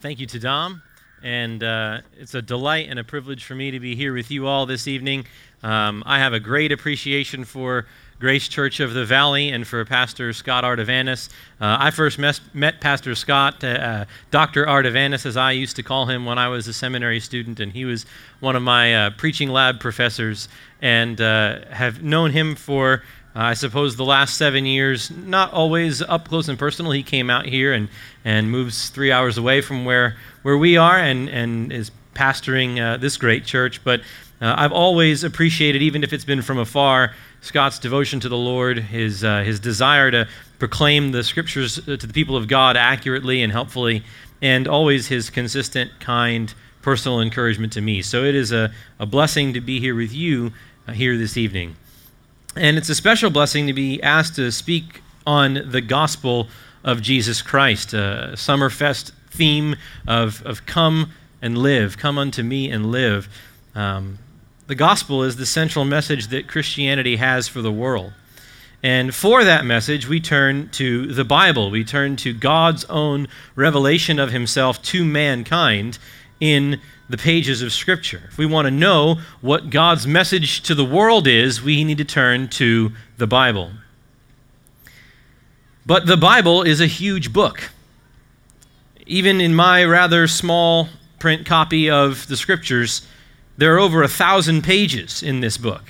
Thank 0.00 0.18
you 0.18 0.26
to 0.28 0.38
Dom. 0.38 0.82
And 1.22 1.62
uh, 1.62 2.00
it's 2.18 2.32
a 2.32 2.40
delight 2.40 2.86
and 2.88 2.98
a 2.98 3.04
privilege 3.04 3.44
for 3.44 3.54
me 3.54 3.70
to 3.70 3.78
be 3.78 3.94
here 3.94 4.14
with 4.14 4.30
you 4.30 4.46
all 4.46 4.64
this 4.64 4.88
evening. 4.88 5.26
Um, 5.62 6.02
I 6.06 6.18
have 6.18 6.32
a 6.32 6.40
great 6.40 6.72
appreciation 6.72 7.44
for 7.44 7.84
Grace 8.18 8.48
Church 8.48 8.80
of 8.80 8.94
the 8.94 9.04
Valley 9.04 9.50
and 9.50 9.66
for 9.66 9.84
Pastor 9.84 10.32
Scott 10.32 10.64
Ardavanis. 10.64 11.28
Uh, 11.60 11.76
I 11.78 11.90
first 11.90 12.18
mes- 12.18 12.40
met 12.54 12.80
Pastor 12.80 13.14
Scott, 13.14 13.62
uh, 13.62 13.66
uh 13.66 14.04
Dr. 14.30 14.64
Ardavanis, 14.64 15.26
as 15.26 15.36
I 15.36 15.52
used 15.52 15.76
to 15.76 15.82
call 15.82 16.06
him 16.06 16.24
when 16.24 16.38
I 16.38 16.48
was 16.48 16.66
a 16.66 16.72
seminary 16.72 17.20
student, 17.20 17.60
and 17.60 17.70
he 17.70 17.84
was 17.84 18.06
one 18.40 18.56
of 18.56 18.62
my 18.62 18.94
uh, 18.94 19.10
preaching 19.18 19.50
lab 19.50 19.80
professors, 19.80 20.48
and 20.80 21.20
uh, 21.20 21.66
have 21.70 22.02
known 22.02 22.30
him 22.30 22.56
for 22.56 23.02
I 23.34 23.54
suppose 23.54 23.96
the 23.96 24.04
last 24.04 24.36
seven 24.36 24.66
years, 24.66 25.10
not 25.10 25.52
always 25.52 26.02
up 26.02 26.28
close 26.28 26.48
and 26.48 26.58
personal. 26.58 26.90
He 26.90 27.04
came 27.04 27.30
out 27.30 27.46
here 27.46 27.72
and, 27.72 27.88
and 28.24 28.50
moves 28.50 28.88
three 28.88 29.12
hours 29.12 29.38
away 29.38 29.60
from 29.60 29.84
where, 29.84 30.16
where 30.42 30.58
we 30.58 30.76
are 30.76 30.98
and, 30.98 31.28
and 31.28 31.72
is 31.72 31.92
pastoring 32.14 32.80
uh, 32.80 32.96
this 32.96 33.16
great 33.16 33.44
church. 33.44 33.84
But 33.84 34.00
uh, 34.40 34.54
I've 34.56 34.72
always 34.72 35.22
appreciated, 35.22 35.80
even 35.80 36.02
if 36.02 36.12
it's 36.12 36.24
been 36.24 36.42
from 36.42 36.58
afar, 36.58 37.14
Scott's 37.40 37.78
devotion 37.78 38.20
to 38.20 38.28
the 38.28 38.36
Lord, 38.36 38.78
his, 38.78 39.22
uh, 39.22 39.42
his 39.42 39.60
desire 39.60 40.10
to 40.10 40.28
proclaim 40.58 41.12
the 41.12 41.22
scriptures 41.22 41.78
uh, 41.78 41.96
to 41.96 42.06
the 42.06 42.12
people 42.12 42.36
of 42.36 42.48
God 42.48 42.76
accurately 42.76 43.42
and 43.42 43.52
helpfully, 43.52 44.02
and 44.42 44.66
always 44.66 45.06
his 45.06 45.30
consistent, 45.30 45.90
kind, 46.00 46.52
personal 46.82 47.20
encouragement 47.20 47.72
to 47.74 47.80
me. 47.80 48.02
So 48.02 48.24
it 48.24 48.34
is 48.34 48.52
a, 48.52 48.72
a 48.98 49.06
blessing 49.06 49.52
to 49.54 49.60
be 49.60 49.78
here 49.78 49.94
with 49.94 50.12
you 50.12 50.52
uh, 50.88 50.92
here 50.92 51.16
this 51.16 51.36
evening. 51.36 51.76
And 52.56 52.76
it's 52.76 52.88
a 52.88 52.94
special 52.96 53.30
blessing 53.30 53.68
to 53.68 53.72
be 53.72 54.02
asked 54.02 54.34
to 54.36 54.50
speak 54.50 55.02
on 55.24 55.70
the 55.70 55.80
gospel 55.80 56.48
of 56.82 57.00
Jesus 57.00 57.42
Christ, 57.42 57.94
a 57.94 58.32
Summerfest 58.34 59.12
theme 59.30 59.76
of, 60.08 60.44
of 60.44 60.66
come 60.66 61.12
and 61.40 61.56
live, 61.56 61.96
come 61.96 62.18
unto 62.18 62.42
me 62.42 62.68
and 62.70 62.90
live. 62.90 63.28
Um, 63.74 64.18
the 64.66 64.74
gospel 64.74 65.22
is 65.22 65.36
the 65.36 65.46
central 65.46 65.84
message 65.84 66.28
that 66.28 66.48
Christianity 66.48 67.16
has 67.16 67.46
for 67.46 67.62
the 67.62 67.72
world. 67.72 68.12
And 68.82 69.14
for 69.14 69.44
that 69.44 69.64
message, 69.64 70.08
we 70.08 70.20
turn 70.20 70.70
to 70.70 71.06
the 71.06 71.24
Bible. 71.24 71.70
We 71.70 71.84
turn 71.84 72.16
to 72.16 72.32
God's 72.32 72.84
own 72.86 73.28
revelation 73.54 74.18
of 74.18 74.32
himself 74.32 74.82
to 74.84 75.04
mankind 75.04 75.98
in 76.40 76.80
the 77.08 77.18
pages 77.18 77.60
of 77.62 77.72
Scripture. 77.72 78.22
If 78.28 78.38
we 78.38 78.46
want 78.46 78.66
to 78.66 78.70
know 78.70 79.16
what 79.40 79.70
God's 79.70 80.06
message 80.06 80.62
to 80.62 80.74
the 80.74 80.84
world 80.84 81.26
is, 81.26 81.62
we 81.62 81.84
need 81.84 81.98
to 81.98 82.04
turn 82.04 82.48
to 82.50 82.92
the 83.18 83.26
Bible. 83.26 83.70
But 85.84 86.06
the 86.06 86.16
Bible 86.16 86.62
is 86.62 86.80
a 86.80 86.86
huge 86.86 87.32
book. 87.32 87.70
Even 89.06 89.40
in 89.40 89.54
my 89.54 89.84
rather 89.84 90.28
small 90.28 90.88
print 91.18 91.44
copy 91.46 91.90
of 91.90 92.26
the 92.28 92.36
Scriptures, 92.36 93.06
there 93.56 93.74
are 93.74 93.78
over 93.78 94.02
a 94.02 94.08
thousand 94.08 94.62
pages 94.62 95.22
in 95.22 95.40
this 95.40 95.58
book. 95.58 95.82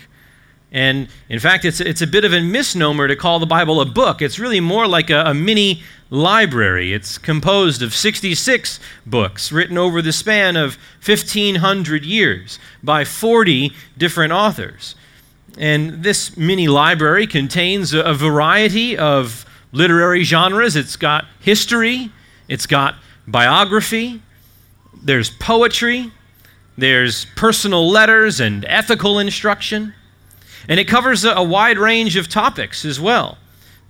And 0.73 1.09
in 1.29 1.39
fact, 1.39 1.65
it's, 1.65 1.81
it's 1.81 2.01
a 2.01 2.07
bit 2.07 2.25
of 2.25 2.33
a 2.33 2.41
misnomer 2.41 3.09
to 3.09 3.17
call 3.17 3.39
the 3.39 3.47
Bible 3.47 3.81
a 3.81 3.85
book. 3.85 4.23
It's 4.23 4.39
really 4.39 4.61
more 4.61 4.87
like 4.87 5.11
a, 5.11 5.25
a 5.27 5.35
mini 5.35 5.83
library. 6.11 6.93
It's 6.93 7.17
composed 7.17 7.83
of 7.83 7.95
66 7.95 8.81
books 9.07 9.53
written 9.53 9.79
over 9.79 10.03
the 10.03 10.13
span 10.13 10.57
of 10.57 10.77
1,500 11.05 12.05
years 12.05 12.59
by 12.83 13.05
40 13.05 13.73
different 13.97 14.33
authors. 14.33 14.97
And 15.57 16.03
this 16.03 16.37
mini 16.37 16.69
library 16.69 17.27
contains 17.27 17.93
a 17.93 18.13
variety 18.15 18.99
of 18.99 19.45
literary 19.73 20.25
genres. 20.25 20.77
It's 20.77 20.97
got 20.97 21.27
history, 21.41 22.11
it's 22.49 22.67
got 22.67 22.97
biography, 23.27 24.23
there's 25.03 25.31
poetry, 25.31 26.11
there's 26.77 27.27
personal 27.37 27.89
letters 27.89 28.41
and 28.41 28.65
ethical 28.67 29.19
instruction. 29.19 29.95
And 30.69 30.79
it 30.79 30.89
covers 30.89 31.25
a 31.25 31.43
wide 31.43 31.79
range 31.79 32.17
of 32.17 32.29
topics 32.29 32.85
as 32.85 33.01
well. 33.01 33.39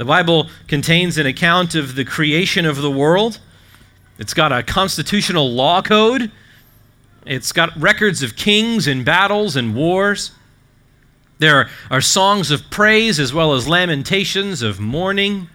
The 0.00 0.06
Bible 0.06 0.48
contains 0.66 1.18
an 1.18 1.26
account 1.26 1.74
of 1.74 1.94
the 1.94 2.06
creation 2.06 2.64
of 2.64 2.76
the 2.78 2.90
world. 2.90 3.38
It's 4.18 4.32
got 4.32 4.50
a 4.50 4.62
constitutional 4.62 5.52
law 5.52 5.82
code. 5.82 6.32
It's 7.26 7.52
got 7.52 7.78
records 7.78 8.22
of 8.22 8.34
kings 8.34 8.86
and 8.86 9.04
battles 9.04 9.56
and 9.56 9.74
wars. 9.74 10.30
There 11.38 11.68
are 11.90 12.00
songs 12.00 12.50
of 12.50 12.70
praise 12.70 13.20
as 13.20 13.34
well 13.34 13.52
as 13.52 13.68
lamentations 13.68 14.62
of 14.62 14.80
mourning. 14.80 15.50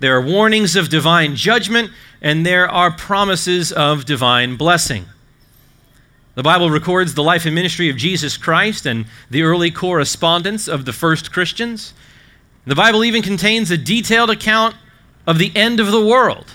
There 0.00 0.16
are 0.16 0.22
warnings 0.22 0.74
of 0.74 0.88
divine 0.88 1.36
judgment, 1.36 1.90
and 2.22 2.46
there 2.46 2.70
are 2.70 2.90
promises 2.90 3.72
of 3.72 4.06
divine 4.06 4.56
blessing. 4.56 5.04
The 6.34 6.42
Bible 6.42 6.70
records 6.70 7.12
the 7.12 7.22
life 7.22 7.44
and 7.44 7.54
ministry 7.54 7.90
of 7.90 7.98
Jesus 7.98 8.38
Christ 8.38 8.86
and 8.86 9.04
the 9.28 9.42
early 9.42 9.70
correspondence 9.70 10.66
of 10.66 10.86
the 10.86 10.94
first 10.94 11.30
Christians. 11.30 11.92
The 12.64 12.74
Bible 12.74 13.04
even 13.04 13.22
contains 13.22 13.70
a 13.70 13.76
detailed 13.76 14.30
account 14.30 14.76
of 15.26 15.38
the 15.38 15.52
end 15.56 15.80
of 15.80 15.90
the 15.90 16.04
world. 16.04 16.52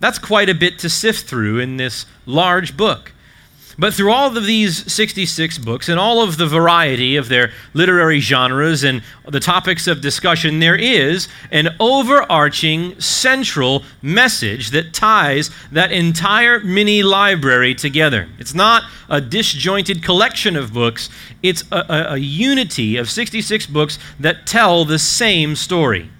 That's 0.00 0.18
quite 0.18 0.48
a 0.48 0.54
bit 0.54 0.78
to 0.80 0.90
sift 0.90 1.28
through 1.28 1.58
in 1.60 1.76
this 1.76 2.06
large 2.26 2.76
book. 2.76 3.12
But 3.80 3.94
through 3.94 4.12
all 4.12 4.36
of 4.36 4.44
these 4.44 4.92
66 4.92 5.56
books 5.56 5.88
and 5.88 5.98
all 5.98 6.22
of 6.22 6.36
the 6.36 6.46
variety 6.46 7.16
of 7.16 7.30
their 7.30 7.50
literary 7.72 8.20
genres 8.20 8.84
and 8.84 9.02
the 9.26 9.40
topics 9.40 9.86
of 9.86 10.02
discussion, 10.02 10.60
there 10.60 10.76
is 10.76 11.28
an 11.50 11.70
overarching 11.80 13.00
central 13.00 13.82
message 14.02 14.72
that 14.72 14.92
ties 14.92 15.50
that 15.72 15.92
entire 15.92 16.60
mini 16.60 17.02
library 17.02 17.74
together. 17.74 18.28
It's 18.38 18.52
not 18.52 18.82
a 19.08 19.18
disjointed 19.18 20.02
collection 20.02 20.56
of 20.56 20.74
books, 20.74 21.08
it's 21.42 21.64
a, 21.72 21.78
a, 21.88 22.14
a 22.14 22.18
unity 22.18 22.98
of 22.98 23.08
66 23.08 23.64
books 23.64 23.98
that 24.20 24.46
tell 24.46 24.84
the 24.84 24.98
same 24.98 25.56
story. 25.56 26.10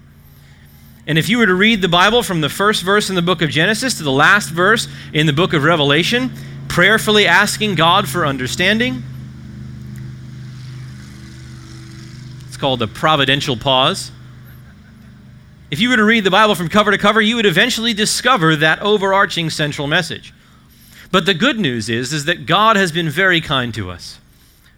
And 1.05 1.19
if 1.19 1.29
you 1.29 1.37
were 1.37 1.45
to 1.45 1.53
read 1.53 1.83
the 1.83 1.87
Bible 1.87 2.23
from 2.23 2.41
the 2.41 2.49
first 2.49 2.81
verse 2.81 3.09
in 3.09 3.15
the 3.15 3.21
book 3.21 3.43
of 3.43 3.51
Genesis 3.51 3.99
to 3.99 4.03
the 4.03 4.11
last 4.11 4.49
verse 4.49 4.87
in 5.13 5.27
the 5.27 5.33
book 5.33 5.53
of 5.53 5.63
Revelation, 5.63 6.31
prayerfully 6.71 7.27
asking 7.27 7.75
God 7.75 8.07
for 8.07 8.25
understanding. 8.25 9.03
It's 12.47 12.55
called 12.55 12.81
a 12.81 12.87
providential 12.87 13.57
pause. 13.57 14.09
If 15.69 15.81
you 15.81 15.89
were 15.89 15.97
to 15.97 16.05
read 16.05 16.23
the 16.23 16.31
Bible 16.31 16.55
from 16.55 16.69
cover 16.69 16.91
to 16.91 16.97
cover, 16.97 17.19
you 17.19 17.35
would 17.35 17.45
eventually 17.45 17.93
discover 17.93 18.55
that 18.55 18.79
overarching 18.79 19.49
central 19.49 19.85
message. 19.85 20.33
But 21.11 21.25
the 21.25 21.33
good 21.33 21.59
news 21.59 21.89
is, 21.89 22.13
is 22.13 22.23
that 22.23 22.45
God 22.45 22.77
has 22.77 22.93
been 22.93 23.09
very 23.09 23.41
kind 23.41 23.73
to 23.73 23.91
us. 23.91 24.17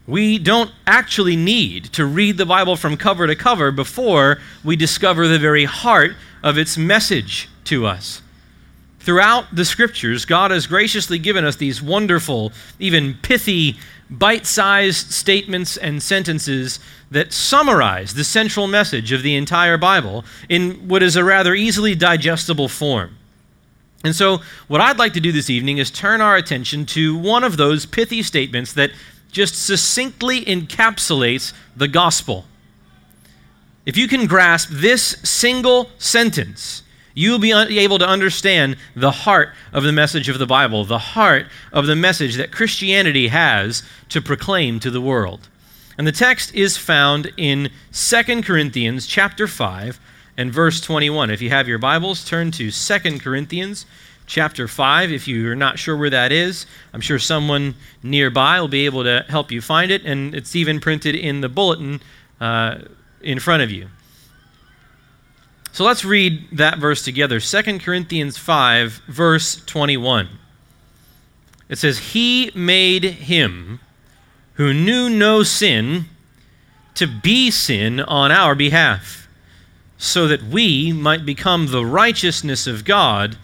We 0.08 0.40
don't 0.40 0.72
actually 0.88 1.36
need 1.36 1.86
to 1.94 2.08
read 2.08 2.40
the 2.40 2.46
Bible 2.48 2.76
from 2.76 2.98
cover 2.98 3.28
to 3.28 3.36
cover 3.36 3.72
before 3.72 4.40
we 4.64 4.76
discover 4.76 5.28
the 5.28 5.38
very 5.38 5.66
heart 5.66 6.16
of 6.42 6.58
its 6.58 6.76
message 6.76 7.50
to 7.66 7.86
us. 7.86 8.23
Throughout 9.04 9.54
the 9.54 9.66
scriptures, 9.66 10.24
God 10.24 10.52
has 10.52 10.66
graciously 10.66 11.20
given 11.20 11.44
us 11.44 11.58
these 11.58 11.82
wonderful, 11.82 12.54
even 12.80 13.16
pithy, 13.22 13.78
bite 14.10 14.46
sized 14.46 15.12
statements 15.12 15.76
and 15.76 16.02
sentences 16.02 16.80
that 17.12 17.34
summarize 17.34 18.14
the 18.14 18.24
central 18.24 18.66
message 18.66 19.12
of 19.12 19.22
the 19.22 19.36
entire 19.36 19.78
Bible 19.78 20.24
in 20.48 20.88
what 20.88 21.04
is 21.04 21.18
a 21.18 21.24
rather 21.24 21.54
easily 21.54 21.96
digestible 21.96 22.70
form. 22.70 23.18
And 24.06 24.16
so, 24.16 24.40
what 24.70 24.80
I'd 24.80 25.00
like 25.00 25.14
to 25.14 25.20
do 25.20 25.34
this 25.34 25.50
evening 25.50 25.80
is 25.80 25.92
turn 25.92 26.22
our 26.22 26.38
attention 26.38 26.86
to 26.88 27.18
one 27.18 27.44
of 27.44 27.58
those 27.58 27.86
pithy 27.86 28.24
statements 28.24 28.72
that 28.74 28.92
just 29.34 29.66
succinctly 29.66 30.46
encapsulates 30.46 31.52
the 31.76 31.90
gospel. 31.90 32.46
If 33.86 33.98
you 33.98 34.08
can 34.08 34.28
grasp 34.28 34.70
this 34.72 35.18
single 35.24 35.90
sentence, 35.98 36.83
You'll 37.14 37.40
be 37.40 37.52
able 37.52 38.00
to 38.00 38.08
understand 38.08 38.78
the 38.96 39.12
heart 39.12 39.54
of 39.72 39.84
the 39.84 39.92
message 39.92 40.30
of 40.30 40.40
the 40.40 40.48
Bible, 40.48 40.84
the 40.84 40.98
heart 40.98 41.46
of 41.72 41.86
the 41.86 41.96
message 41.96 42.36
that 42.36 42.52
Christianity 42.52 43.28
has 43.28 43.84
to 44.10 44.22
proclaim 44.22 44.80
to 44.80 44.90
the 44.90 45.02
world. 45.02 45.48
And 45.98 46.08
the 46.08 46.12
text 46.12 46.56
is 46.56 46.76
found 46.76 47.32
in 47.38 47.70
2 47.92 48.42
Corinthians 48.42 49.06
chapter 49.06 49.48
5 49.48 50.00
and 50.38 50.52
verse 50.52 50.82
21. 50.82 51.30
If 51.30 51.42
you 51.42 51.52
have 51.52 51.68
your 51.68 51.78
Bibles, 51.78 52.26
turn 52.26 52.50
to 52.52 52.72
2 52.72 53.20
Corinthians 53.20 53.86
chapter 54.26 54.68
5. 54.68 55.12
If 55.12 55.28
you're 55.28 55.56
not 55.56 55.78
sure 55.78 55.96
where 55.96 56.10
that 56.10 56.32
is, 56.32 56.66
I'm 56.94 57.02
sure 57.02 57.20
someone 57.20 57.76
nearby 58.02 58.60
will 58.60 58.68
be 58.68 58.86
able 58.86 59.04
to 59.04 59.24
help 59.30 59.52
you 59.52 59.62
find 59.62 59.92
it, 59.92 60.04
and 60.04 60.34
it's 60.34 60.56
even 60.56 60.80
printed 60.80 61.14
in 61.14 61.42
the 61.42 61.50
bulletin 61.50 62.02
uh, 62.42 62.80
in 63.22 63.40
front 63.40 63.62
of 63.62 63.70
you. 63.70 63.88
So 65.74 65.84
let's 65.84 66.06
read 66.06 66.50
that 66.52 66.78
verse 66.78 67.04
together 67.04 67.40
2 67.40 67.80
Corinthians 67.80 68.38
5, 68.38 69.02
verse 69.08 69.56
21. 69.66 70.30
It 71.68 71.80
says, 71.80 71.98
He 72.14 72.52
made 72.54 73.04
him 73.04 73.80
who 74.54 74.72
knew 74.72 75.10
no 75.10 75.42
sin 75.42 76.06
to 76.94 77.08
be 77.08 77.50
sin 77.50 78.00
on 78.02 78.32
our 78.32 78.54
behalf, 78.54 79.28
so 79.98 80.28
that 80.28 80.44
we 80.44 80.94
might 80.94 81.26
become 81.26 81.66
the 81.66 81.84
righteousness 81.84 82.68
of 82.68 82.86
God 82.86 83.36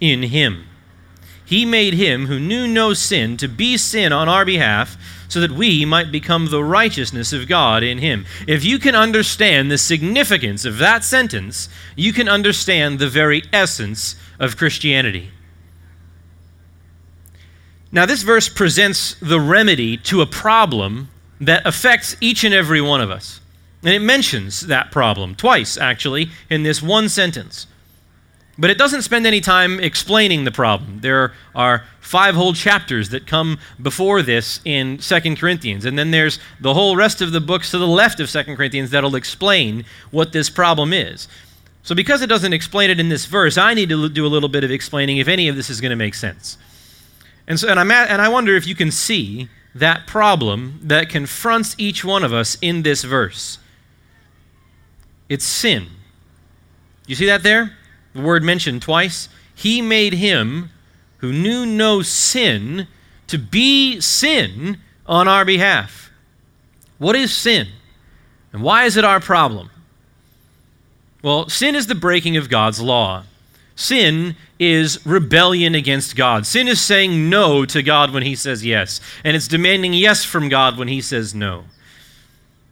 in 0.00 0.24
him. 0.24 0.66
He 1.48 1.64
made 1.64 1.94
him 1.94 2.26
who 2.26 2.38
knew 2.38 2.68
no 2.68 2.92
sin 2.92 3.38
to 3.38 3.48
be 3.48 3.78
sin 3.78 4.12
on 4.12 4.28
our 4.28 4.44
behalf 4.44 4.98
so 5.28 5.40
that 5.40 5.50
we 5.50 5.82
might 5.86 6.12
become 6.12 6.44
the 6.44 6.62
righteousness 6.62 7.32
of 7.32 7.48
God 7.48 7.82
in 7.82 7.96
him. 7.96 8.26
If 8.46 8.66
you 8.66 8.78
can 8.78 8.94
understand 8.94 9.70
the 9.70 9.78
significance 9.78 10.66
of 10.66 10.76
that 10.76 11.04
sentence, 11.04 11.70
you 11.96 12.12
can 12.12 12.28
understand 12.28 12.98
the 12.98 13.08
very 13.08 13.44
essence 13.50 14.14
of 14.38 14.58
Christianity. 14.58 15.30
Now, 17.90 18.04
this 18.04 18.24
verse 18.24 18.50
presents 18.50 19.14
the 19.14 19.40
remedy 19.40 19.96
to 19.96 20.20
a 20.20 20.26
problem 20.26 21.08
that 21.40 21.66
affects 21.66 22.14
each 22.20 22.44
and 22.44 22.52
every 22.52 22.82
one 22.82 23.00
of 23.00 23.10
us. 23.10 23.40
And 23.82 23.94
it 23.94 24.00
mentions 24.00 24.66
that 24.66 24.92
problem 24.92 25.34
twice, 25.34 25.78
actually, 25.78 26.28
in 26.50 26.62
this 26.62 26.82
one 26.82 27.08
sentence. 27.08 27.66
But 28.58 28.70
it 28.70 28.78
doesn't 28.78 29.02
spend 29.02 29.24
any 29.24 29.40
time 29.40 29.78
explaining 29.78 30.44
the 30.44 30.50
problem. 30.50 31.00
There 31.00 31.32
are 31.54 31.84
five 32.00 32.34
whole 32.34 32.52
chapters 32.52 33.10
that 33.10 33.26
come 33.26 33.58
before 33.80 34.20
this 34.20 34.60
in 34.64 34.98
2 34.98 35.36
Corinthians. 35.36 35.84
And 35.84 35.96
then 35.96 36.10
there's 36.10 36.40
the 36.60 36.74
whole 36.74 36.96
rest 36.96 37.22
of 37.22 37.30
the 37.30 37.40
books 37.40 37.70
to 37.70 37.78
the 37.78 37.86
left 37.86 38.18
of 38.18 38.28
2 38.28 38.56
Corinthians 38.56 38.90
that'll 38.90 39.14
explain 39.14 39.84
what 40.10 40.32
this 40.32 40.50
problem 40.50 40.92
is. 40.92 41.28
So, 41.84 41.94
because 41.94 42.20
it 42.20 42.26
doesn't 42.26 42.52
explain 42.52 42.90
it 42.90 42.98
in 42.98 43.08
this 43.08 43.26
verse, 43.26 43.56
I 43.56 43.74
need 43.74 43.88
to 43.90 44.08
do 44.08 44.26
a 44.26 44.28
little 44.28 44.48
bit 44.48 44.64
of 44.64 44.70
explaining 44.70 45.18
if 45.18 45.28
any 45.28 45.48
of 45.48 45.54
this 45.54 45.70
is 45.70 45.80
going 45.80 45.90
to 45.90 45.96
make 45.96 46.14
sense. 46.14 46.58
And, 47.46 47.58
so, 47.58 47.68
and, 47.68 47.78
I'm 47.78 47.90
at, 47.90 48.10
and 48.10 48.20
I 48.20 48.28
wonder 48.28 48.56
if 48.56 48.66
you 48.66 48.74
can 48.74 48.90
see 48.90 49.48
that 49.74 50.06
problem 50.06 50.80
that 50.82 51.08
confronts 51.08 51.76
each 51.78 52.04
one 52.04 52.24
of 52.24 52.32
us 52.32 52.58
in 52.60 52.82
this 52.82 53.04
verse. 53.04 53.58
It's 55.28 55.44
sin. 55.44 55.86
You 57.06 57.14
see 57.14 57.26
that 57.26 57.42
there? 57.42 57.77
The 58.14 58.22
word 58.22 58.42
mentioned 58.42 58.82
twice. 58.82 59.28
He 59.54 59.82
made 59.82 60.14
him 60.14 60.70
who 61.18 61.32
knew 61.32 61.66
no 61.66 62.02
sin 62.02 62.86
to 63.26 63.38
be 63.38 64.00
sin 64.00 64.78
on 65.06 65.28
our 65.28 65.44
behalf. 65.44 66.10
What 66.98 67.16
is 67.16 67.36
sin? 67.36 67.68
And 68.52 68.62
why 68.62 68.84
is 68.84 68.96
it 68.96 69.04
our 69.04 69.20
problem? 69.20 69.70
Well, 71.22 71.48
sin 71.48 71.74
is 71.74 71.86
the 71.86 71.94
breaking 71.94 72.36
of 72.36 72.48
God's 72.48 72.80
law. 72.80 73.24
Sin 73.76 74.36
is 74.58 75.04
rebellion 75.06 75.74
against 75.74 76.16
God. 76.16 76.46
Sin 76.46 76.66
is 76.66 76.80
saying 76.80 77.30
no 77.30 77.64
to 77.66 77.82
God 77.82 78.12
when 78.12 78.24
He 78.24 78.34
says 78.34 78.64
yes, 78.64 79.00
and 79.22 79.36
it's 79.36 79.46
demanding 79.46 79.92
yes 79.92 80.24
from 80.24 80.48
God 80.48 80.76
when 80.76 80.88
He 80.88 81.00
says 81.00 81.34
no. 81.34 81.64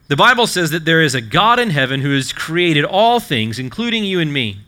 The 0.08 0.16
Bible 0.16 0.46
says 0.46 0.70
that 0.70 0.84
there 0.84 1.02
is 1.02 1.14
a 1.14 1.20
God 1.20 1.58
in 1.58 1.70
heaven 1.70 2.00
who 2.00 2.14
has 2.14 2.32
created 2.32 2.84
all 2.84 3.20
things, 3.20 3.58
including 3.58 4.04
you 4.04 4.20
and 4.20 4.32
me. 4.32 4.58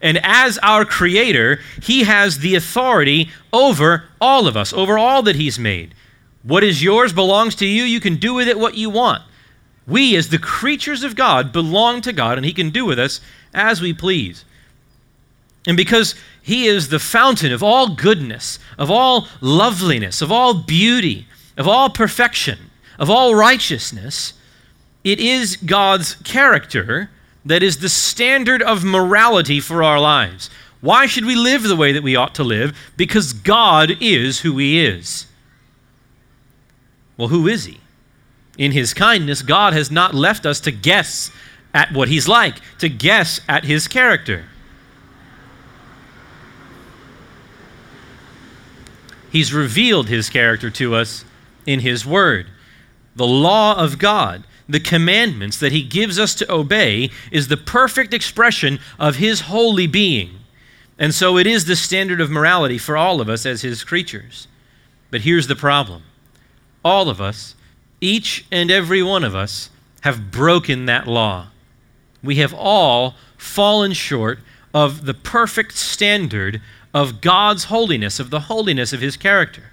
And 0.00 0.18
as 0.22 0.58
our 0.58 0.84
creator, 0.84 1.60
he 1.82 2.04
has 2.04 2.38
the 2.38 2.54
authority 2.54 3.30
over 3.52 4.04
all 4.20 4.46
of 4.46 4.56
us, 4.56 4.72
over 4.72 4.98
all 4.98 5.22
that 5.22 5.36
he's 5.36 5.58
made. 5.58 5.94
What 6.42 6.64
is 6.64 6.82
yours 6.82 7.12
belongs 7.12 7.54
to 7.56 7.66
you. 7.66 7.82
You 7.82 8.00
can 8.00 8.16
do 8.16 8.34
with 8.34 8.48
it 8.48 8.58
what 8.58 8.76
you 8.76 8.90
want. 8.90 9.22
We, 9.86 10.16
as 10.16 10.28
the 10.28 10.38
creatures 10.38 11.02
of 11.02 11.16
God, 11.16 11.52
belong 11.52 12.02
to 12.02 12.12
God, 12.12 12.36
and 12.38 12.44
he 12.44 12.52
can 12.52 12.70
do 12.70 12.84
with 12.84 12.98
us 12.98 13.20
as 13.54 13.80
we 13.80 13.92
please. 13.92 14.44
And 15.66 15.76
because 15.76 16.14
he 16.42 16.66
is 16.66 16.88
the 16.88 16.98
fountain 16.98 17.52
of 17.52 17.62
all 17.62 17.94
goodness, 17.94 18.58
of 18.78 18.90
all 18.90 19.28
loveliness, 19.40 20.22
of 20.22 20.30
all 20.30 20.54
beauty, 20.54 21.26
of 21.56 21.66
all 21.66 21.90
perfection, 21.90 22.58
of 22.98 23.10
all 23.10 23.34
righteousness, 23.34 24.34
it 25.04 25.20
is 25.20 25.56
God's 25.56 26.14
character 26.16 27.10
that 27.48 27.62
is 27.62 27.78
the 27.78 27.88
standard 27.88 28.60
of 28.60 28.84
morality 28.84 29.58
for 29.58 29.82
our 29.82 29.98
lives. 29.98 30.50
Why 30.82 31.06
should 31.06 31.24
we 31.24 31.34
live 31.34 31.62
the 31.62 31.76
way 31.76 31.92
that 31.92 32.02
we 32.02 32.14
ought 32.14 32.34
to 32.34 32.44
live? 32.44 32.76
Because 32.96 33.32
God 33.32 33.90
is 34.00 34.40
who 34.40 34.58
He 34.58 34.84
is. 34.84 35.26
Well, 37.16 37.28
who 37.28 37.48
is 37.48 37.64
He? 37.64 37.80
In 38.58 38.72
His 38.72 38.92
kindness, 38.92 39.40
God 39.40 39.72
has 39.72 39.90
not 39.90 40.14
left 40.14 40.44
us 40.44 40.60
to 40.60 40.70
guess 40.70 41.30
at 41.72 41.90
what 41.92 42.08
He's 42.08 42.28
like, 42.28 42.56
to 42.80 42.88
guess 42.90 43.40
at 43.48 43.64
His 43.64 43.88
character. 43.88 44.44
He's 49.32 49.54
revealed 49.54 50.08
His 50.08 50.28
character 50.28 50.68
to 50.72 50.94
us 50.94 51.24
in 51.64 51.80
His 51.80 52.04
Word. 52.04 52.46
The 53.16 53.26
law 53.26 53.74
of 53.82 53.98
God 53.98 54.44
the 54.68 54.80
commandments 54.80 55.58
that 55.58 55.72
he 55.72 55.82
gives 55.82 56.18
us 56.18 56.34
to 56.36 56.52
obey 56.52 57.10
is 57.32 57.48
the 57.48 57.56
perfect 57.56 58.12
expression 58.12 58.78
of 58.98 59.16
his 59.16 59.42
holy 59.42 59.86
being. 59.86 60.38
And 60.98 61.14
so 61.14 61.38
it 61.38 61.46
is 61.46 61.64
the 61.64 61.76
standard 61.76 62.20
of 62.20 62.30
morality 62.30 62.76
for 62.76 62.96
all 62.96 63.20
of 63.20 63.28
us 63.28 63.46
as 63.46 63.62
his 63.62 63.84
creatures. 63.84 64.48
But 65.10 65.22
here's 65.22 65.46
the 65.46 65.56
problem 65.56 66.02
all 66.84 67.08
of 67.08 67.20
us, 67.20 67.54
each 68.00 68.44
and 68.50 68.70
every 68.70 69.02
one 69.02 69.24
of 69.24 69.34
us, 69.34 69.70
have 70.02 70.30
broken 70.30 70.86
that 70.86 71.06
law. 71.06 71.48
We 72.22 72.36
have 72.36 72.54
all 72.54 73.14
fallen 73.36 73.92
short 73.92 74.40
of 74.74 75.06
the 75.06 75.14
perfect 75.14 75.76
standard 75.76 76.60
of 76.92 77.20
God's 77.20 77.64
holiness, 77.64 78.20
of 78.20 78.30
the 78.30 78.40
holiness 78.40 78.92
of 78.92 79.00
his 79.00 79.16
character. 79.16 79.64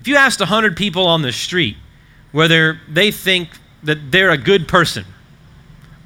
If 0.00 0.08
you 0.08 0.16
asked 0.16 0.40
100 0.40 0.76
people 0.76 1.06
on 1.06 1.22
the 1.22 1.32
street, 1.32 1.76
whether 2.38 2.78
they 2.88 3.10
think 3.10 3.48
that 3.82 4.12
they're 4.12 4.30
a 4.30 4.38
good 4.38 4.68
person. 4.68 5.04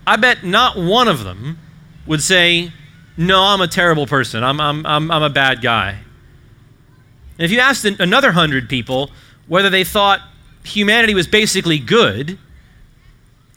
I 0.07 0.17
bet 0.17 0.43
not 0.43 0.79
one 0.79 1.07
of 1.07 1.25
them 1.25 1.59
would 2.07 2.23
say, 2.23 2.73
No, 3.19 3.43
I'm 3.43 3.61
a 3.61 3.69
terrible 3.69 4.07
person. 4.07 4.43
I'm, 4.43 4.59
I'm, 4.59 4.87
I'm, 4.87 5.11
I'm 5.11 5.23
a 5.23 5.29
bad 5.29 5.61
guy. 5.61 5.91
And 5.91 7.45
if 7.45 7.51
you 7.51 7.59
asked 7.59 7.85
another 7.85 8.33
hundred 8.33 8.71
people 8.71 9.11
whether 9.47 9.69
they 9.69 9.85
thought 9.85 10.21
humanity 10.65 11.13
was 11.13 11.27
basically 11.27 11.79
good, 11.79 12.39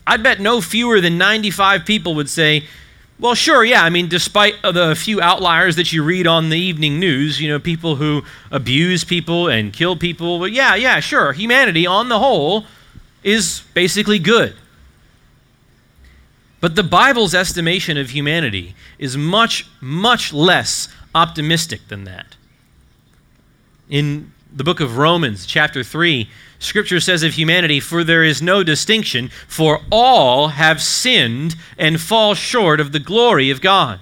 I'd 0.06 0.22
bet 0.22 0.42
no 0.42 0.60
fewer 0.60 1.00
than 1.00 1.18
95 1.18 1.86
people 1.86 2.14
would 2.16 2.30
say, 2.30 2.66
well, 3.18 3.34
sure, 3.34 3.64
yeah. 3.64 3.84
I 3.84 3.90
mean, 3.90 4.10
despite 4.10 4.62
the 4.62 4.94
few 4.98 5.22
outliers 5.22 5.78
that 5.78 5.94
you 5.94 6.04
read 6.04 6.28
on 6.28 6.50
the 6.50 6.58
evening 6.58 7.00
news, 7.00 7.40
you 7.40 7.48
know, 7.48 7.60
people 7.60 7.96
who 7.96 8.24
abuse 8.52 9.04
people 9.04 9.48
and 9.48 9.72
kill 9.72 9.96
people, 9.96 10.40
but 10.40 10.52
yeah, 10.52 10.76
yeah, 10.76 11.00
sure. 11.00 11.32
Humanity 11.32 11.88
on 11.88 12.10
the 12.10 12.20
whole 12.20 12.66
is 13.24 13.64
basically 13.74 14.20
good. 14.20 14.56
But 16.60 16.76
the 16.76 16.84
Bible's 16.84 17.34
estimation 17.34 17.98
of 17.98 18.10
humanity 18.10 18.76
is 19.00 19.16
much, 19.16 19.68
much 19.82 20.34
less 20.34 20.90
optimistic 21.14 21.88
than 21.88 22.04
that. 22.06 22.36
In 23.90 24.34
the 24.54 24.64
book 24.64 24.80
of 24.80 24.98
Romans, 24.98 25.46
chapter 25.46 25.84
3, 25.84 26.30
Scripture 26.66 27.00
says 27.00 27.24
of 27.24 27.34
humanity, 27.34 27.80
For 27.80 28.04
there 28.04 28.24
is 28.24 28.42
no 28.42 28.64
distinction, 28.64 29.30
for 29.48 29.82
all 29.92 30.50
have 30.50 30.82
sinned 30.82 31.56
and 31.78 32.02
fall 32.02 32.34
short 32.34 32.80
of 32.80 32.92
the 32.92 33.00
glory 33.00 33.50
of 33.50 33.62
God. 33.62 34.00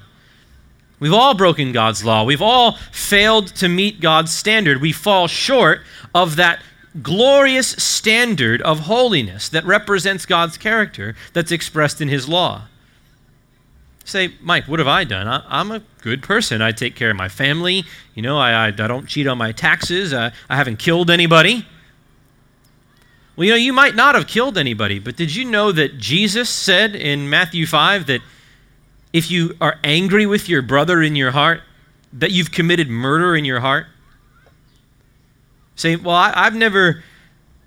We've 0.99 1.13
all 1.13 1.33
broken 1.33 1.73
God's 1.73 2.05
law. 2.05 2.23
We've 2.23 2.41
all 2.41 2.77
failed 2.91 3.47
to 3.55 3.67
meet 3.67 3.99
God's 3.99 4.31
standard. 4.31 4.81
We 4.81 4.93
fall 4.93 5.27
short 5.27 5.81
of 6.15 6.37
that 6.37 6.61
glorious 7.01 7.69
standard 7.71 8.61
of 8.61 8.81
holiness 8.81 9.49
that 9.49 9.65
represents 9.65 10.25
God's 10.25 10.57
character 10.57 11.15
that's 11.33 11.51
expressed 11.51 11.99
in 11.99 12.07
His 12.07 12.29
law. 12.29 12.63
Say, 14.05 14.33
Mike, 14.41 14.67
what 14.67 14.79
have 14.79 14.87
I 14.87 15.03
done? 15.03 15.27
I, 15.27 15.61
am 15.61 15.71
a 15.71 15.81
good 16.01 16.23
person. 16.23 16.61
I 16.61 16.71
take 16.71 16.95
care 16.95 17.09
of 17.09 17.15
my 17.15 17.29
family. 17.29 17.83
You 18.15 18.21
know, 18.21 18.37
I, 18.37 18.51
I, 18.51 18.67
I 18.67 18.71
don't 18.71 19.07
cheat 19.07 19.27
on 19.27 19.37
my 19.37 19.51
taxes. 19.51 20.13
I, 20.13 20.31
I 20.49 20.55
haven't 20.55 20.77
killed 20.77 21.09
anybody. 21.09 21.65
Well, 23.35 23.45
you 23.45 23.51
know, 23.51 23.57
you 23.57 23.73
might 23.73 23.95
not 23.95 24.13
have 24.15 24.27
killed 24.27 24.57
anybody, 24.57 24.99
but 24.99 25.15
did 25.15 25.35
you 25.35 25.45
know 25.45 25.71
that 25.71 25.97
Jesus 25.97 26.49
said 26.49 26.95
in 26.95 27.29
Matthew 27.29 27.65
5 27.65 28.05
that 28.05 28.21
if 29.11 29.31
you 29.31 29.55
are 29.59 29.79
angry 29.83 30.25
with 30.25 30.47
your 30.47 30.61
brother 30.61 31.01
in 31.01 31.15
your 31.15 31.31
heart, 31.31 31.61
that 32.13 32.31
you've 32.31 32.51
committed 32.51 32.89
murder 32.89 33.35
in 33.35 33.43
your 33.43 33.59
heart? 33.59 33.87
Say, 35.75 35.95
well, 35.95 36.15
I, 36.15 36.43
have 36.43 36.53
never 36.53 37.03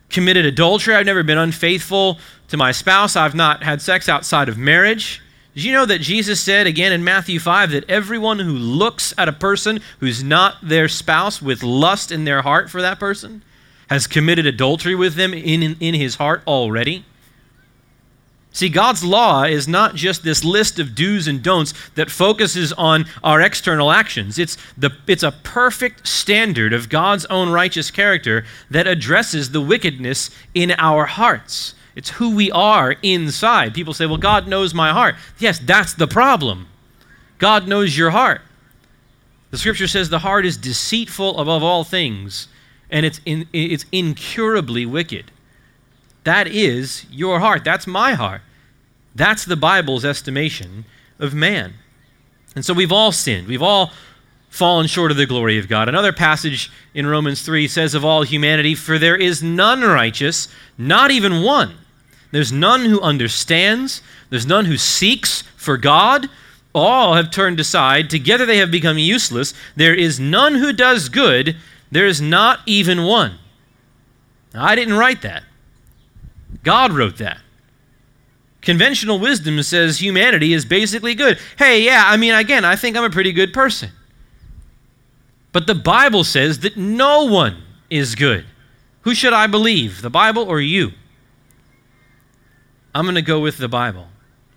committed 0.09 0.47
adultery. 0.47 0.95
I've 0.95 1.07
never 1.07 1.25
been 1.25 1.39
unfaithful 1.39 2.19
to 2.49 2.57
my 2.57 2.71
spouse. 2.71 3.17
I've 3.17 3.35
not 3.35 3.65
had 3.65 3.83
sex 3.83 4.09
outside 4.09 4.49
of 4.49 4.57
marriage. 4.57 5.21
Did 5.55 5.65
you 5.65 5.73
know 5.73 5.87
that 5.87 6.01
Jesus 6.01 6.41
said 6.41 6.69
again 6.69 6.93
in 6.93 7.03
Matthew 7.03 7.41
5 7.41 7.73
that 7.73 7.91
everyone 7.91 8.39
who 8.39 8.53
looks 8.53 9.13
at 9.19 9.29
a 9.29 9.33
person 9.33 9.81
who's 9.99 10.23
not 10.23 10.57
their 10.63 10.87
spouse 10.87 11.43
with 11.43 11.65
lust 11.65 12.13
in 12.13 12.25
their 12.25 12.43
heart 12.43 12.71
for 12.71 12.83
that 12.83 13.01
person 13.01 13.43
has 13.89 14.07
committed 14.07 14.47
adultery 14.47 14.95
with 14.95 15.15
them 15.15 15.33
in, 15.33 15.63
in, 15.63 15.77
in 15.81 15.95
his 15.95 16.17
heart 16.17 16.43
already? 16.47 17.05
See, 18.57 18.71
God's 18.71 19.05
law 19.05 19.43
is 19.43 19.69
not 19.69 19.95
just 19.95 20.25
this 20.25 20.43
list 20.43 20.79
of 20.79 20.95
do's 20.95 21.29
and 21.29 21.43
don'ts 21.43 21.75
that 21.95 22.11
focuses 22.11 22.73
on 22.73 23.05
our 23.23 23.43
external 23.43 23.91
actions. 23.93 24.39
It's, 24.39 24.57
the, 24.79 24.93
it's 25.07 25.23
a 25.23 25.33
perfect 25.33 26.09
standard 26.09 26.73
of 26.73 26.89
God's 26.89 27.27
own 27.27 27.51
righteous 27.51 27.91
character 27.91 28.47
that 28.71 28.87
addresses 28.87 29.51
the 29.51 29.61
wickedness 29.61 30.31
in 30.55 30.71
our 30.79 31.05
hearts. 31.05 31.75
It's 31.97 32.09
who 32.09 32.35
we 32.35 32.51
are 32.51 32.97
inside. 33.03 33.75
People 33.75 33.93
say, 33.93 34.07
well, 34.07 34.17
God 34.17 34.49
knows 34.49 34.73
my 34.73 34.91
heart. 34.91 35.17
Yes, 35.39 35.59
that's 35.59 35.93
the 35.93 36.07
problem. 36.07 36.67
God 37.37 37.69
knows 37.69 37.97
your 37.97 38.11
heart. 38.11 38.41
The 39.51 39.59
scripture 39.59 39.87
says 39.87 40.09
the 40.09 40.21
heart 40.21 40.47
is 40.47 40.57
deceitful 40.57 41.39
above 41.39 41.63
all 41.63 41.85
things, 41.85 42.49
and 42.91 43.05
it's, 43.07 43.21
in, 43.25 43.49
it's 43.53 43.85
incurably 43.93 44.87
wicked. 44.87 45.31
That 46.25 46.47
is 46.47 47.07
your 47.11 47.41
heart. 47.41 47.65
That's 47.65 47.87
my 47.87 48.15
heart. 48.15 48.43
That's 49.15 49.45
the 49.45 49.57
Bible's 49.57 50.05
estimation 50.05 50.85
of 51.19 51.35
man. 51.35 51.75
And 52.55 52.65
so 52.65 52.75
we've 52.75 52.93
all 52.93 53.13
sinned. 53.13 53.47
We've 53.47 53.63
all 53.63 53.93
fallen 54.51 54.87
short 54.87 55.11
of 55.11 55.17
the 55.17 55.27
glory 55.27 55.59
of 55.59 55.69
God. 55.69 55.89
Another 55.89 56.13
passage 56.13 56.71
in 56.95 57.07
Romans 57.07 57.43
3 57.43 57.69
says 57.69 57.95
of 57.95 58.05
all 58.05 58.23
humanity, 58.23 58.75
For 58.75 58.99
there 58.99 59.17
is 59.17 59.43
none 59.43 59.83
righteous, 59.83 60.49
not 60.79 61.11
even 61.11 61.43
one. 61.43 61.75
There's 62.31 62.53
none 62.53 62.85
who 62.87 63.01
understands, 63.01 64.03
there's 64.31 64.47
none 64.47 64.65
who 64.65 64.77
seeks 64.77 65.43
for 65.57 65.77
God. 65.77 66.29
All 66.75 67.15
have 67.15 67.31
turned 67.31 67.61
aside. 67.61 68.11
Together 68.11 68.45
they 68.45 68.59
have 68.59 68.71
become 68.71 68.99
useless. 68.99 69.55
There 69.77 69.95
is 69.95 70.21
none 70.21 70.57
who 70.57 70.73
does 70.73 71.09
good. 71.09 71.57
There 71.91 72.07
is 72.07 72.21
not 72.21 72.61
even 72.67 73.05
one. 73.05 73.39
Now, 74.55 74.65
I 74.65 74.75
didn't 74.75 74.95
write 74.95 75.23
that. 75.23 75.43
God 76.63 76.93
wrote 76.93 77.19
that. 77.19 77.39
Conventional 78.61 79.19
wisdom 79.19 79.63
says 79.63 80.01
humanity 80.01 80.53
is 80.53 80.65
basically 80.65 81.15
good. 81.15 81.39
Hey, 81.57 81.83
yeah, 81.85 82.05
I 82.07 82.17
mean, 82.17 82.35
again, 82.35 82.65
I 82.65 82.75
think 82.75 82.97
I'm 82.97 83.05
a 83.05 83.11
pretty 83.11 83.33
good 83.33 83.53
person. 83.53 83.91
But 85.53 85.67
the 85.67 85.75
Bible 85.75 86.25
says 86.25 86.59
that 86.61 86.77
no 86.77 87.25
one 87.25 87.63
is 87.89 88.15
good. 88.15 88.45
Who 89.03 89.15
should 89.15 89.33
I 89.33 89.47
believe, 89.47 90.03
the 90.03 90.11
Bible 90.11 90.43
or 90.43 90.61
you? 90.61 90.91
I'm 92.95 93.05
going 93.05 93.15
to 93.15 93.23
go 93.23 93.39
with 93.39 93.59
the 93.59 93.69
Bible. 93.69 94.09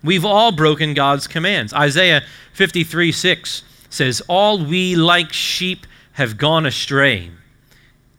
We've 0.02 0.24
all 0.24 0.50
broken 0.50 0.94
God's 0.94 1.26
commands. 1.26 1.72
Isaiah 1.72 2.22
53 2.54 3.12
6 3.12 3.62
says, 3.90 4.22
All 4.28 4.64
we 4.64 4.96
like 4.96 5.32
sheep 5.32 5.86
have 6.12 6.36
gone 6.36 6.66
astray. 6.66 7.30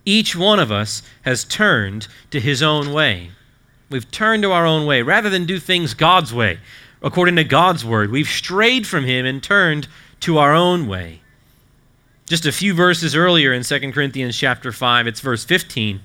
Each 0.06 0.36
one 0.36 0.60
of 0.60 0.72
us 0.72 1.04
has 1.24 1.44
turned 1.44 2.08
to 2.32 2.40
his 2.40 2.64
own 2.64 2.92
way. 2.94 3.32
We've 3.90 4.10
turned 4.10 4.44
to 4.44 4.52
our 4.52 4.66
own 4.66 4.86
way 4.86 5.02
rather 5.02 5.30
than 5.30 5.46
do 5.46 5.60
things 5.60 5.94
God's 5.94 6.34
way, 6.34 6.60
according 7.02 7.36
to 7.36 7.44
God's 7.44 7.84
word. 7.84 8.10
We've 8.10 8.28
strayed 8.28 8.88
from 8.88 9.04
him 9.04 9.26
and 9.26 9.44
turned 9.44 9.88
to 10.22 10.38
our 10.38 10.54
own 10.54 10.88
way. 10.88 11.22
Just 12.26 12.46
a 12.46 12.52
few 12.52 12.74
verses 12.74 13.16
earlier 13.16 13.52
in 13.52 13.64
2 13.64 13.92
Corinthians 13.92 14.38
chapter 14.38 14.72
5, 14.72 15.08
it's 15.08 15.20
verse 15.20 15.44
15. 15.44 16.00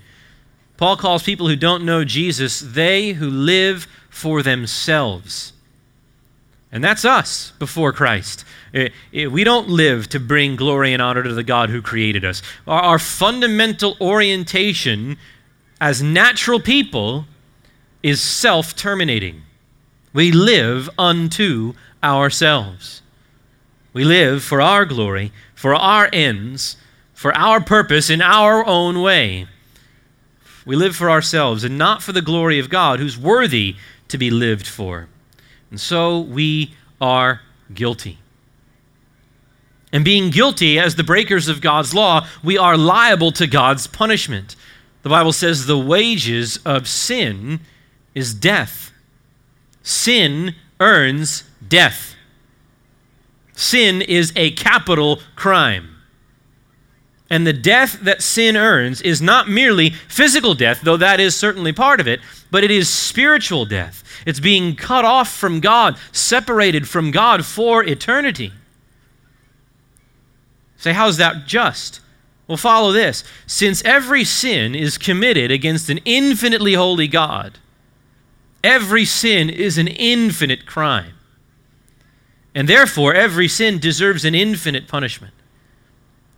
Paul 0.76 0.96
calls 0.96 1.22
people 1.22 1.48
who 1.48 1.56
don't 1.56 1.84
know 1.84 2.04
Jesus 2.04 2.60
they 2.60 3.12
who 3.12 3.30
live 3.30 3.86
for 4.10 4.42
themselves. 4.42 5.52
And 6.72 6.82
that's 6.82 7.04
us 7.04 7.52
before 7.58 7.92
Christ. 7.92 8.44
Eh, 8.74 8.88
eh, 9.14 9.26
we 9.26 9.44
don't 9.44 9.68
live 9.68 10.08
to 10.10 10.20
bring 10.20 10.56
glory 10.56 10.92
and 10.92 11.00
honor 11.00 11.22
to 11.22 11.32
the 11.32 11.42
God 11.42 11.70
who 11.70 11.80
created 11.80 12.24
us. 12.24 12.42
Our 12.66 12.98
fundamental 12.98 13.96
orientation 14.00 15.16
as 15.80 16.02
natural 16.02 16.60
people 16.60 17.26
is 18.02 18.20
self 18.20 18.74
terminating. 18.74 19.42
We 20.12 20.32
live 20.32 20.88
unto 20.98 21.74
ourselves. 22.02 23.02
We 23.92 24.04
live 24.04 24.42
for 24.42 24.60
our 24.60 24.84
glory, 24.84 25.32
for 25.54 25.74
our 25.74 26.08
ends, 26.12 26.76
for 27.14 27.34
our 27.36 27.60
purpose 27.60 28.10
in 28.10 28.20
our 28.20 28.64
own 28.66 29.00
way. 29.00 29.46
We 30.66 30.76
live 30.76 30.96
for 30.96 31.10
ourselves 31.10 31.64
and 31.64 31.78
not 31.78 32.02
for 32.02 32.12
the 32.12 32.20
glory 32.20 32.58
of 32.58 32.68
God, 32.68 32.98
who's 32.98 33.16
worthy 33.16 33.76
to 34.08 34.18
be 34.18 34.30
lived 34.30 34.66
for. 34.66 35.08
And 35.70 35.80
so 35.80 36.20
we 36.20 36.74
are 37.00 37.40
guilty. 37.72 38.18
And 39.92 40.04
being 40.04 40.30
guilty 40.30 40.78
as 40.78 40.96
the 40.96 41.04
breakers 41.04 41.48
of 41.48 41.60
God's 41.60 41.94
law, 41.94 42.26
we 42.42 42.58
are 42.58 42.76
liable 42.76 43.32
to 43.32 43.46
God's 43.46 43.86
punishment. 43.86 44.56
The 45.02 45.08
Bible 45.08 45.32
says 45.32 45.66
the 45.66 45.78
wages 45.78 46.58
of 46.64 46.88
sin 46.88 47.60
is 48.14 48.34
death. 48.34 48.92
Sin 49.82 50.54
earns 50.80 51.44
death. 51.66 52.16
Sin 53.54 54.02
is 54.02 54.32
a 54.36 54.50
capital 54.52 55.20
crime. 55.34 55.96
And 57.30 57.46
the 57.46 57.52
death 57.52 58.00
that 58.02 58.22
sin 58.22 58.56
earns 58.56 59.00
is 59.00 59.22
not 59.22 59.48
merely 59.48 59.90
physical 59.90 60.54
death, 60.54 60.80
though 60.82 60.96
that 60.96 61.20
is 61.20 61.34
certainly 61.34 61.72
part 61.72 62.00
of 62.00 62.06
it, 62.06 62.20
but 62.56 62.64
it 62.64 62.70
is 62.70 62.88
spiritual 62.88 63.66
death. 63.66 64.02
It's 64.24 64.40
being 64.40 64.76
cut 64.76 65.04
off 65.04 65.30
from 65.30 65.60
God, 65.60 65.98
separated 66.10 66.88
from 66.88 67.10
God 67.10 67.44
for 67.44 67.84
eternity. 67.84 68.50
Say, 70.78 70.94
how's 70.94 71.18
that 71.18 71.46
just? 71.46 72.00
Well, 72.48 72.56
follow 72.56 72.92
this. 72.92 73.24
Since 73.46 73.84
every 73.84 74.24
sin 74.24 74.74
is 74.74 74.96
committed 74.96 75.50
against 75.50 75.90
an 75.90 75.98
infinitely 76.06 76.72
holy 76.72 77.06
God, 77.06 77.58
every 78.64 79.04
sin 79.04 79.50
is 79.50 79.76
an 79.76 79.88
infinite 79.88 80.64
crime. 80.64 81.12
And 82.54 82.66
therefore, 82.70 83.12
every 83.12 83.48
sin 83.48 83.78
deserves 83.78 84.24
an 84.24 84.34
infinite 84.34 84.88
punishment. 84.88 85.34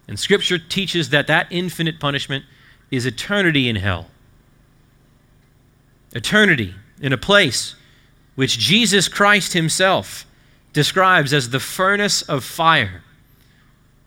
And 0.09 0.19
Scripture 0.19 0.59
teaches 0.59 1.11
that 1.11 1.29
that 1.29 1.47
infinite 1.51 2.01
punishment 2.01 2.45
is 2.91 3.07
eternity 3.07 3.69
in 3.69 3.77
hell. 3.77 4.09
Eternity 6.12 6.75
in 7.00 7.12
a 7.12 7.19
place 7.19 7.75
which 8.35 8.59
Jesus 8.59 9.09
Christ 9.09 9.53
Himself 9.53 10.27
describes 10.73 11.33
as 11.33 11.50
the 11.50 11.61
furnace 11.61 12.23
of 12.23 12.45
fire, 12.45 13.03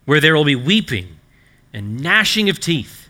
where 0.06 0.22
there 0.22 0.36
will 0.36 0.46
be 0.46 0.56
weeping 0.56 1.20
and 1.74 2.00
gnashing 2.00 2.50
of 2.50 2.60
teeth. 2.60 3.10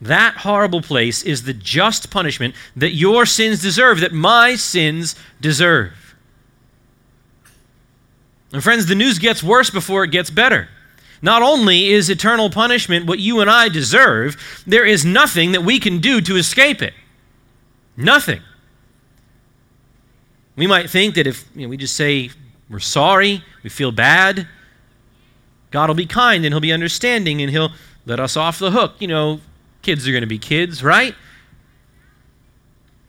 That 0.00 0.38
horrible 0.38 0.82
place 0.82 1.22
is 1.22 1.44
the 1.44 1.54
just 1.54 2.10
punishment 2.10 2.54
that 2.76 2.92
your 2.92 3.26
sins 3.26 3.62
deserve, 3.62 4.00
that 4.00 4.12
my 4.12 4.56
sins 4.56 5.14
deserve. 5.40 6.14
And 8.52 8.62
friends, 8.62 8.86
the 8.86 8.94
news 8.94 9.18
gets 9.18 9.42
worse 9.42 9.70
before 9.70 10.04
it 10.04 10.10
gets 10.10 10.30
better. 10.30 10.68
Not 11.22 11.42
only 11.42 11.90
is 11.90 12.10
eternal 12.10 12.50
punishment 12.50 13.06
what 13.06 13.18
you 13.18 13.40
and 13.40 13.50
I 13.50 13.68
deserve, 13.68 14.36
there 14.66 14.84
is 14.84 15.04
nothing 15.04 15.52
that 15.52 15.62
we 15.62 15.80
can 15.80 15.98
do 15.98 16.20
to 16.20 16.36
escape 16.36 16.82
it. 16.82 16.94
Nothing. 17.96 18.40
We 20.56 20.66
might 20.66 20.88
think 20.88 21.14
that 21.16 21.26
if 21.26 21.44
you 21.54 21.62
know, 21.62 21.68
we 21.68 21.76
just 21.76 21.96
say 21.96 22.30
we're 22.70 22.78
sorry, 22.78 23.42
we 23.62 23.70
feel 23.70 23.92
bad, 23.92 24.48
God 25.70 25.88
will 25.88 25.94
be 25.94 26.06
kind 26.06 26.44
and 26.44 26.52
He'll 26.52 26.60
be 26.60 26.72
understanding 26.72 27.42
and 27.42 27.50
He'll 27.50 27.72
let 28.06 28.20
us 28.20 28.36
off 28.36 28.58
the 28.58 28.70
hook. 28.70 28.94
You 29.00 29.08
know, 29.08 29.40
kids 29.82 30.06
are 30.06 30.12
going 30.12 30.22
to 30.22 30.26
be 30.26 30.38
kids, 30.38 30.82
right? 30.82 31.14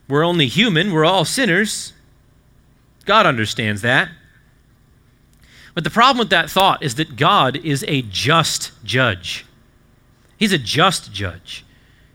We're 0.08 0.24
only 0.24 0.48
human, 0.48 0.92
we're 0.92 1.06
all 1.06 1.26
sinners. 1.26 1.94
God 3.06 3.26
understands 3.26 3.82
that. 3.82 4.10
But 5.74 5.84
the 5.84 5.90
problem 5.90 6.20
with 6.20 6.30
that 6.30 6.50
thought 6.50 6.82
is 6.82 6.96
that 6.96 7.16
God 7.16 7.58
is 7.58 7.84
a 7.88 8.02
just 8.04 8.72
judge. 8.84 9.46
He's 10.38 10.54
a 10.54 10.58
just 10.58 11.12
judge. 11.12 11.66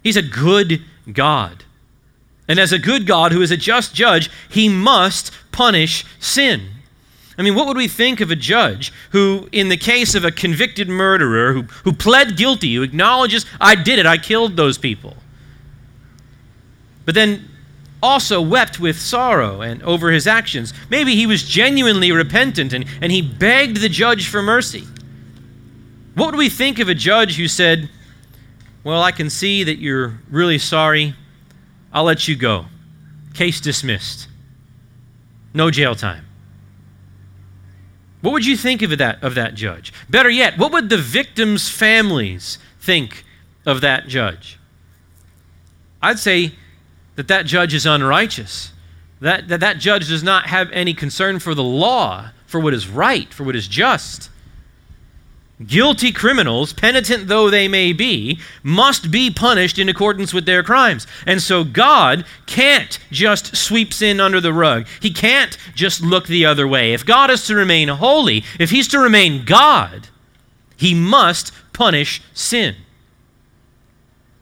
He's 0.02 0.16
a 0.16 0.22
good 0.22 0.82
God. 1.12 1.64
And 2.50 2.58
as 2.58 2.72
a 2.72 2.80
good 2.80 3.06
God 3.06 3.30
who 3.30 3.42
is 3.42 3.52
a 3.52 3.56
just 3.56 3.94
judge, 3.94 4.28
he 4.48 4.68
must 4.68 5.30
punish 5.52 6.04
sin. 6.18 6.66
I 7.38 7.42
mean, 7.42 7.54
what 7.54 7.68
would 7.68 7.76
we 7.76 7.86
think 7.86 8.20
of 8.20 8.32
a 8.32 8.34
judge 8.34 8.92
who, 9.12 9.48
in 9.52 9.68
the 9.68 9.76
case 9.76 10.16
of 10.16 10.24
a 10.24 10.32
convicted 10.32 10.88
murderer 10.88 11.52
who, 11.52 11.62
who 11.84 11.92
pled 11.92 12.36
guilty, 12.36 12.74
who 12.74 12.82
acknowledges, 12.82 13.46
I 13.60 13.76
did 13.76 14.00
it, 14.00 14.04
I 14.04 14.18
killed 14.18 14.56
those 14.56 14.78
people, 14.78 15.16
but 17.04 17.14
then 17.14 17.48
also 18.02 18.42
wept 18.42 18.80
with 18.80 18.98
sorrow 18.98 19.60
and 19.60 19.80
over 19.84 20.10
his 20.10 20.26
actions. 20.26 20.74
Maybe 20.90 21.14
he 21.14 21.28
was 21.28 21.44
genuinely 21.44 22.10
repentant 22.10 22.72
and, 22.72 22.84
and 23.00 23.12
he 23.12 23.22
begged 23.22 23.76
the 23.76 23.88
judge 23.88 24.26
for 24.26 24.42
mercy. 24.42 24.88
What 26.16 26.32
would 26.32 26.38
we 26.38 26.48
think 26.48 26.80
of 26.80 26.88
a 26.88 26.96
judge 26.96 27.36
who 27.36 27.46
said, 27.46 27.88
Well, 28.82 29.04
I 29.04 29.12
can 29.12 29.30
see 29.30 29.62
that 29.62 29.78
you're 29.78 30.18
really 30.32 30.58
sorry. 30.58 31.14
I'll 31.92 32.04
let 32.04 32.28
you 32.28 32.36
go. 32.36 32.66
Case 33.34 33.60
dismissed. 33.60 34.28
No 35.52 35.70
jail 35.70 35.94
time. 35.94 36.24
What 38.20 38.32
would 38.32 38.46
you 38.46 38.56
think 38.56 38.82
of 38.82 38.96
that, 38.98 39.22
of 39.22 39.34
that 39.34 39.54
judge? 39.54 39.92
Better 40.08 40.28
yet, 40.28 40.58
what 40.58 40.72
would 40.72 40.90
the 40.90 40.98
victims' 40.98 41.70
families 41.70 42.58
think 42.80 43.24
of 43.64 43.80
that 43.80 44.08
judge? 44.08 44.58
I'd 46.02 46.18
say 46.18 46.52
that 47.16 47.28
that 47.28 47.46
judge 47.46 47.74
is 47.74 47.86
unrighteous, 47.86 48.72
that, 49.20 49.48
that 49.48 49.60
that 49.60 49.78
judge 49.78 50.08
does 50.08 50.22
not 50.22 50.46
have 50.46 50.70
any 50.72 50.94
concern 50.94 51.38
for 51.38 51.54
the 51.54 51.62
law, 51.62 52.30
for 52.46 52.60
what 52.60 52.74
is 52.74 52.88
right, 52.88 53.32
for 53.32 53.44
what 53.44 53.56
is 53.56 53.68
just. 53.68 54.30
Guilty 55.66 56.10
criminals, 56.10 56.72
penitent 56.72 57.28
though 57.28 57.50
they 57.50 57.68
may 57.68 57.92
be, 57.92 58.40
must 58.62 59.10
be 59.10 59.30
punished 59.30 59.78
in 59.78 59.90
accordance 59.90 60.32
with 60.32 60.46
their 60.46 60.62
crimes. 60.62 61.06
And 61.26 61.42
so 61.42 61.64
God 61.64 62.24
can't 62.46 62.98
just 63.10 63.54
sweep 63.54 63.92
sin 63.92 64.20
under 64.20 64.40
the 64.40 64.54
rug. 64.54 64.86
He 65.00 65.10
can't 65.10 65.58
just 65.74 66.00
look 66.00 66.26
the 66.26 66.46
other 66.46 66.66
way. 66.66 66.94
If 66.94 67.04
God 67.04 67.30
is 67.30 67.46
to 67.46 67.54
remain 67.54 67.88
holy, 67.88 68.42
if 68.58 68.70
He's 68.70 68.88
to 68.88 68.98
remain 68.98 69.44
God, 69.44 70.08
He 70.78 70.94
must 70.94 71.52
punish 71.74 72.22
sin. 72.32 72.74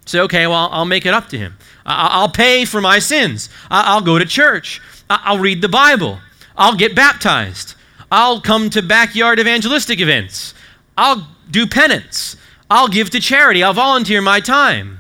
Say, 0.08 0.20
okay, 0.20 0.46
well, 0.46 0.70
I'll 0.72 0.86
make 0.86 1.04
it 1.04 1.12
up 1.12 1.28
to 1.28 1.38
him. 1.38 1.54
I'll 1.84 2.30
pay 2.30 2.64
for 2.64 2.80
my 2.80 2.98
sins. 2.98 3.50
I'll 3.70 4.00
go 4.00 4.18
to 4.18 4.24
church. 4.24 4.80
I'll 5.10 5.38
read 5.38 5.60
the 5.60 5.68
Bible. 5.68 6.18
I'll 6.56 6.76
get 6.76 6.94
baptized. 6.94 7.74
I'll 8.10 8.40
come 8.40 8.70
to 8.70 8.80
backyard 8.80 9.38
evangelistic 9.38 10.00
events. 10.00 10.54
I'll 10.98 11.28
do 11.48 11.66
penance. 11.66 12.36
I'll 12.68 12.88
give 12.88 13.08
to 13.10 13.20
charity. 13.20 13.62
I'll 13.62 13.72
volunteer 13.72 14.20
my 14.20 14.40
time. 14.40 14.98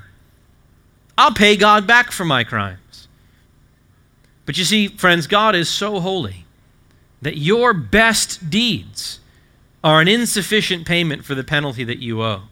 I'll 1.18 1.34
pay 1.34 1.56
God 1.56 1.86
back 1.86 2.12
for 2.12 2.24
my 2.24 2.44
crimes. 2.44 3.08
But 4.46 4.56
you 4.56 4.64
see, 4.64 4.86
friends, 4.88 5.26
God 5.26 5.56
is 5.56 5.68
so 5.68 5.98
holy 5.98 6.46
that 7.20 7.36
your 7.36 7.74
best 7.74 8.48
deeds 8.48 9.18
are 9.82 10.00
an 10.00 10.06
insufficient 10.06 10.86
payment 10.86 11.24
for 11.24 11.34
the 11.34 11.42
penalty 11.42 11.82
that 11.82 11.98
you 11.98 12.22
owe. 12.22 12.42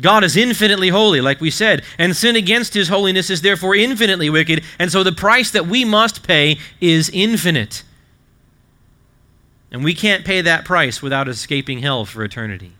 God 0.00 0.22
is 0.22 0.36
infinitely 0.36 0.90
holy, 0.90 1.20
like 1.20 1.40
we 1.40 1.50
said, 1.50 1.82
and 1.98 2.14
sin 2.14 2.36
against 2.36 2.72
his 2.72 2.88
holiness 2.88 3.30
is 3.30 3.42
therefore 3.42 3.74
infinitely 3.74 4.30
wicked, 4.30 4.62
and 4.78 4.92
so 4.92 5.02
the 5.02 5.10
price 5.10 5.50
that 5.50 5.66
we 5.66 5.84
must 5.84 6.22
pay 6.22 6.58
is 6.80 7.10
infinite. 7.12 7.82
And 9.70 9.84
we 9.84 9.94
can't 9.94 10.24
pay 10.24 10.40
that 10.40 10.64
price 10.64 11.02
without 11.02 11.28
escaping 11.28 11.80
hell 11.80 12.04
for 12.04 12.24
eternity. 12.24 12.72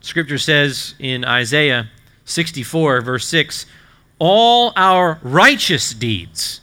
Scripture 0.00 0.38
says 0.38 0.94
in 0.98 1.24
Isaiah 1.24 1.90
64, 2.24 3.00
verse 3.00 3.26
6 3.26 3.66
All 4.18 4.72
our 4.76 5.18
righteous 5.22 5.92
deeds 5.92 6.60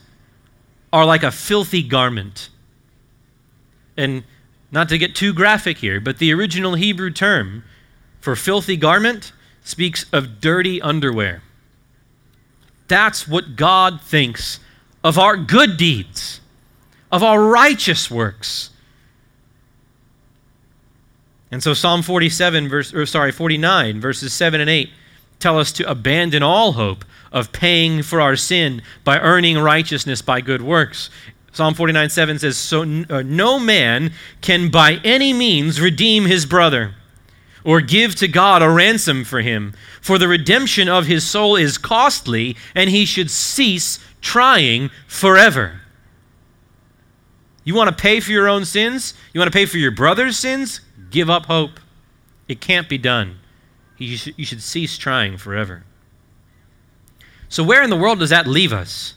are 0.92 1.04
like 1.04 1.22
a 1.22 1.30
filthy 1.30 1.82
garment. 1.82 2.50
And 3.96 4.24
not 4.70 4.88
to 4.88 4.98
get 4.98 5.14
too 5.14 5.32
graphic 5.32 5.78
here, 5.78 6.00
but 6.00 6.18
the 6.18 6.32
original 6.32 6.74
Hebrew 6.74 7.10
term 7.10 7.64
for 8.20 8.36
filthy 8.36 8.76
garment 8.76 9.32
speaks 9.64 10.06
of 10.12 10.40
dirty 10.40 10.80
underwear. 10.80 11.42
That's 12.88 13.26
what 13.26 13.56
God 13.56 14.00
thinks 14.00 14.60
of 15.02 15.18
our 15.18 15.36
good 15.36 15.76
deeds, 15.76 16.40
of 17.12 17.22
our 17.22 17.40
righteous 17.40 18.10
works. 18.10 18.70
And 21.52 21.62
so 21.62 21.74
Psalm 21.74 22.00
47 22.02 22.68
verse 22.68 22.94
or 22.94 23.04
sorry, 23.04 23.30
49 23.30 24.00
verses 24.00 24.32
7 24.32 24.60
and 24.60 24.70
8 24.70 24.90
tell 25.38 25.58
us 25.58 25.70
to 25.72 25.88
abandon 25.88 26.42
all 26.42 26.72
hope 26.72 27.04
of 27.30 27.52
paying 27.52 28.02
for 28.02 28.20
our 28.20 28.36
sin 28.36 28.82
by 29.04 29.18
earning 29.18 29.58
righteousness 29.58 30.22
by 30.22 30.40
good 30.40 30.62
works. 30.62 31.10
Psalm 31.52 31.74
49 31.74 32.08
7 32.08 32.38
says, 32.38 32.56
So 32.56 32.82
uh, 32.82 33.22
no 33.22 33.60
man 33.60 34.12
can 34.40 34.70
by 34.70 34.94
any 35.04 35.34
means 35.34 35.80
redeem 35.80 36.24
his 36.24 36.46
brother 36.46 36.94
or 37.64 37.82
give 37.82 38.14
to 38.16 38.26
God 38.26 38.62
a 38.62 38.70
ransom 38.70 39.24
for 39.24 39.42
him. 39.42 39.74
For 40.00 40.18
the 40.18 40.28
redemption 40.28 40.88
of 40.88 41.06
his 41.06 41.24
soul 41.24 41.56
is 41.56 41.78
costly, 41.78 42.56
and 42.74 42.90
he 42.90 43.04
should 43.04 43.30
cease 43.30 44.00
trying 44.20 44.90
forever. 45.06 45.81
You 47.64 47.74
want 47.74 47.90
to 47.90 48.02
pay 48.02 48.20
for 48.20 48.32
your 48.32 48.48
own 48.48 48.64
sins? 48.64 49.14
You 49.32 49.40
want 49.40 49.52
to 49.52 49.56
pay 49.56 49.66
for 49.66 49.78
your 49.78 49.90
brother's 49.90 50.36
sins? 50.36 50.80
Give 51.10 51.30
up 51.30 51.46
hope. 51.46 51.78
It 52.48 52.60
can't 52.60 52.88
be 52.88 52.98
done. 52.98 53.38
You 53.98 54.16
should, 54.16 54.62
cease 54.62 54.98
trying 54.98 55.36
forever. 55.36 55.84
So, 57.48 57.62
where 57.62 57.82
in 57.82 57.90
the 57.90 57.96
world 57.96 58.18
does 58.18 58.30
that 58.30 58.46
leave 58.48 58.72
us? 58.72 59.14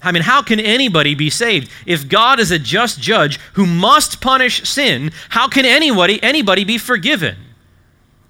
I 0.00 0.12
mean, 0.12 0.22
how 0.22 0.42
can 0.42 0.60
anybody 0.60 1.16
be 1.16 1.30
saved? 1.30 1.70
If 1.84 2.08
God 2.08 2.38
is 2.38 2.52
a 2.52 2.58
just 2.58 3.00
judge 3.00 3.38
who 3.54 3.66
must 3.66 4.20
punish 4.20 4.68
sin, 4.68 5.10
how 5.30 5.48
can 5.48 5.66
anybody, 5.66 6.22
anybody 6.22 6.62
be 6.62 6.78
forgiven? 6.78 7.36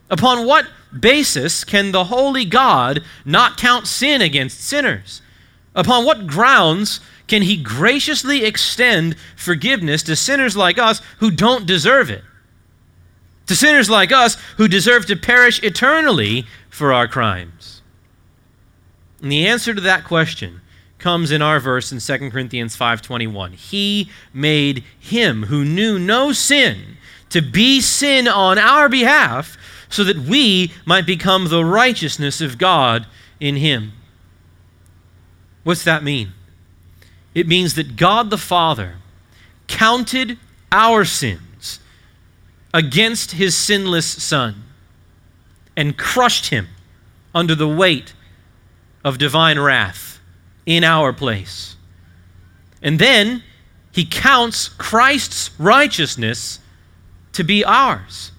Upon 0.08 0.46
what 0.46 0.66
basis 0.98 1.64
can 1.64 1.92
the 1.92 2.04
holy 2.04 2.46
God 2.46 3.04
not 3.26 3.58
count 3.58 3.86
sin 3.86 4.22
against 4.22 4.60
sinners? 4.60 5.20
Upon 5.74 6.06
what 6.06 6.26
grounds 6.26 7.00
can 7.28 7.42
he 7.42 7.56
graciously 7.56 8.44
extend 8.44 9.16
forgiveness 9.36 10.02
to 10.04 10.16
sinners 10.16 10.56
like 10.56 10.78
us 10.78 11.00
who 11.18 11.30
don't 11.30 11.66
deserve 11.66 12.10
it? 12.10 12.24
To 13.46 13.54
sinners 13.54 13.88
like 13.88 14.12
us 14.12 14.36
who 14.56 14.66
deserve 14.66 15.06
to 15.06 15.16
perish 15.16 15.62
eternally 15.62 16.46
for 16.70 16.92
our 16.92 17.06
crimes? 17.06 17.82
And 19.22 19.30
the 19.30 19.46
answer 19.46 19.74
to 19.74 19.80
that 19.82 20.04
question 20.04 20.62
comes 20.98 21.30
in 21.30 21.42
our 21.42 21.60
verse 21.60 21.92
in 21.92 22.00
2 22.00 22.30
Corinthians 22.30 22.76
5:21. 22.76 23.52
He 23.52 24.10
made 24.32 24.84
him 24.98 25.44
who 25.44 25.64
knew 25.64 25.98
no 25.98 26.32
sin 26.32 26.96
to 27.30 27.40
be 27.40 27.80
sin 27.80 28.26
on 28.26 28.58
our 28.58 28.88
behalf 28.88 29.56
so 29.88 30.02
that 30.04 30.18
we 30.18 30.72
might 30.84 31.06
become 31.06 31.48
the 31.48 31.64
righteousness 31.64 32.40
of 32.40 32.58
God 32.58 33.06
in 33.40 33.56
him. 33.56 33.92
What's 35.62 35.84
that 35.84 36.02
mean? 36.02 36.32
It 37.38 37.46
means 37.46 37.74
that 37.74 37.94
God 37.94 38.30
the 38.30 38.36
Father 38.36 38.96
counted 39.68 40.38
our 40.72 41.04
sins 41.04 41.78
against 42.74 43.30
his 43.30 43.54
sinless 43.54 44.06
Son 44.06 44.64
and 45.76 45.96
crushed 45.96 46.46
him 46.46 46.66
under 47.32 47.54
the 47.54 47.68
weight 47.68 48.12
of 49.04 49.18
divine 49.18 49.56
wrath 49.56 50.18
in 50.66 50.82
our 50.82 51.12
place. 51.12 51.76
And 52.82 52.98
then 52.98 53.44
he 53.92 54.04
counts 54.04 54.68
Christ's 54.70 55.52
righteousness 55.60 56.58
to 57.34 57.44
be 57.44 57.64
ours 57.64 58.32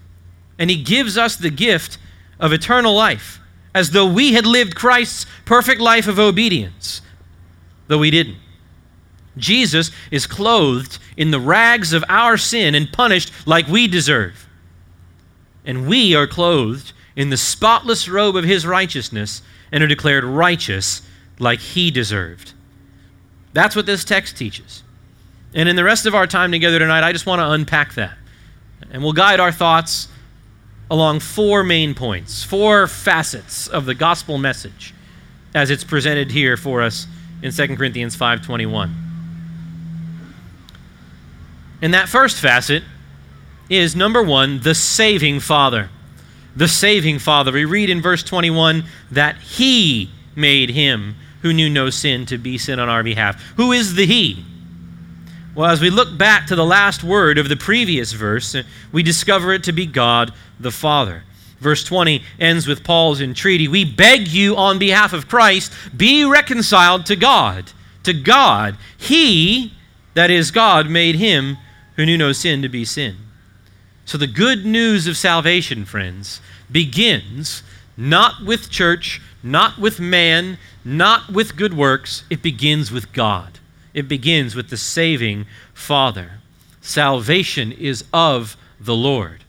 and 0.58 0.70
he 0.70 0.84
gives 0.84 1.18
us 1.18 1.38
the 1.38 1.50
gift 1.50 1.98
of 2.38 2.52
eternal 2.52 2.94
life, 2.94 3.40
as 3.74 3.92
though 3.92 4.12
we 4.12 4.34
had 4.34 4.46
lived 4.46 4.76
Christ's 4.76 5.26
perfect 5.46 5.80
life 5.80 6.10
of 6.10 6.20
obedience, 6.20 7.02
though 7.88 8.00
we 8.00 8.12
didn't. 8.12 8.36
Jesus 9.40 9.92
is 10.12 10.28
clothed 10.28 11.00
in 11.18 11.32
the 11.32 11.40
rags 11.40 11.94
of 11.94 12.04
our 12.10 12.38
sin 12.38 12.76
and 12.76 12.92
punished 12.92 13.32
like 13.46 13.68
we 13.68 13.88
deserve. 13.88 14.48
And 15.66 15.88
we 15.88 16.16
are 16.16 16.28
clothed 16.28 16.94
in 17.16 17.30
the 17.30 17.38
spotless 17.38 18.08
robe 18.08 18.36
of 18.36 18.44
his 18.44 18.66
righteousness 18.66 19.42
and 19.72 19.84
are 19.84 19.88
declared 19.88 20.24
righteous 20.24 21.02
like 21.38 21.60
he 21.60 21.92
deserved. 21.92 22.54
That's 23.54 23.76
what 23.76 23.86
this 23.86 24.04
text 24.04 24.38
teaches. 24.38 24.84
And 25.54 25.68
in 25.68 25.76
the 25.76 25.84
rest 25.84 26.06
of 26.06 26.16
our 26.16 26.28
time 26.28 26.52
together 26.52 26.80
tonight, 26.80 27.04
I 27.04 27.12
just 27.12 27.26
want 27.26 27.40
to 27.40 27.52
unpack 27.52 27.96
that. 27.96 28.18
And 28.92 29.04
we'll 29.04 29.14
guide 29.14 29.40
our 29.40 29.52
thoughts 29.52 30.08
along 30.92 31.20
four 31.20 31.64
main 31.64 31.94
points, 31.94 32.44
four 32.44 32.88
facets 32.88 33.68
of 33.68 33.86
the 33.86 33.96
gospel 33.96 34.38
message 34.38 34.94
as 35.54 35.70
it's 35.70 35.84
presented 35.84 36.32
here 36.32 36.58
for 36.58 36.82
us 36.82 37.08
in 37.42 37.52
2 37.52 37.76
Corinthians 37.76 38.16
5:21. 38.16 39.09
And 41.82 41.94
that 41.94 42.10
first 42.10 42.40
facet 42.40 42.84
is 43.70 43.96
number 43.96 44.22
1, 44.22 44.62
the 44.62 44.76
saving 44.76 45.40
Father. 45.40 45.90
The 46.56 46.68
saving 46.68 47.20
Father. 47.20 47.52
We 47.52 47.66
read 47.66 47.90
in 47.90 48.02
verse 48.02 48.24
21 48.24 48.84
that 49.12 49.38
he 49.38 50.10
made 50.36 50.70
him 50.72 51.16
who 51.42 51.54
knew 51.54 51.70
no 51.70 51.90
sin 51.90 52.26
to 52.26 52.38
be 52.38 52.58
sin 52.58 52.80
on 52.80 52.90
our 52.90 53.04
behalf. 53.04 53.42
Who 53.56 53.72
is 53.72 53.96
the 53.96 54.06
he? 54.06 54.44
Well, 55.56 55.70
as 55.70 55.82
we 55.82 55.90
look 55.90 56.18
back 56.18 56.48
to 56.48 56.56
the 56.56 56.66
last 56.66 57.04
word 57.04 57.38
of 57.38 57.50
the 57.50 57.56
previous 57.56 58.12
verse, 58.12 58.56
we 58.92 59.04
discover 59.04 59.54
it 59.54 59.64
to 59.66 59.72
be 59.72 59.86
God 59.86 60.34
the 60.60 60.72
Father. 60.72 61.24
Verse 61.60 61.84
20 61.84 62.24
ends 62.40 62.68
with 62.68 62.84
Paul's 62.84 63.22
entreaty 63.22 63.68
We 63.68 63.84
beg 63.84 64.28
you 64.28 64.56
on 64.56 64.80
behalf 64.80 65.14
of 65.14 65.28
Christ, 65.28 65.74
be 65.96 66.24
reconciled 66.26 67.06
to 67.08 67.16
God. 67.16 67.72
To 68.04 68.14
God. 68.14 68.78
He, 68.98 69.74
that 70.14 70.32
is 70.32 70.52
God, 70.52 70.90
made 70.90 71.16
him 71.16 71.58
who 72.00 72.06
knew 72.06 72.18
no 72.18 72.32
sin 72.32 72.62
to 72.62 72.70
be 72.70 72.86
sin. 72.86 73.18
So 74.06 74.18
the 74.18 74.26
good 74.26 74.66
news 74.66 75.06
of 75.06 75.18
salvation, 75.18 75.84
friends, 75.84 76.40
begins 76.72 77.62
not 77.98 78.46
with 78.46 78.70
church, 78.70 79.20
not 79.44 79.78
with 79.78 80.00
man, 80.00 80.58
not 80.86 81.30
with 81.30 81.58
good 81.58 81.74
works. 81.74 82.24
It 82.30 82.42
begins 82.42 82.90
with 82.90 83.12
God. 83.12 83.60
It 83.94 84.08
begins 84.08 84.56
with 84.56 84.70
the 84.70 84.78
saving 84.78 85.46
Father. 85.74 86.40
Salvation 86.80 87.74
is 87.74 88.06
of 88.14 88.56
the 88.80 88.96
Lord 88.96 89.44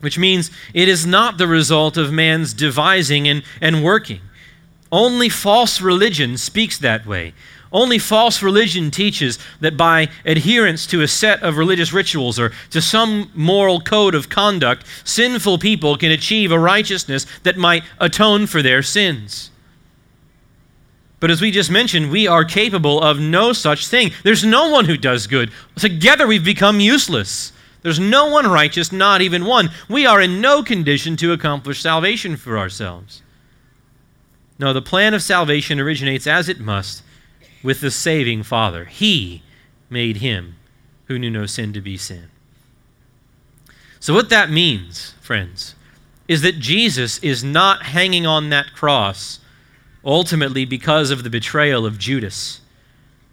which 0.00 0.18
means 0.18 0.50
it 0.72 0.88
is 0.88 1.04
not 1.06 1.36
the 1.36 1.46
result 1.46 1.98
of 1.98 2.10
man's 2.10 2.54
devising 2.54 3.28
and, 3.28 3.42
and 3.60 3.84
working. 3.84 4.22
Only 4.90 5.28
false 5.28 5.78
religion 5.78 6.38
speaks 6.38 6.78
that 6.78 7.04
way. 7.04 7.34
Only 7.72 7.98
false 7.98 8.42
religion 8.42 8.90
teaches 8.90 9.38
that 9.60 9.76
by 9.76 10.08
adherence 10.24 10.86
to 10.88 11.02
a 11.02 11.08
set 11.08 11.42
of 11.42 11.56
religious 11.56 11.92
rituals 11.92 12.38
or 12.38 12.52
to 12.70 12.82
some 12.82 13.30
moral 13.34 13.80
code 13.80 14.14
of 14.14 14.28
conduct, 14.28 14.84
sinful 15.04 15.58
people 15.58 15.96
can 15.96 16.10
achieve 16.10 16.50
a 16.50 16.58
righteousness 16.58 17.26
that 17.44 17.56
might 17.56 17.84
atone 18.00 18.46
for 18.48 18.60
their 18.60 18.82
sins. 18.82 19.50
But 21.20 21.30
as 21.30 21.40
we 21.40 21.50
just 21.52 21.70
mentioned, 21.70 22.10
we 22.10 22.26
are 22.26 22.44
capable 22.44 23.00
of 23.00 23.20
no 23.20 23.52
such 23.52 23.86
thing. 23.86 24.10
There's 24.24 24.42
no 24.42 24.70
one 24.70 24.86
who 24.86 24.96
does 24.96 25.26
good. 25.26 25.52
Together 25.76 26.26
we've 26.26 26.44
become 26.44 26.80
useless. 26.80 27.52
There's 27.82 28.00
no 28.00 28.26
one 28.30 28.50
righteous, 28.50 28.90
not 28.90 29.20
even 29.20 29.44
one. 29.44 29.70
We 29.88 30.06
are 30.06 30.20
in 30.20 30.40
no 30.40 30.62
condition 30.62 31.16
to 31.18 31.32
accomplish 31.32 31.80
salvation 31.80 32.36
for 32.36 32.58
ourselves. 32.58 33.22
No, 34.58 34.72
the 34.72 34.82
plan 34.82 35.14
of 35.14 35.22
salvation 35.22 35.78
originates 35.78 36.26
as 36.26 36.48
it 36.48 36.58
must 36.58 37.02
with 37.62 37.80
the 37.80 37.90
saving 37.90 38.42
Father. 38.42 38.84
He 38.84 39.42
made 39.88 40.18
him 40.18 40.56
who 41.06 41.18
knew 41.18 41.30
no 41.30 41.46
sin 41.46 41.72
to 41.72 41.80
be 41.80 41.96
sin. 41.96 42.28
So, 43.98 44.14
what 44.14 44.30
that 44.30 44.50
means, 44.50 45.14
friends, 45.20 45.74
is 46.28 46.42
that 46.42 46.58
Jesus 46.58 47.18
is 47.18 47.42
not 47.42 47.82
hanging 47.82 48.24
on 48.26 48.50
that 48.50 48.72
cross 48.72 49.40
ultimately 50.04 50.64
because 50.64 51.10
of 51.10 51.24
the 51.24 51.30
betrayal 51.30 51.84
of 51.84 51.98
Judas 51.98 52.60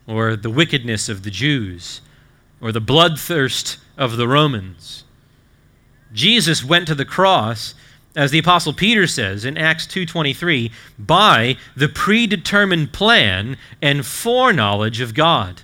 or 0.08 0.36
the 0.36 0.50
wickedness 0.50 1.08
of 1.08 1.24
the 1.24 1.30
Jews 1.30 2.02
or 2.60 2.72
the 2.72 2.82
bloodthirst 2.82 3.78
of 3.98 4.18
the 4.18 4.28
Romans. 4.28 5.04
Jesus 6.14 6.64
went 6.64 6.88
to 6.88 6.96
the 6.96 7.06
cross 7.06 7.74
as 8.18 8.32
the 8.32 8.40
apostle 8.40 8.74
Peter 8.74 9.06
says 9.06 9.46
in 9.46 9.58
Acts 9.58 9.86
2:23 9.86 10.72
by 10.98 11.56
the 11.76 11.88
predetermined 11.88 12.92
plan 12.92 13.56
and 13.80 14.06
foreknowledge 14.06 15.00
of 15.00 15.14
God. 15.14 15.62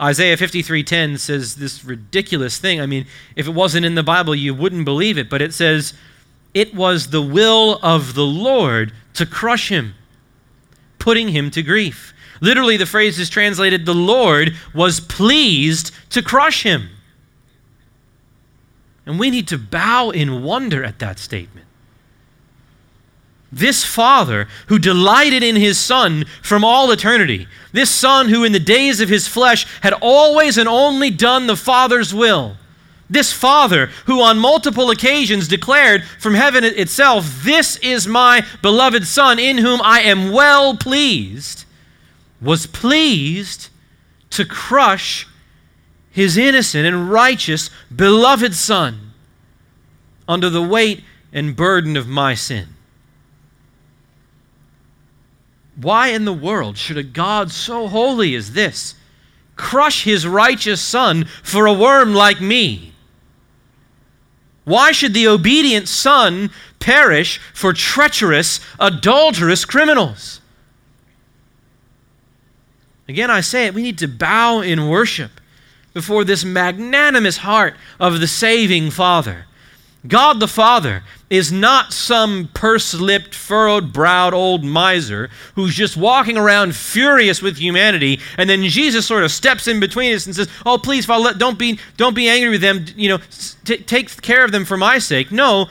Isaiah 0.00 0.36
53:10 0.36 1.16
says 1.16 1.54
this 1.54 1.84
ridiculous 1.84 2.58
thing. 2.58 2.80
I 2.80 2.86
mean, 2.86 3.06
if 3.36 3.46
it 3.46 3.54
wasn't 3.54 3.86
in 3.86 3.94
the 3.94 4.02
Bible, 4.02 4.34
you 4.34 4.52
wouldn't 4.52 4.84
believe 4.84 5.16
it, 5.16 5.30
but 5.30 5.40
it 5.40 5.54
says, 5.54 5.94
"It 6.52 6.74
was 6.74 7.06
the 7.06 7.22
will 7.22 7.78
of 7.80 8.14
the 8.14 8.26
Lord 8.26 8.92
to 9.14 9.24
crush 9.24 9.68
him, 9.68 9.94
putting 10.98 11.28
him 11.28 11.52
to 11.52 11.62
grief." 11.62 12.12
Literally, 12.40 12.76
the 12.76 12.84
phrase 12.84 13.20
is 13.20 13.30
translated, 13.30 13.86
"The 13.86 13.94
Lord 13.94 14.56
was 14.74 14.98
pleased 14.98 15.92
to 16.10 16.20
crush 16.20 16.64
him." 16.64 16.90
And 19.06 19.18
we 19.18 19.30
need 19.30 19.48
to 19.48 19.58
bow 19.58 20.10
in 20.10 20.42
wonder 20.42 20.84
at 20.84 20.98
that 21.00 21.18
statement. 21.18 21.66
This 23.50 23.84
Father 23.84 24.48
who 24.68 24.78
delighted 24.78 25.42
in 25.42 25.56
his 25.56 25.78
Son 25.78 26.24
from 26.40 26.64
all 26.64 26.90
eternity, 26.90 27.46
this 27.72 27.90
Son 27.90 28.28
who 28.28 28.44
in 28.44 28.52
the 28.52 28.60
days 28.60 29.00
of 29.00 29.10
his 29.10 29.28
flesh 29.28 29.66
had 29.82 29.92
always 30.00 30.56
and 30.56 30.68
only 30.68 31.10
done 31.10 31.46
the 31.46 31.56
Father's 31.56 32.14
will, 32.14 32.56
this 33.10 33.30
Father 33.30 33.90
who 34.06 34.22
on 34.22 34.38
multiple 34.38 34.90
occasions 34.90 35.46
declared 35.46 36.02
from 36.18 36.32
heaven 36.32 36.64
itself, 36.64 37.42
This 37.44 37.76
is 37.78 38.06
my 38.06 38.46
beloved 38.62 39.06
Son 39.06 39.38
in 39.38 39.58
whom 39.58 39.82
I 39.82 40.00
am 40.00 40.32
well 40.32 40.74
pleased, 40.74 41.66
was 42.40 42.66
pleased 42.66 43.68
to 44.30 44.46
crush 44.46 45.26
his 46.12 46.36
innocent 46.36 46.86
and 46.86 47.10
righteous 47.10 47.70
beloved 47.94 48.54
Son 48.54 49.12
under 50.28 50.48
the 50.48 50.62
weight 50.62 51.02
and 51.32 51.56
burden 51.56 51.96
of 51.96 52.06
my 52.06 52.34
sin. 52.34 52.68
Why 55.76 56.08
in 56.08 56.24
the 56.26 56.32
world 56.32 56.76
should 56.76 56.98
a 56.98 57.02
God 57.02 57.50
so 57.50 57.88
holy 57.88 58.34
as 58.34 58.52
this 58.52 58.94
crush 59.56 60.04
his 60.04 60.26
righteous 60.26 60.80
son 60.80 61.24
for 61.42 61.66
a 61.66 61.72
worm 61.72 62.14
like 62.14 62.40
me? 62.40 62.92
Why 64.64 64.92
should 64.92 65.14
the 65.14 65.28
obedient 65.28 65.88
son 65.88 66.50
perish 66.78 67.38
for 67.54 67.72
treacherous, 67.72 68.60
adulterous 68.78 69.64
criminals? 69.64 70.40
Again, 73.08 73.30
I 73.30 73.40
say 73.40 73.66
it, 73.66 73.74
we 73.74 73.82
need 73.82 73.98
to 73.98 74.08
bow 74.08 74.60
in 74.60 74.88
worship 74.88 75.32
before 75.92 76.24
this 76.24 76.44
magnanimous 76.44 77.38
heart 77.38 77.74
of 78.00 78.20
the 78.20 78.26
saving 78.26 78.90
Father. 78.90 79.46
God 80.06 80.40
the 80.40 80.48
Father 80.48 81.04
is 81.30 81.52
not 81.52 81.92
some 81.92 82.50
purse 82.54 82.92
lipped, 82.92 83.34
furrowed 83.34 83.92
browed 83.92 84.34
old 84.34 84.64
miser 84.64 85.30
who's 85.54 85.74
just 85.74 85.96
walking 85.96 86.36
around 86.36 86.74
furious 86.74 87.40
with 87.40 87.56
humanity, 87.56 88.18
and 88.36 88.50
then 88.50 88.64
Jesus 88.64 89.06
sort 89.06 89.22
of 89.22 89.30
steps 89.30 89.68
in 89.68 89.78
between 89.78 90.12
us 90.12 90.26
and 90.26 90.34
says, 90.34 90.48
Oh, 90.66 90.76
please, 90.76 91.06
Father, 91.06 91.34
don't 91.34 91.58
be, 91.58 91.78
don't 91.96 92.14
be 92.14 92.28
angry 92.28 92.50
with 92.50 92.60
them. 92.60 92.84
You 92.96 93.10
know, 93.10 93.18
t- 93.64 93.78
take 93.78 94.20
care 94.22 94.44
of 94.44 94.50
them 94.50 94.64
for 94.64 94.76
my 94.76 94.98
sake. 94.98 95.30
No, 95.30 95.68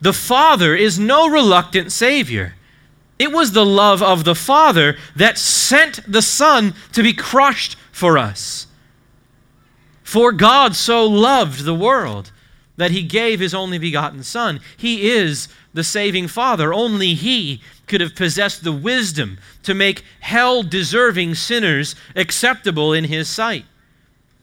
the 0.00 0.14
Father 0.14 0.74
is 0.74 0.98
no 0.98 1.28
reluctant 1.28 1.92
Savior. 1.92 2.54
It 3.18 3.32
was 3.32 3.52
the 3.52 3.64
love 3.64 4.02
of 4.02 4.24
the 4.24 4.34
Father 4.34 4.96
that 5.14 5.38
sent 5.38 6.00
the 6.10 6.22
Son 6.22 6.74
to 6.92 7.02
be 7.02 7.12
crushed 7.12 7.76
for 7.92 8.18
us. 8.18 8.66
For 10.06 10.30
God 10.30 10.76
so 10.76 11.04
loved 11.04 11.64
the 11.64 11.74
world 11.74 12.30
that 12.76 12.92
he 12.92 13.02
gave 13.02 13.40
his 13.40 13.52
only 13.52 13.76
begotten 13.76 14.22
Son. 14.22 14.60
He 14.76 15.10
is 15.10 15.48
the 15.74 15.82
saving 15.82 16.28
Father. 16.28 16.72
Only 16.72 17.14
he 17.14 17.60
could 17.88 18.00
have 18.00 18.14
possessed 18.14 18.62
the 18.62 18.70
wisdom 18.70 19.36
to 19.64 19.74
make 19.74 20.04
hell 20.20 20.62
deserving 20.62 21.34
sinners 21.34 21.96
acceptable 22.14 22.92
in 22.92 23.02
his 23.02 23.28
sight. 23.28 23.64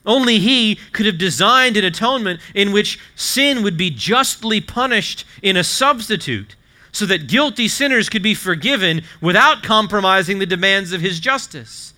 Only 0.06 0.40
he 0.40 0.76
could 0.92 1.06
have 1.06 1.18
designed 1.18 1.78
an 1.78 1.86
atonement 1.86 2.42
in 2.54 2.74
which 2.74 3.00
sin 3.16 3.64
would 3.64 3.78
be 3.78 3.90
justly 3.90 4.60
punished 4.60 5.24
in 5.42 5.56
a 5.56 5.64
substitute 5.64 6.58
so 6.92 7.06
that 7.06 7.28
guilty 7.28 7.70
sinners 7.70 8.10
could 8.10 8.22
be 8.22 8.36
forgiven 8.36 9.02
without 9.22 9.64
compromising 9.64 10.40
the 10.40 10.46
demands 10.46 10.92
of 10.92 11.00
his 11.00 11.22
justice, 11.22 11.94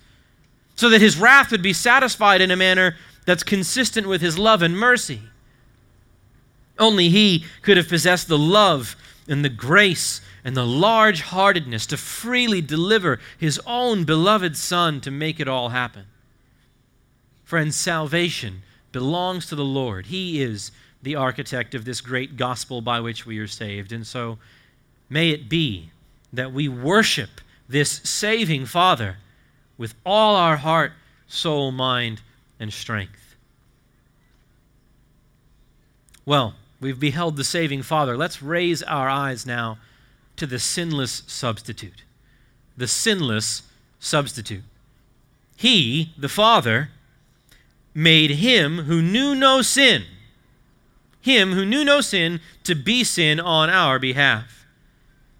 so 0.76 0.88
that 0.88 1.00
his 1.00 1.18
wrath 1.18 1.50
would 1.50 1.62
be 1.62 1.72
satisfied 1.72 2.40
in 2.40 2.52
a 2.52 2.56
manner 2.56 2.94
that's 3.26 3.42
consistent 3.42 4.06
with 4.06 4.22
his 4.22 4.38
love 4.38 4.62
and 4.62 4.78
mercy. 4.78 5.20
Only 6.78 7.10
he 7.10 7.44
could 7.60 7.76
have 7.76 7.88
possessed 7.88 8.28
the 8.28 8.38
love 8.38 8.96
and 9.28 9.44
the 9.44 9.50
grace 9.50 10.20
and 10.44 10.56
the 10.56 10.66
large 10.66 11.22
heartedness 11.22 11.86
to 11.86 11.96
freely 11.96 12.60
deliver 12.60 13.18
his 13.36 13.60
own 13.66 14.04
beloved 14.04 14.56
Son 14.56 15.00
to 15.00 15.10
make 15.10 15.40
it 15.40 15.48
all 15.48 15.70
happen. 15.70 16.04
Friends, 17.44 17.76
salvation 17.76 18.62
belongs 18.92 19.46
to 19.46 19.56
the 19.56 19.64
Lord. 19.64 20.06
He 20.06 20.40
is 20.40 20.70
the 21.02 21.16
architect 21.16 21.74
of 21.74 21.84
this 21.84 22.00
great 22.00 22.36
gospel 22.36 22.80
by 22.80 23.00
which 23.00 23.26
we 23.26 23.38
are 23.38 23.46
saved. 23.46 23.92
And 23.92 24.06
so 24.06 24.38
may 25.10 25.30
it 25.30 25.48
be 25.48 25.90
that 26.32 26.52
we 26.52 26.68
worship 26.68 27.40
this 27.68 27.90
saving 28.04 28.66
Father 28.66 29.16
with 29.78 29.94
all 30.04 30.36
our 30.36 30.56
heart, 30.56 30.92
soul, 31.26 31.72
mind, 31.72 32.20
and 32.58 32.72
strength. 32.72 33.36
Well, 36.24 36.54
We've 36.80 37.00
beheld 37.00 37.36
the 37.36 37.44
saving 37.44 37.82
Father. 37.82 38.16
Let's 38.16 38.42
raise 38.42 38.82
our 38.82 39.08
eyes 39.08 39.46
now 39.46 39.78
to 40.36 40.46
the 40.46 40.58
sinless 40.58 41.22
substitute. 41.26 42.04
The 42.76 42.86
sinless 42.86 43.62
substitute. 43.98 44.64
He, 45.56 46.12
the 46.18 46.28
Father, 46.28 46.90
made 47.94 48.30
him 48.30 48.80
who 48.80 49.00
knew 49.00 49.34
no 49.34 49.62
sin, 49.62 50.04
him 51.22 51.52
who 51.52 51.64
knew 51.64 51.82
no 51.82 52.02
sin, 52.02 52.40
to 52.64 52.74
be 52.74 53.04
sin 53.04 53.40
on 53.40 53.70
our 53.70 53.98
behalf. 53.98 54.66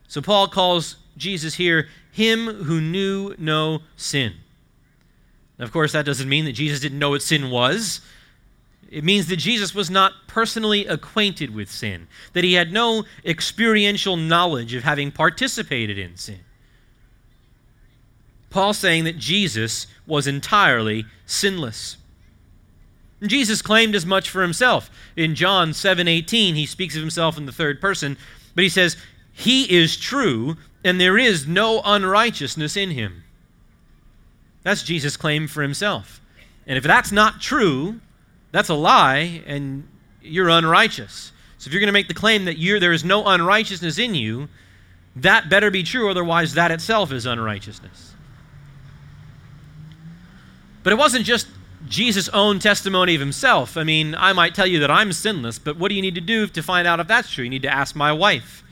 So 0.09 0.23
Paul 0.23 0.49
calls 0.49 0.97
Jesus 1.19 1.57
here 1.57 1.89
him 2.11 2.47
who 2.65 2.81
knew 2.81 3.35
no 3.37 3.83
sin. 3.97 4.33
Of 5.59 5.73
course, 5.73 5.93
that 5.93 6.05
doesn't 6.05 6.29
mean 6.29 6.45
that 6.45 6.53
Jesus 6.53 6.81
didn't 6.81 6.99
know 6.99 7.11
what 7.11 7.23
sin 7.23 7.51
was. 7.51 8.01
It 8.91 9.05
means 9.05 9.27
that 9.29 9.37
Jesus 9.37 9.75
was 9.75 9.91
not 9.91 10.13
personally 10.27 10.87
acquainted 10.87 11.55
with 11.55 11.71
sin, 11.71 12.07
that 12.35 12.45
he 12.45 12.55
had 12.55 12.73
no 12.73 13.05
experiential 13.25 14.17
knowledge 14.17 14.75
of 14.75 14.85
having 14.85 15.11
participated 15.11 15.99
in 15.99 16.17
sin. 16.17 16.41
Paul's 18.51 18.79
saying 18.79 19.05
that 19.05 19.19
Jesus 19.19 19.87
was 20.07 20.27
entirely 20.27 21.05
sinless. 21.27 21.97
Jesus 23.23 23.63
claimed 23.63 23.95
as 23.95 24.07
much 24.07 24.29
for 24.29 24.43
himself. 24.43 24.91
In 25.17 25.35
John 25.35 25.73
7:18, 25.73 26.55
he 26.55 26.67
speaks 26.67 26.95
of 26.95 27.01
himself 27.01 27.37
in 27.37 27.47
the 27.47 27.53
third 27.53 27.81
person, 27.81 28.17
but 28.55 28.63
he 28.63 28.71
says, 28.71 28.97
"He 29.33 29.71
is 29.71 29.97
true, 29.97 30.59
and 30.85 31.01
there 31.01 31.19
is 31.19 31.47
no 31.47 31.81
unrighteousness 31.83 32.77
in 32.77 32.91
him." 32.91 33.25
That's 34.67 34.83
Jesus' 34.83 35.17
claim 35.17 35.47
for 35.47 35.63
himself. 35.63 36.21
And 36.67 36.77
if 36.77 36.83
that's 36.83 37.13
not 37.13 37.41
true, 37.41 38.01
that's 38.51 38.69
a 38.69 38.75
lie, 38.75 39.41
and 39.47 39.87
you're 40.21 40.49
unrighteous. 40.49 41.31
So 41.59 41.69
if 41.69 41.73
you're 41.73 41.79
going 41.79 41.87
to 41.87 41.93
make 41.93 42.09
the 42.09 42.15
claim 42.15 42.47
that 42.47 42.57
there 42.81 42.93
is 42.93 43.05
no 43.05 43.25
unrighteousness 43.29 43.97
in 43.97 44.17
you, 44.17 44.49
that 45.15 45.49
better 45.49 45.71
be 45.71 45.85
true, 45.85 46.11
otherwise, 46.11 46.55
that 46.55 46.73
itself 46.73 47.13
is 47.13 47.27
unrighteousness. 47.27 48.15
But 50.83 50.93
it 50.93 50.97
wasn't 50.97 51.25
just 51.25 51.47
Jesus' 51.87 52.29
own 52.31 52.59
testimony 52.59 53.15
of 53.15 53.21
himself. 53.21 53.77
I 53.77 53.85
mean, 53.85 54.17
I 54.17 54.33
might 54.33 54.57
tell 54.57 54.67
you 54.67 54.81
that 54.81 54.91
I'm 54.91 55.13
sinless, 55.13 55.61
but 55.61 55.77
what 55.77 55.91
do 55.91 55.95
you 55.95 56.03
need 56.03 56.17
to 56.17 56.21
do 56.21 56.49
to 56.49 56.61
find 56.61 56.89
out 56.89 56.99
if 56.99 57.07
that's 57.07 57.31
true? 57.31 57.45
You 57.45 57.51
need 57.51 57.63
to 57.63 57.73
ask 57.73 57.95
my 57.95 58.11
wife. 58.11 58.65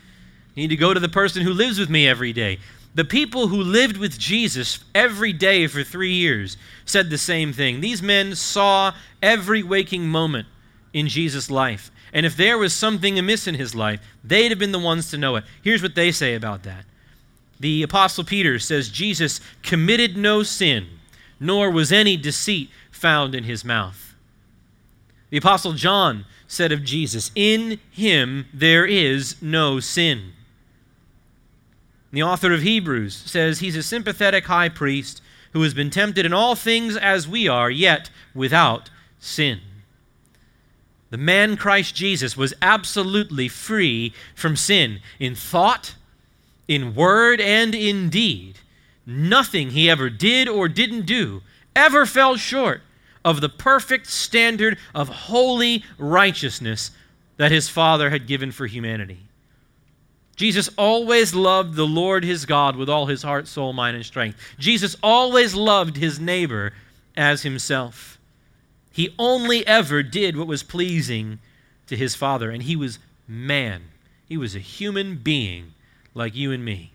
You 0.56 0.64
need 0.64 0.74
to 0.74 0.76
go 0.76 0.92
to 0.92 0.98
the 0.98 1.08
person 1.08 1.42
who 1.42 1.52
lives 1.52 1.78
with 1.78 1.88
me 1.88 2.08
every 2.08 2.32
day. 2.32 2.58
The 2.94 3.04
people 3.04 3.48
who 3.48 3.60
lived 3.60 3.96
with 3.96 4.18
Jesus 4.18 4.78
every 4.94 5.32
day 5.32 5.66
for 5.66 5.82
three 5.82 6.12
years 6.12 6.56
said 6.84 7.10
the 7.10 7.18
same 7.18 7.52
thing. 7.52 7.80
These 7.80 8.02
men 8.02 8.36
saw 8.36 8.94
every 9.22 9.62
waking 9.62 10.06
moment 10.06 10.46
in 10.92 11.08
Jesus' 11.08 11.50
life. 11.50 11.90
And 12.12 12.24
if 12.24 12.36
there 12.36 12.56
was 12.56 12.72
something 12.72 13.18
amiss 13.18 13.48
in 13.48 13.56
his 13.56 13.74
life, 13.74 14.00
they'd 14.22 14.50
have 14.50 14.60
been 14.60 14.70
the 14.70 14.78
ones 14.78 15.10
to 15.10 15.18
know 15.18 15.34
it. 15.34 15.44
Here's 15.62 15.82
what 15.82 15.96
they 15.96 16.12
say 16.12 16.36
about 16.36 16.62
that. 16.62 16.84
The 17.58 17.82
Apostle 17.82 18.22
Peter 18.22 18.60
says 18.60 18.88
Jesus 18.88 19.40
committed 19.62 20.16
no 20.16 20.44
sin, 20.44 20.86
nor 21.40 21.70
was 21.70 21.90
any 21.90 22.16
deceit 22.16 22.70
found 22.92 23.34
in 23.34 23.44
his 23.44 23.64
mouth. 23.64 24.14
The 25.30 25.38
Apostle 25.38 25.72
John 25.72 26.26
said 26.46 26.70
of 26.70 26.84
Jesus, 26.84 27.32
In 27.34 27.80
him 27.90 28.46
there 28.54 28.86
is 28.86 29.42
no 29.42 29.80
sin. 29.80 30.32
The 32.14 32.22
author 32.22 32.52
of 32.52 32.62
Hebrews 32.62 33.12
says 33.26 33.58
he's 33.58 33.74
a 33.74 33.82
sympathetic 33.82 34.44
high 34.44 34.68
priest 34.68 35.20
who 35.52 35.62
has 35.62 35.74
been 35.74 35.90
tempted 35.90 36.24
in 36.24 36.32
all 36.32 36.54
things 36.54 36.96
as 36.96 37.26
we 37.26 37.48
are, 37.48 37.68
yet 37.68 38.08
without 38.36 38.88
sin. 39.18 39.60
The 41.10 41.16
man 41.16 41.56
Christ 41.56 41.96
Jesus 41.96 42.36
was 42.36 42.54
absolutely 42.62 43.48
free 43.48 44.14
from 44.36 44.54
sin 44.54 45.00
in 45.18 45.34
thought, 45.34 45.96
in 46.68 46.94
word, 46.94 47.40
and 47.40 47.74
in 47.74 48.10
deed. 48.10 48.60
Nothing 49.04 49.70
he 49.70 49.90
ever 49.90 50.08
did 50.08 50.48
or 50.48 50.68
didn't 50.68 51.06
do 51.06 51.42
ever 51.74 52.06
fell 52.06 52.36
short 52.36 52.82
of 53.24 53.40
the 53.40 53.48
perfect 53.48 54.06
standard 54.06 54.78
of 54.94 55.08
holy 55.08 55.82
righteousness 55.98 56.92
that 57.38 57.50
his 57.50 57.68
Father 57.68 58.10
had 58.10 58.28
given 58.28 58.52
for 58.52 58.66
humanity. 58.68 59.23
Jesus 60.36 60.68
always 60.76 61.34
loved 61.34 61.74
the 61.74 61.86
Lord 61.86 62.24
his 62.24 62.44
God 62.44 62.76
with 62.76 62.88
all 62.88 63.06
his 63.06 63.22
heart, 63.22 63.46
soul, 63.46 63.72
mind, 63.72 63.96
and 63.96 64.04
strength. 64.04 64.38
Jesus 64.58 64.96
always 65.02 65.54
loved 65.54 65.96
his 65.96 66.18
neighbor 66.18 66.72
as 67.16 67.42
himself. 67.42 68.18
He 68.90 69.14
only 69.18 69.66
ever 69.66 70.02
did 70.02 70.36
what 70.36 70.46
was 70.46 70.62
pleasing 70.62 71.38
to 71.86 71.96
his 71.96 72.14
Father, 72.14 72.50
and 72.50 72.62
he 72.62 72.76
was 72.76 72.98
man. 73.28 73.82
He 74.28 74.36
was 74.36 74.56
a 74.56 74.60
human 74.60 75.16
being 75.16 75.74
like 76.14 76.34
you 76.34 76.52
and 76.52 76.64
me. 76.64 76.92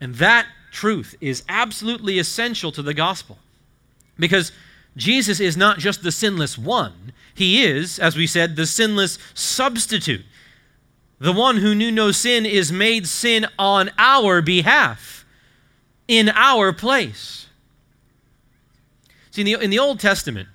And 0.00 0.16
that 0.16 0.46
truth 0.70 1.14
is 1.20 1.42
absolutely 1.48 2.18
essential 2.18 2.70
to 2.72 2.82
the 2.82 2.94
gospel 2.94 3.38
because 4.18 4.52
Jesus 4.96 5.40
is 5.40 5.56
not 5.56 5.78
just 5.78 6.02
the 6.02 6.12
sinless 6.12 6.58
one, 6.58 7.12
he 7.34 7.64
is, 7.64 7.98
as 7.98 8.16
we 8.16 8.26
said, 8.26 8.56
the 8.56 8.66
sinless 8.66 9.18
substitute. 9.34 10.24
The 11.18 11.32
one 11.32 11.58
who 11.58 11.74
knew 11.74 11.90
no 11.90 12.12
sin 12.12 12.44
is 12.44 12.70
made 12.70 13.06
sin 13.06 13.46
on 13.58 13.90
our 13.98 14.42
behalf, 14.42 15.24
in 16.06 16.28
our 16.28 16.72
place. 16.72 17.46
See, 19.30 19.42
in 19.42 19.46
the, 19.46 19.64
in 19.64 19.70
the 19.70 19.78
Old 19.78 19.98
Testament, 19.98 20.48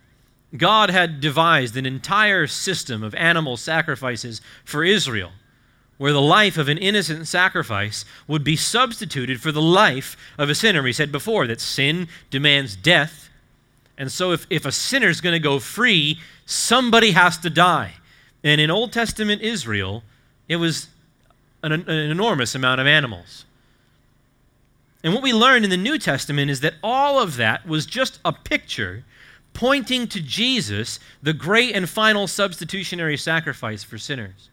God 0.55 0.89
had 0.89 1.21
devised 1.21 1.77
an 1.77 1.85
entire 1.85 2.45
system 2.45 3.03
of 3.03 3.15
animal 3.15 3.57
sacrifices 3.57 4.41
for 4.63 4.83
Israel, 4.83 5.31
where 5.97 6.13
the 6.13 6.21
life 6.21 6.57
of 6.57 6.67
an 6.67 6.77
innocent 6.77 7.27
sacrifice 7.27 8.05
would 8.27 8.43
be 8.43 8.55
substituted 8.55 9.41
for 9.41 9.51
the 9.51 9.61
life 9.61 10.17
of 10.37 10.49
a 10.49 10.55
sinner. 10.55 10.83
We 10.83 10.93
said 10.93 11.11
before 11.11 11.47
that 11.47 11.61
sin 11.61 12.07
demands 12.29 12.75
death, 12.75 13.29
and 13.97 14.11
so 14.11 14.31
if, 14.31 14.47
if 14.49 14.65
a 14.65 14.71
sinner 14.71 15.07
is 15.07 15.21
going 15.21 15.33
to 15.33 15.39
go 15.39 15.59
free, 15.59 16.19
somebody 16.45 17.11
has 17.11 17.37
to 17.39 17.49
die. 17.49 17.93
And 18.43 18.59
in 18.59 18.71
Old 18.71 18.91
Testament 18.91 19.41
Israel, 19.41 20.03
it 20.51 20.57
was 20.57 20.89
an, 21.63 21.71
an 21.71 21.89
enormous 21.89 22.55
amount 22.55 22.81
of 22.81 22.85
animals. 22.85 23.45
And 25.01 25.13
what 25.13 25.23
we 25.23 25.31
learn 25.31 25.63
in 25.63 25.69
the 25.69 25.77
New 25.77 25.97
Testament 25.97 26.51
is 26.51 26.59
that 26.59 26.73
all 26.83 27.21
of 27.21 27.37
that 27.37 27.65
was 27.65 27.85
just 27.85 28.19
a 28.25 28.33
picture 28.33 29.05
pointing 29.53 30.07
to 30.07 30.19
Jesus, 30.19 30.99
the 31.23 31.31
great 31.31 31.73
and 31.73 31.89
final 31.89 32.27
substitutionary 32.27 33.15
sacrifice 33.15 33.81
for 33.85 33.97
sinners. 33.97 34.49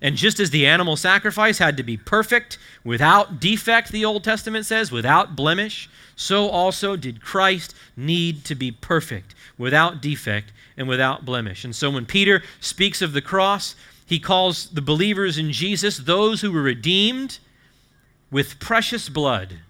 And 0.00 0.14
just 0.14 0.38
as 0.38 0.50
the 0.50 0.66
animal 0.68 0.94
sacrifice 0.94 1.58
had 1.58 1.76
to 1.76 1.82
be 1.82 1.96
perfect, 1.96 2.56
without 2.84 3.40
defect, 3.40 3.90
the 3.90 4.04
Old 4.04 4.22
Testament 4.22 4.66
says, 4.66 4.92
without 4.92 5.34
blemish, 5.34 5.90
so 6.14 6.48
also 6.48 6.94
did 6.94 7.20
Christ 7.20 7.74
need 7.96 8.44
to 8.44 8.54
be 8.54 8.70
perfect, 8.70 9.34
without 9.58 10.00
defect 10.00 10.52
and 10.76 10.86
without 10.86 11.24
blemish. 11.24 11.64
And 11.64 11.74
so 11.74 11.90
when 11.90 12.06
Peter 12.06 12.44
speaks 12.60 13.02
of 13.02 13.14
the 13.14 13.22
cross, 13.22 13.74
he 14.06 14.18
calls 14.18 14.68
the 14.68 14.82
believers 14.82 15.38
in 15.38 15.52
Jesus 15.52 15.98
those 15.98 16.40
who 16.40 16.52
were 16.52 16.62
redeemed 16.62 17.38
with 18.30 18.58
precious 18.58 19.08
blood, 19.08 19.60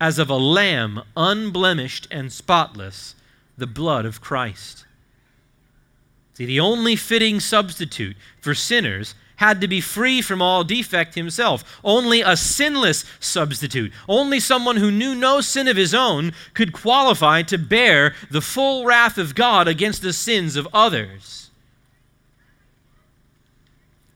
as 0.00 0.18
of 0.18 0.30
a 0.30 0.36
lamb 0.36 1.02
unblemished 1.16 2.06
and 2.10 2.32
spotless, 2.32 3.14
the 3.56 3.66
blood 3.66 4.06
of 4.06 4.20
Christ. 4.20 4.84
See, 6.34 6.46
the 6.46 6.60
only 6.60 6.94
fitting 6.94 7.40
substitute 7.40 8.16
for 8.40 8.54
sinners 8.54 9.14
had 9.38 9.60
to 9.60 9.68
be 9.68 9.80
free 9.80 10.20
from 10.20 10.42
all 10.42 10.64
defect 10.64 11.14
himself. 11.14 11.80
Only 11.84 12.22
a 12.22 12.36
sinless 12.36 13.04
substitute, 13.20 13.92
only 14.08 14.40
someone 14.40 14.76
who 14.76 14.90
knew 14.90 15.14
no 15.14 15.40
sin 15.40 15.68
of 15.68 15.76
his 15.76 15.94
own, 15.94 16.32
could 16.54 16.72
qualify 16.72 17.42
to 17.42 17.58
bear 17.58 18.14
the 18.30 18.40
full 18.40 18.84
wrath 18.84 19.16
of 19.16 19.36
God 19.36 19.68
against 19.68 20.02
the 20.02 20.12
sins 20.12 20.56
of 20.56 20.66
others. 20.72 21.47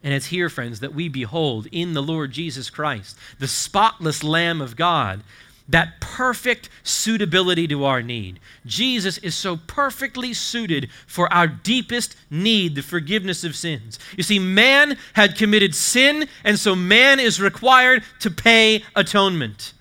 And 0.02 0.12
it's 0.12 0.26
here, 0.26 0.48
friends, 0.48 0.80
that 0.80 0.94
we 0.94 1.08
behold 1.08 1.68
in 1.70 1.94
the 1.94 2.02
Lord 2.02 2.32
Jesus 2.32 2.70
Christ, 2.70 3.16
the 3.38 3.48
spotless 3.48 4.24
Lamb 4.24 4.60
of 4.60 4.76
God, 4.76 5.22
that 5.68 6.00
perfect 6.00 6.68
suitability 6.82 7.68
to 7.68 7.84
our 7.84 8.02
need. 8.02 8.40
Jesus 8.66 9.18
is 9.18 9.34
so 9.34 9.58
perfectly 9.66 10.34
suited 10.34 10.90
for 11.06 11.32
our 11.32 11.46
deepest 11.46 12.16
need, 12.30 12.74
the 12.74 12.82
forgiveness 12.82 13.44
of 13.44 13.56
sins. 13.56 13.98
You 14.16 14.22
see, 14.22 14.38
man 14.38 14.98
had 15.14 15.36
committed 15.36 15.74
sin, 15.74 16.28
and 16.44 16.58
so 16.58 16.74
man 16.74 17.20
is 17.20 17.40
required 17.40 18.02
to 18.20 18.30
pay 18.30 18.84
atonement. 18.96 19.72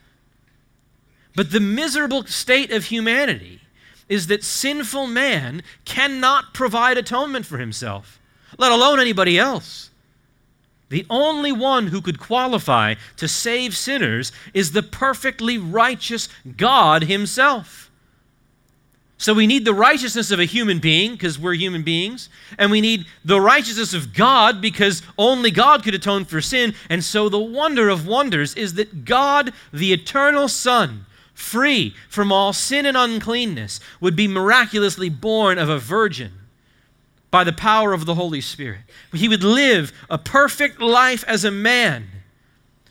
But 1.35 1.51
the 1.51 1.59
miserable 1.59 2.25
state 2.25 2.71
of 2.71 2.85
humanity 2.85 3.61
is 4.07 4.27
that 4.27 4.43
sinful 4.43 5.07
man 5.07 5.63
cannot 5.85 6.53
provide 6.53 6.97
atonement 6.97 7.45
for 7.45 7.57
himself, 7.57 8.19
let 8.57 8.71
alone 8.71 8.99
anybody 8.99 9.39
else. 9.39 9.90
The 10.91 11.05
only 11.09 11.53
one 11.53 11.87
who 11.87 12.01
could 12.01 12.19
qualify 12.19 12.95
to 13.15 13.25
save 13.25 13.77
sinners 13.77 14.33
is 14.53 14.73
the 14.73 14.83
perfectly 14.83 15.57
righteous 15.57 16.27
God 16.57 17.03
Himself. 17.03 17.89
So 19.17 19.33
we 19.33 19.47
need 19.47 19.63
the 19.63 19.73
righteousness 19.73 20.31
of 20.31 20.41
a 20.41 20.45
human 20.45 20.79
being 20.79 21.13
because 21.13 21.39
we're 21.39 21.53
human 21.53 21.83
beings, 21.83 22.27
and 22.57 22.69
we 22.69 22.81
need 22.81 23.05
the 23.23 23.39
righteousness 23.39 23.93
of 23.93 24.13
God 24.13 24.59
because 24.59 25.01
only 25.17 25.49
God 25.49 25.81
could 25.81 25.95
atone 25.95 26.25
for 26.25 26.41
sin. 26.41 26.73
And 26.89 27.01
so 27.01 27.29
the 27.29 27.39
wonder 27.39 27.87
of 27.87 28.05
wonders 28.05 28.53
is 28.55 28.73
that 28.73 29.05
God, 29.05 29.53
the 29.71 29.93
eternal 29.93 30.49
Son, 30.49 31.05
free 31.33 31.95
from 32.09 32.33
all 32.33 32.51
sin 32.51 32.85
and 32.85 32.97
uncleanness, 32.97 33.79
would 34.01 34.17
be 34.17 34.27
miraculously 34.27 35.07
born 35.07 35.57
of 35.57 35.69
a 35.69 35.79
virgin 35.79 36.33
by 37.31 37.45
the 37.45 37.53
power 37.53 37.93
of 37.93 38.05
the 38.05 38.15
Holy 38.15 38.41
Spirit. 38.41 38.81
He 39.13 39.29
would 39.29 39.43
live 39.43 39.93
a 40.09 40.17
perfect 40.17 40.81
life 40.81 41.23
as 41.27 41.45
a 41.45 41.51
man 41.51 42.07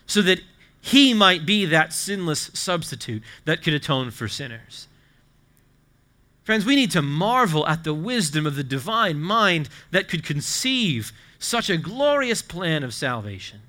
so 0.06 0.22
that 0.22 0.40
he 0.80 1.12
might 1.12 1.44
be 1.44 1.66
that 1.66 1.92
sinless 1.92 2.50
substitute 2.54 3.22
that 3.44 3.62
could 3.62 3.74
atone 3.74 4.10
for 4.10 4.26
sinners. 4.26 4.88
Friends, 6.42 6.64
we 6.64 6.74
need 6.74 6.90
to 6.92 7.02
marvel 7.02 7.66
at 7.68 7.84
the 7.84 7.94
wisdom 7.94 8.46
of 8.46 8.56
the 8.56 8.64
divine 8.64 9.20
mind 9.20 9.68
that 9.90 10.08
could 10.08 10.24
conceive 10.24 11.12
such 11.38 11.68
a 11.68 11.76
glorious 11.76 12.40
plan 12.40 12.82
of 12.82 12.94
salvation. 12.94 13.60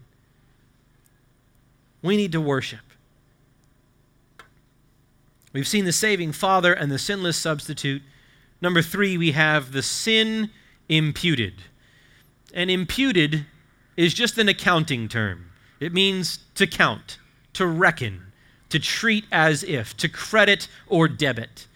We 2.01 2.17
need 2.17 2.31
to 2.31 2.41
worship. 2.41 2.79
We've 5.53 5.67
seen 5.67 5.85
the 5.85 5.91
saving 5.91 6.31
Father 6.31 6.73
and 6.73 6.89
the 6.89 6.97
sinless 6.97 7.37
substitute. 7.37 8.01
Number 8.61 8.81
three, 8.81 9.17
we 9.17 9.33
have 9.33 9.73
the 9.73 9.83
sin 9.83 10.49
imputed. 10.91 11.53
And 12.53 12.69
imputed 12.69 13.45
is 13.97 14.13
just 14.13 14.37
an 14.37 14.47
accounting 14.47 15.07
term, 15.07 15.49
it 15.79 15.93
means 15.93 16.39
to 16.55 16.67
count, 16.67 17.17
to 17.53 17.65
reckon, 17.65 18.21
to 18.69 18.77
treat 18.79 19.25
as 19.31 19.63
if, 19.63 19.97
to 19.97 20.07
credit 20.07 20.67
or 20.87 21.07
debit. 21.07 21.67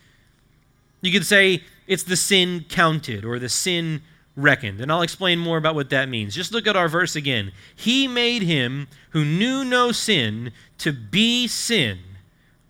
You 1.02 1.12
could 1.12 1.26
say 1.26 1.64
it's 1.88 2.04
the 2.04 2.16
sin 2.16 2.66
counted 2.70 3.26
or 3.26 3.40
the 3.40 3.50
sin 3.50 4.02
reckoned. 4.36 4.82
And 4.82 4.92
I'll 4.92 5.02
explain 5.02 5.40
more 5.40 5.58
about 5.58 5.76
what 5.76 5.90
that 5.92 6.10
means. 6.10 6.36
Just 6.36 6.52
look 6.52 6.68
at 6.68 6.76
our 6.76 6.88
verse 6.88 7.16
again. 7.16 7.52
He 7.76 8.08
made 8.08 8.42
him 8.44 8.88
who 9.12 9.24
knew 9.24 9.64
no 9.64 9.92
sin 9.92 10.52
to 10.80 10.92
be 10.92 11.48
sin 11.48 12.00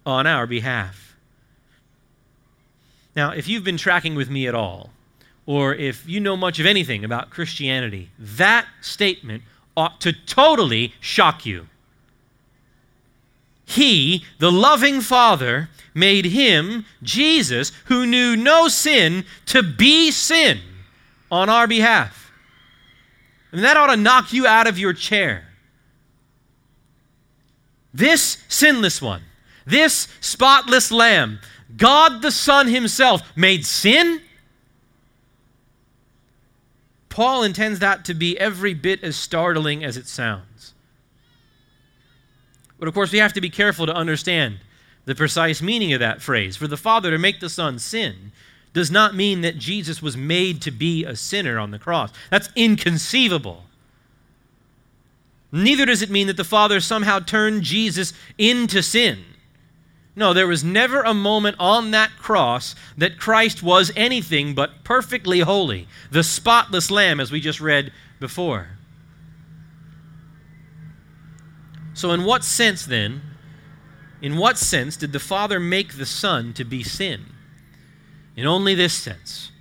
on 0.05 0.27
our 0.27 0.45
behalf. 0.45 1.15
Now, 3.15 3.31
if 3.31 3.47
you've 3.47 3.63
been 3.63 3.77
tracking 3.77 4.15
with 4.15 4.29
me 4.29 4.47
at 4.47 4.55
all, 4.55 4.91
or 5.45 5.75
if 5.75 6.07
you 6.07 6.19
know 6.19 6.35
much 6.35 6.59
of 6.59 6.65
anything 6.65 7.03
about 7.03 7.29
Christianity, 7.29 8.09
that 8.17 8.65
statement 8.81 9.43
ought 9.77 10.01
to 10.01 10.13
totally 10.13 10.93
shock 10.99 11.45
you. 11.45 11.67
He, 13.65 14.23
the 14.39 14.51
loving 14.51 15.01
Father, 15.01 15.69
made 15.93 16.25
him, 16.25 16.85
Jesus, 17.01 17.71
who 17.85 18.05
knew 18.05 18.35
no 18.35 18.67
sin, 18.67 19.25
to 19.47 19.63
be 19.63 20.11
sin 20.11 20.59
on 21.31 21.49
our 21.49 21.67
behalf. 21.67 22.31
And 23.51 23.63
that 23.63 23.77
ought 23.77 23.87
to 23.87 23.97
knock 23.97 24.33
you 24.33 24.45
out 24.45 24.67
of 24.67 24.77
your 24.77 24.93
chair. 24.93 25.47
This 27.93 28.43
sinless 28.49 29.01
one, 29.01 29.21
this 29.65 30.09
spotless 30.19 30.91
lamb, 30.91 31.39
God 31.77 32.21
the 32.21 32.31
Son 32.31 32.67
Himself 32.67 33.21
made 33.35 33.65
sin? 33.65 34.21
Paul 37.15 37.43
intends 37.43 37.79
that 37.79 38.03
to 38.05 38.13
be 38.13 38.37
every 38.37 38.73
bit 38.73 39.01
as 39.01 39.15
startling 39.15 39.85
as 39.85 39.95
it 39.95 40.05
sounds. 40.05 40.73
But 42.77 42.89
of 42.89 42.93
course, 42.93 43.13
we 43.13 43.19
have 43.19 43.31
to 43.31 43.39
be 43.39 43.49
careful 43.49 43.85
to 43.85 43.95
understand 43.95 44.57
the 45.05 45.15
precise 45.15 45.61
meaning 45.61 45.93
of 45.93 46.01
that 46.01 46.21
phrase. 46.21 46.57
For 46.57 46.67
the 46.67 46.75
Father 46.75 47.11
to 47.11 47.17
make 47.17 47.39
the 47.39 47.49
Son 47.49 47.79
sin 47.79 48.33
does 48.73 48.91
not 48.91 49.15
mean 49.15 49.39
that 49.39 49.57
Jesus 49.57 50.01
was 50.01 50.17
made 50.17 50.61
to 50.63 50.71
be 50.71 51.05
a 51.05 51.15
sinner 51.15 51.57
on 51.57 51.71
the 51.71 51.79
cross. 51.79 52.11
That's 52.31 52.49
inconceivable. 52.53 53.63
Neither 55.53 55.85
does 55.85 56.01
it 56.01 56.09
mean 56.09 56.27
that 56.27 56.35
the 56.35 56.43
Father 56.43 56.81
somehow 56.81 57.19
turned 57.19 57.61
Jesus 57.61 58.11
into 58.37 58.83
sin. 58.83 59.23
No, 60.15 60.33
there 60.33 60.47
was 60.47 60.63
never 60.63 61.01
a 61.01 61.13
moment 61.13 61.57
on 61.59 61.91
that 61.91 62.11
cross 62.17 62.73
that 62.97 63.19
Christ 63.19 63.61
was 63.61 63.91
anything 63.95 64.55
but 64.55 64.83
perfectly 64.83 65.41
holy, 65.41 65.87
the 66.09 66.23
spotless 66.23 66.89
Lamb, 66.89 67.19
as 67.19 67.31
we 67.31 67.41
just 67.41 67.59
read 67.59 67.91
before. 68.19 68.69
So, 71.93 72.11
in 72.11 72.23
what 72.23 72.43
sense 72.43 72.85
then, 72.85 73.21
in 74.21 74.37
what 74.37 74.57
sense 74.57 74.95
did 74.95 75.11
the 75.11 75.19
Father 75.19 75.59
make 75.59 75.97
the 75.97 76.05
Son 76.05 76.53
to 76.53 76.63
be 76.63 76.81
sin? 76.81 77.25
In 78.35 78.47
only 78.47 78.73
this 78.73 78.93
sense. 78.93 79.51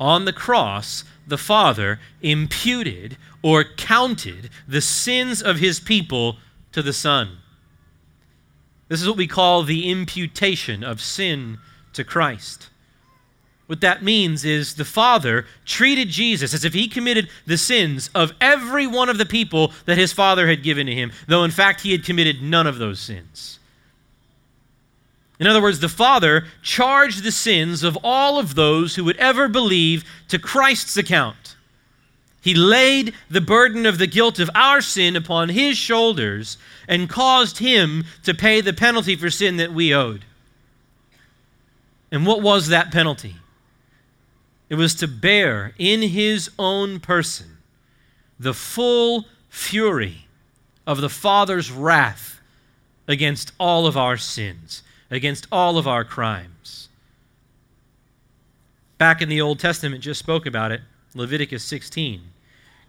On 0.00 0.24
the 0.24 0.32
cross, 0.32 1.04
the 1.26 1.38
Father 1.38 2.00
imputed 2.22 3.16
or 3.42 3.64
counted 3.64 4.50
the 4.66 4.80
sins 4.80 5.42
of 5.42 5.58
his 5.58 5.80
people 5.80 6.38
to 6.72 6.82
the 6.82 6.92
Son. 6.92 7.38
This 8.88 9.02
is 9.02 9.08
what 9.08 9.16
we 9.16 9.26
call 9.26 9.62
the 9.62 9.90
imputation 9.90 10.82
of 10.82 11.00
sin 11.00 11.58
to 11.92 12.04
Christ. 12.04 12.70
What 13.66 13.82
that 13.82 14.02
means 14.02 14.46
is 14.46 14.74
the 14.74 14.84
Father 14.86 15.44
treated 15.66 16.08
Jesus 16.08 16.54
as 16.54 16.64
if 16.64 16.72
he 16.72 16.88
committed 16.88 17.28
the 17.46 17.58
sins 17.58 18.08
of 18.14 18.32
every 18.40 18.86
one 18.86 19.10
of 19.10 19.18
the 19.18 19.26
people 19.26 19.72
that 19.84 19.98
his 19.98 20.10
Father 20.10 20.48
had 20.48 20.62
given 20.62 20.86
to 20.86 20.94
him, 20.94 21.12
though 21.26 21.44
in 21.44 21.50
fact 21.50 21.82
he 21.82 21.92
had 21.92 22.02
committed 22.02 22.42
none 22.42 22.66
of 22.66 22.78
those 22.78 22.98
sins. 22.98 23.58
In 25.38 25.46
other 25.46 25.60
words, 25.60 25.80
the 25.80 25.88
Father 25.88 26.46
charged 26.62 27.22
the 27.22 27.30
sins 27.30 27.82
of 27.82 27.98
all 28.02 28.38
of 28.38 28.54
those 28.54 28.96
who 28.96 29.04
would 29.04 29.18
ever 29.18 29.48
believe 29.48 30.02
to 30.28 30.38
Christ's 30.38 30.96
account. 30.96 31.47
He 32.48 32.54
laid 32.54 33.12
the 33.28 33.42
burden 33.42 33.84
of 33.84 33.98
the 33.98 34.06
guilt 34.06 34.38
of 34.38 34.48
our 34.54 34.80
sin 34.80 35.16
upon 35.16 35.50
his 35.50 35.76
shoulders 35.76 36.56
and 36.88 37.06
caused 37.06 37.58
him 37.58 38.06
to 38.22 38.32
pay 38.32 38.62
the 38.62 38.72
penalty 38.72 39.16
for 39.16 39.28
sin 39.28 39.58
that 39.58 39.74
we 39.74 39.94
owed. 39.94 40.24
And 42.10 42.24
what 42.24 42.40
was 42.40 42.68
that 42.68 42.90
penalty? 42.90 43.36
It 44.70 44.76
was 44.76 44.94
to 44.94 45.06
bear 45.06 45.74
in 45.76 46.00
his 46.00 46.50
own 46.58 47.00
person 47.00 47.58
the 48.40 48.54
full 48.54 49.26
fury 49.50 50.26
of 50.86 51.02
the 51.02 51.10
Father's 51.10 51.70
wrath 51.70 52.40
against 53.06 53.52
all 53.60 53.86
of 53.86 53.94
our 53.94 54.16
sins, 54.16 54.82
against 55.10 55.46
all 55.52 55.76
of 55.76 55.86
our 55.86 56.02
crimes. 56.02 56.88
Back 58.96 59.20
in 59.20 59.28
the 59.28 59.42
Old 59.42 59.58
Testament, 59.58 60.02
just 60.02 60.20
spoke 60.20 60.46
about 60.46 60.72
it. 60.72 60.80
Leviticus 61.14 61.62
16, 61.64 62.22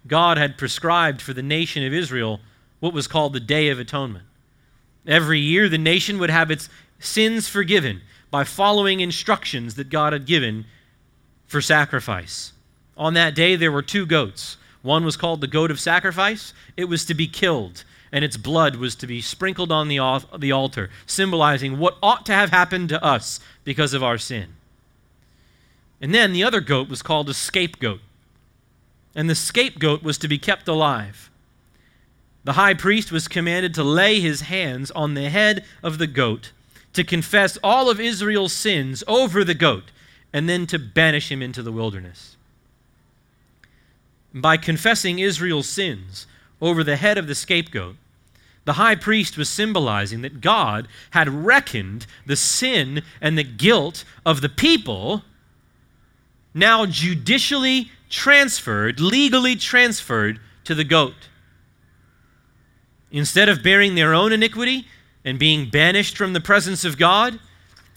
God 0.06 0.38
had 0.38 0.58
prescribed 0.58 1.20
for 1.20 1.32
the 1.32 1.42
nation 1.42 1.84
of 1.84 1.92
Israel 1.92 2.40
what 2.80 2.94
was 2.94 3.06
called 3.06 3.32
the 3.32 3.40
Day 3.40 3.68
of 3.68 3.78
Atonement. 3.78 4.24
Every 5.06 5.40
year, 5.40 5.68
the 5.68 5.78
nation 5.78 6.18
would 6.18 6.30
have 6.30 6.50
its 6.50 6.68
sins 6.98 7.48
forgiven 7.48 8.00
by 8.30 8.44
following 8.44 9.00
instructions 9.00 9.74
that 9.74 9.90
God 9.90 10.12
had 10.12 10.26
given 10.26 10.66
for 11.46 11.60
sacrifice. 11.60 12.52
On 12.96 13.14
that 13.14 13.34
day, 13.34 13.56
there 13.56 13.72
were 13.72 13.82
two 13.82 14.06
goats. 14.06 14.56
One 14.82 15.04
was 15.04 15.16
called 15.16 15.40
the 15.40 15.46
goat 15.46 15.70
of 15.70 15.80
sacrifice, 15.80 16.54
it 16.76 16.84
was 16.84 17.04
to 17.06 17.14
be 17.14 17.26
killed, 17.26 17.84
and 18.12 18.24
its 18.24 18.36
blood 18.36 18.76
was 18.76 18.94
to 18.96 19.06
be 19.06 19.20
sprinkled 19.20 19.70
on 19.70 19.88
the, 19.88 19.98
altar, 19.98 20.90
symbolizing 21.06 21.78
what 21.78 21.98
ought 22.02 22.24
to 22.26 22.32
have 22.32 22.50
happened 22.50 22.88
to 22.88 23.04
us 23.04 23.40
because 23.64 23.92
of 23.92 24.02
our 24.02 24.16
sin. 24.16 24.54
And 26.00 26.14
then 26.14 26.32
the 26.32 26.44
other 26.44 26.60
goat 26.60 26.88
was 26.88 27.02
called 27.02 27.28
a 27.28 27.34
scapegoat 27.34 28.00
and 29.14 29.28
the 29.28 29.34
scapegoat 29.34 30.02
was 30.02 30.18
to 30.18 30.28
be 30.28 30.38
kept 30.38 30.68
alive. 30.68 31.30
The 32.44 32.54
high 32.54 32.74
priest 32.74 33.12
was 33.12 33.28
commanded 33.28 33.74
to 33.74 33.84
lay 33.84 34.20
his 34.20 34.42
hands 34.42 34.90
on 34.92 35.14
the 35.14 35.28
head 35.28 35.64
of 35.82 35.98
the 35.98 36.06
goat, 36.06 36.52
to 36.94 37.04
confess 37.04 37.58
all 37.62 37.90
of 37.90 38.00
Israel's 38.00 38.52
sins 38.52 39.04
over 39.06 39.44
the 39.44 39.54
goat, 39.54 39.90
and 40.32 40.48
then 40.48 40.66
to 40.66 40.78
banish 40.78 41.30
him 41.30 41.42
into 41.42 41.62
the 41.62 41.72
wilderness. 41.72 42.36
By 44.32 44.56
confessing 44.56 45.18
Israel's 45.18 45.68
sins 45.68 46.26
over 46.60 46.84
the 46.84 46.96
head 46.96 47.18
of 47.18 47.26
the 47.26 47.34
scapegoat, 47.34 47.96
the 48.64 48.74
high 48.74 48.94
priest 48.94 49.36
was 49.36 49.48
symbolizing 49.48 50.22
that 50.22 50.40
God 50.40 50.86
had 51.10 51.28
reckoned 51.28 52.06
the 52.26 52.36
sin 52.36 53.02
and 53.20 53.36
the 53.36 53.44
guilt 53.44 54.04
of 54.24 54.40
the 54.40 54.48
people, 54.48 55.24
now 56.54 56.86
judicially 56.86 57.90
transferred, 58.10 59.00
legally 59.00 59.56
transferred 59.56 60.38
to 60.64 60.74
the 60.74 60.84
goat. 60.84 61.14
Instead 63.10 63.48
of 63.48 63.62
bearing 63.62 63.94
their 63.94 64.12
own 64.12 64.32
iniquity 64.32 64.86
and 65.24 65.38
being 65.38 65.70
banished 65.70 66.16
from 66.16 66.32
the 66.32 66.40
presence 66.40 66.84
of 66.84 66.98
God, 66.98 67.40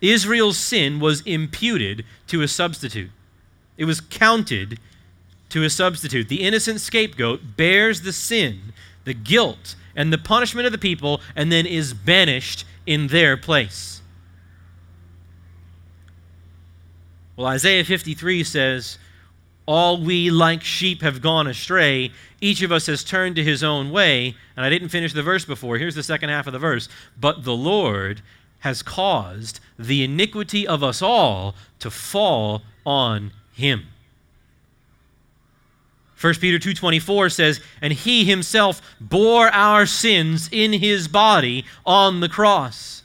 Israel's 0.01 0.57
sin 0.57 0.99
was 0.99 1.21
imputed 1.21 2.05
to 2.27 2.41
a 2.41 2.47
substitute. 2.47 3.11
It 3.77 3.85
was 3.85 4.01
counted 4.01 4.79
to 5.49 5.63
a 5.63 5.69
substitute. 5.69 6.29
The 6.29 6.41
innocent 6.41 6.81
scapegoat 6.81 7.57
bears 7.57 8.01
the 8.01 8.13
sin, 8.13 8.73
the 9.03 9.13
guilt, 9.13 9.75
and 9.95 10.11
the 10.11 10.17
punishment 10.17 10.65
of 10.65 10.71
the 10.71 10.77
people, 10.77 11.21
and 11.35 11.51
then 11.51 11.65
is 11.65 11.93
banished 11.93 12.65
in 12.85 13.07
their 13.07 13.37
place. 13.37 14.01
Well, 17.35 17.47
Isaiah 17.47 17.83
53 17.83 18.43
says, 18.43 18.97
all 19.65 20.01
we 20.01 20.29
like 20.29 20.63
sheep 20.63 21.01
have 21.01 21.21
gone 21.21 21.47
astray. 21.47 22.11
Each 22.41 22.61
of 22.61 22.71
us 22.71 22.87
has 22.87 23.03
turned 23.03 23.35
to 23.37 23.43
his 23.43 23.63
own 23.63 23.91
way. 23.91 24.35
And 24.55 24.65
I 24.65 24.69
didn't 24.69 24.89
finish 24.89 25.13
the 25.13 25.23
verse 25.23 25.45
before. 25.45 25.77
Here's 25.77 25.95
the 25.95 26.03
second 26.03 26.29
half 26.29 26.47
of 26.47 26.53
the 26.53 26.59
verse. 26.59 26.89
But 27.19 27.43
the 27.43 27.55
Lord 27.55 28.21
has 28.59 28.81
caused 28.81 29.59
the 29.77 30.03
iniquity 30.03 30.67
of 30.67 30.83
us 30.83 31.01
all 31.01 31.55
to 31.79 31.89
fall 31.89 32.63
on 32.85 33.31
him. 33.53 33.87
1 36.19 36.39
Peter 36.39 36.57
2:24 36.57 37.29
says, 37.29 37.59
"And 37.81 37.91
he 37.91 38.23
himself 38.23 38.81
bore 39.01 39.49
our 39.49 39.85
sins 39.85 40.47
in 40.51 40.71
his 40.73 41.09
body 41.09 41.65
on 41.85 42.21
the 42.21 42.29
cross." 42.29 43.02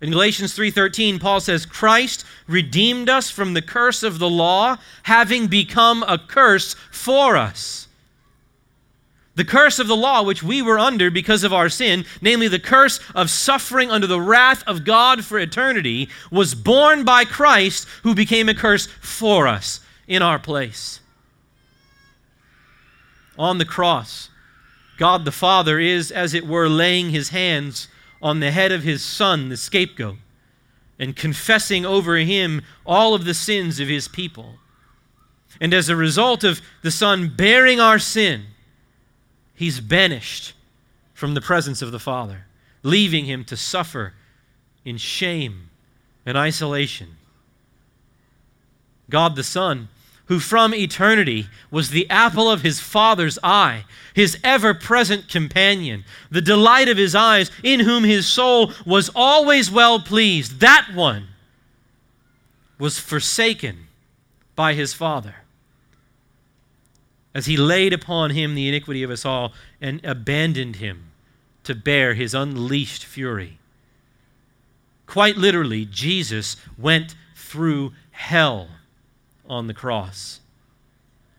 In 0.00 0.10
Galatians 0.10 0.54
3:13, 0.54 1.18
Paul 1.18 1.40
says, 1.40 1.66
"Christ 1.66 2.24
redeemed 2.46 3.10
us 3.10 3.30
from 3.30 3.52
the 3.52 3.62
curse 3.62 4.02
of 4.02 4.18
the 4.18 4.30
law, 4.30 4.78
having 5.02 5.46
become 5.46 6.02
a 6.04 6.16
curse 6.16 6.74
for 6.90 7.36
us." 7.36 7.86
The 9.36 9.44
curse 9.44 9.78
of 9.78 9.86
the 9.86 9.96
law 9.96 10.22
which 10.22 10.42
we 10.42 10.60
were 10.60 10.78
under 10.78 11.10
because 11.10 11.44
of 11.44 11.52
our 11.52 11.68
sin, 11.68 12.04
namely 12.20 12.48
the 12.48 12.58
curse 12.58 12.98
of 13.14 13.30
suffering 13.30 13.90
under 13.90 14.06
the 14.06 14.20
wrath 14.20 14.62
of 14.66 14.84
God 14.84 15.24
for 15.24 15.38
eternity, 15.38 16.08
was 16.30 16.54
borne 16.54 17.04
by 17.04 17.24
Christ 17.24 17.86
who 18.02 18.14
became 18.14 18.48
a 18.48 18.54
curse 18.54 18.88
for 19.00 19.46
us 19.46 19.80
in 20.08 20.22
our 20.22 20.38
place. 20.38 21.00
On 23.38 23.58
the 23.58 23.64
cross, 23.64 24.28
God 24.98 25.24
the 25.24 25.32
Father 25.32 25.78
is, 25.78 26.10
as 26.10 26.34
it 26.34 26.46
were, 26.46 26.68
laying 26.68 27.10
his 27.10 27.30
hands 27.30 27.88
on 28.22 28.40
the 28.40 28.50
head 28.50 28.72
of 28.72 28.82
his 28.82 29.02
son, 29.02 29.48
the 29.48 29.56
scapegoat, 29.56 30.16
and 30.98 31.16
confessing 31.16 31.86
over 31.86 32.16
him 32.16 32.62
all 32.84 33.14
of 33.14 33.24
the 33.24 33.34
sins 33.34 33.80
of 33.80 33.88
his 33.88 34.08
people. 34.08 34.56
And 35.60 35.72
as 35.72 35.88
a 35.88 35.96
result 35.96 36.44
of 36.44 36.60
the 36.82 36.90
son 36.90 37.32
bearing 37.34 37.80
our 37.80 37.98
sin, 37.98 38.46
he's 39.54 39.80
banished 39.80 40.52
from 41.14 41.34
the 41.34 41.40
presence 41.40 41.82
of 41.82 41.92
the 41.92 41.98
Father, 41.98 42.46
leaving 42.82 43.26
him 43.26 43.44
to 43.44 43.56
suffer 43.56 44.14
in 44.84 44.96
shame 44.96 45.70
and 46.24 46.36
isolation. 46.36 47.16
God 49.10 49.36
the 49.36 49.44
Son, 49.44 49.88
who 50.30 50.38
from 50.38 50.72
eternity 50.72 51.48
was 51.72 51.90
the 51.90 52.08
apple 52.08 52.48
of 52.48 52.62
his 52.62 52.78
Father's 52.78 53.36
eye, 53.42 53.84
his 54.14 54.38
ever 54.44 54.72
present 54.72 55.28
companion, 55.28 56.04
the 56.30 56.40
delight 56.40 56.88
of 56.88 56.96
his 56.96 57.16
eyes, 57.16 57.50
in 57.64 57.80
whom 57.80 58.04
his 58.04 58.28
soul 58.28 58.72
was 58.86 59.10
always 59.12 59.72
well 59.72 59.98
pleased, 59.98 60.60
that 60.60 60.86
one 60.94 61.26
was 62.78 62.96
forsaken 62.96 63.88
by 64.54 64.72
his 64.72 64.94
Father 64.94 65.34
as 67.34 67.46
he 67.46 67.56
laid 67.56 67.92
upon 67.92 68.30
him 68.30 68.54
the 68.54 68.68
iniquity 68.68 69.02
of 69.02 69.10
us 69.10 69.24
all 69.24 69.52
and 69.80 70.00
abandoned 70.04 70.76
him 70.76 71.10
to 71.64 71.74
bear 71.74 72.14
his 72.14 72.34
unleashed 72.34 73.04
fury. 73.04 73.58
Quite 75.08 75.36
literally, 75.36 75.86
Jesus 75.86 76.56
went 76.78 77.16
through 77.34 77.92
hell 78.12 78.68
on 79.50 79.66
the 79.66 79.74
cross. 79.74 80.40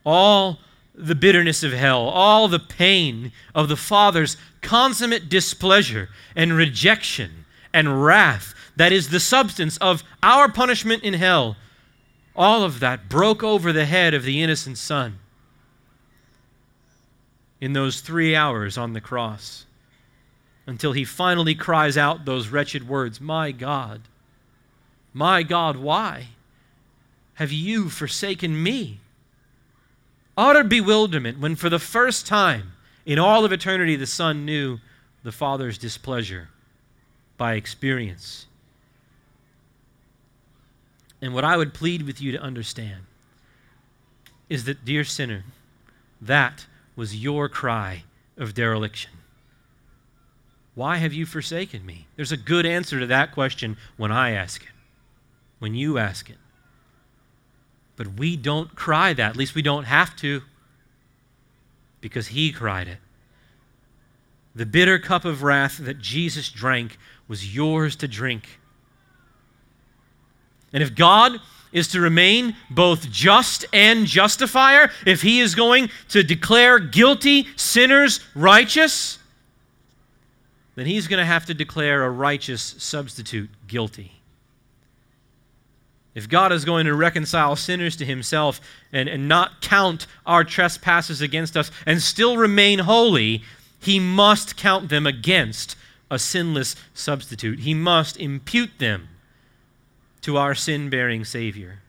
All 0.05 0.59
the 0.93 1.15
bitterness 1.15 1.63
of 1.63 1.71
hell, 1.71 2.01
all 2.01 2.47
the 2.47 2.59
pain 2.59 3.31
of 3.55 3.69
the 3.69 3.77
Father's 3.77 4.37
consummate 4.61 5.29
displeasure 5.29 6.09
and 6.35 6.53
rejection 6.53 7.45
and 7.73 8.03
wrath 8.03 8.53
that 8.75 8.91
is 8.91 9.09
the 9.09 9.19
substance 9.19 9.77
of 9.77 10.03
our 10.21 10.51
punishment 10.51 11.03
in 11.03 11.13
hell, 11.13 11.55
all 12.35 12.63
of 12.63 12.79
that 12.81 13.09
broke 13.09 13.43
over 13.43 13.71
the 13.71 13.85
head 13.85 14.13
of 14.13 14.23
the 14.23 14.41
innocent 14.41 14.77
Son 14.77 15.19
in 17.59 17.73
those 17.73 18.01
three 18.01 18.35
hours 18.35 18.77
on 18.77 18.93
the 18.93 19.01
cross 19.01 19.65
until 20.65 20.91
he 20.91 21.05
finally 21.05 21.55
cries 21.55 21.97
out 21.97 22.25
those 22.25 22.49
wretched 22.49 22.87
words 22.87 23.21
My 23.21 23.51
God, 23.51 24.01
my 25.13 25.43
God, 25.43 25.77
why? 25.77 26.27
Have 27.41 27.51
you 27.51 27.89
forsaken 27.89 28.61
me? 28.61 28.99
Utter 30.37 30.63
bewilderment 30.63 31.39
when, 31.39 31.55
for 31.55 31.69
the 31.69 31.79
first 31.79 32.27
time 32.27 32.73
in 33.03 33.17
all 33.17 33.43
of 33.43 33.51
eternity, 33.51 33.95
the 33.95 34.05
Son 34.05 34.45
knew 34.45 34.77
the 35.23 35.31
Father's 35.31 35.79
displeasure 35.79 36.49
by 37.37 37.55
experience. 37.55 38.45
And 41.19 41.33
what 41.33 41.43
I 41.43 41.57
would 41.57 41.73
plead 41.73 42.03
with 42.03 42.21
you 42.21 42.31
to 42.31 42.39
understand 42.39 43.05
is 44.47 44.65
that, 44.65 44.85
dear 44.85 45.03
sinner, 45.03 45.43
that 46.21 46.67
was 46.95 47.15
your 47.15 47.49
cry 47.49 48.03
of 48.37 48.53
dereliction. 48.53 49.13
Why 50.75 50.97
have 50.97 51.11
you 51.11 51.25
forsaken 51.25 51.87
me? 51.87 52.05
There's 52.17 52.31
a 52.31 52.37
good 52.37 52.67
answer 52.67 52.99
to 52.99 53.07
that 53.07 53.31
question 53.31 53.77
when 53.97 54.11
I 54.11 54.29
ask 54.29 54.61
it, 54.61 54.69
when 55.57 55.73
you 55.73 55.97
ask 55.97 56.29
it. 56.29 56.37
But 57.95 58.13
we 58.13 58.37
don't 58.37 58.75
cry 58.75 59.13
that. 59.13 59.31
At 59.31 59.37
least 59.37 59.55
we 59.55 59.61
don't 59.61 59.83
have 59.83 60.15
to 60.17 60.41
because 61.99 62.27
he 62.27 62.51
cried 62.51 62.87
it. 62.87 62.97
The 64.55 64.65
bitter 64.65 64.99
cup 64.99 65.23
of 65.23 65.43
wrath 65.43 65.77
that 65.77 65.99
Jesus 65.99 66.49
drank 66.49 66.97
was 67.27 67.55
yours 67.55 67.95
to 67.97 68.07
drink. 68.07 68.59
And 70.73 70.83
if 70.83 70.95
God 70.95 71.39
is 71.71 71.87
to 71.89 72.01
remain 72.01 72.55
both 72.69 73.09
just 73.09 73.65
and 73.71 74.05
justifier, 74.05 74.91
if 75.05 75.21
he 75.21 75.39
is 75.39 75.55
going 75.55 75.89
to 76.09 76.23
declare 76.23 76.79
guilty 76.79 77.47
sinners 77.55 78.19
righteous, 78.35 79.19
then 80.75 80.85
he's 80.85 81.07
going 81.07 81.19
to 81.19 81.25
have 81.25 81.45
to 81.45 81.53
declare 81.53 82.03
a 82.03 82.09
righteous 82.09 82.75
substitute 82.77 83.49
guilty. 83.67 84.20
If 86.13 86.27
God 86.27 86.51
is 86.51 86.65
going 86.65 86.85
to 86.87 86.93
reconcile 86.93 87.55
sinners 87.55 87.95
to 87.97 88.05
himself 88.05 88.59
and, 88.91 89.07
and 89.07 89.27
not 89.27 89.61
count 89.61 90.07
our 90.25 90.43
trespasses 90.43 91.21
against 91.21 91.55
us 91.55 91.71
and 91.85 92.01
still 92.01 92.37
remain 92.37 92.79
holy, 92.79 93.43
he 93.79 93.99
must 93.99 94.57
count 94.57 94.89
them 94.89 95.07
against 95.07 95.77
a 96.09 96.19
sinless 96.19 96.75
substitute. 96.93 97.59
He 97.59 97.73
must 97.73 98.17
impute 98.17 98.77
them 98.77 99.07
to 100.21 100.37
our 100.37 100.53
sin 100.53 100.89
bearing 100.89 101.23
Savior. 101.23 101.79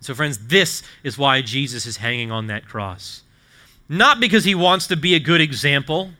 So, 0.00 0.14
friends, 0.14 0.48
this 0.48 0.82
is 1.04 1.16
why 1.16 1.42
Jesus 1.42 1.86
is 1.86 1.98
hanging 1.98 2.32
on 2.32 2.48
that 2.48 2.66
cross. 2.66 3.22
Not 3.88 4.18
because 4.18 4.44
he 4.44 4.54
wants 4.54 4.86
to 4.88 4.96
be 4.96 5.14
a 5.14 5.20
good 5.20 5.40
example 5.40 6.10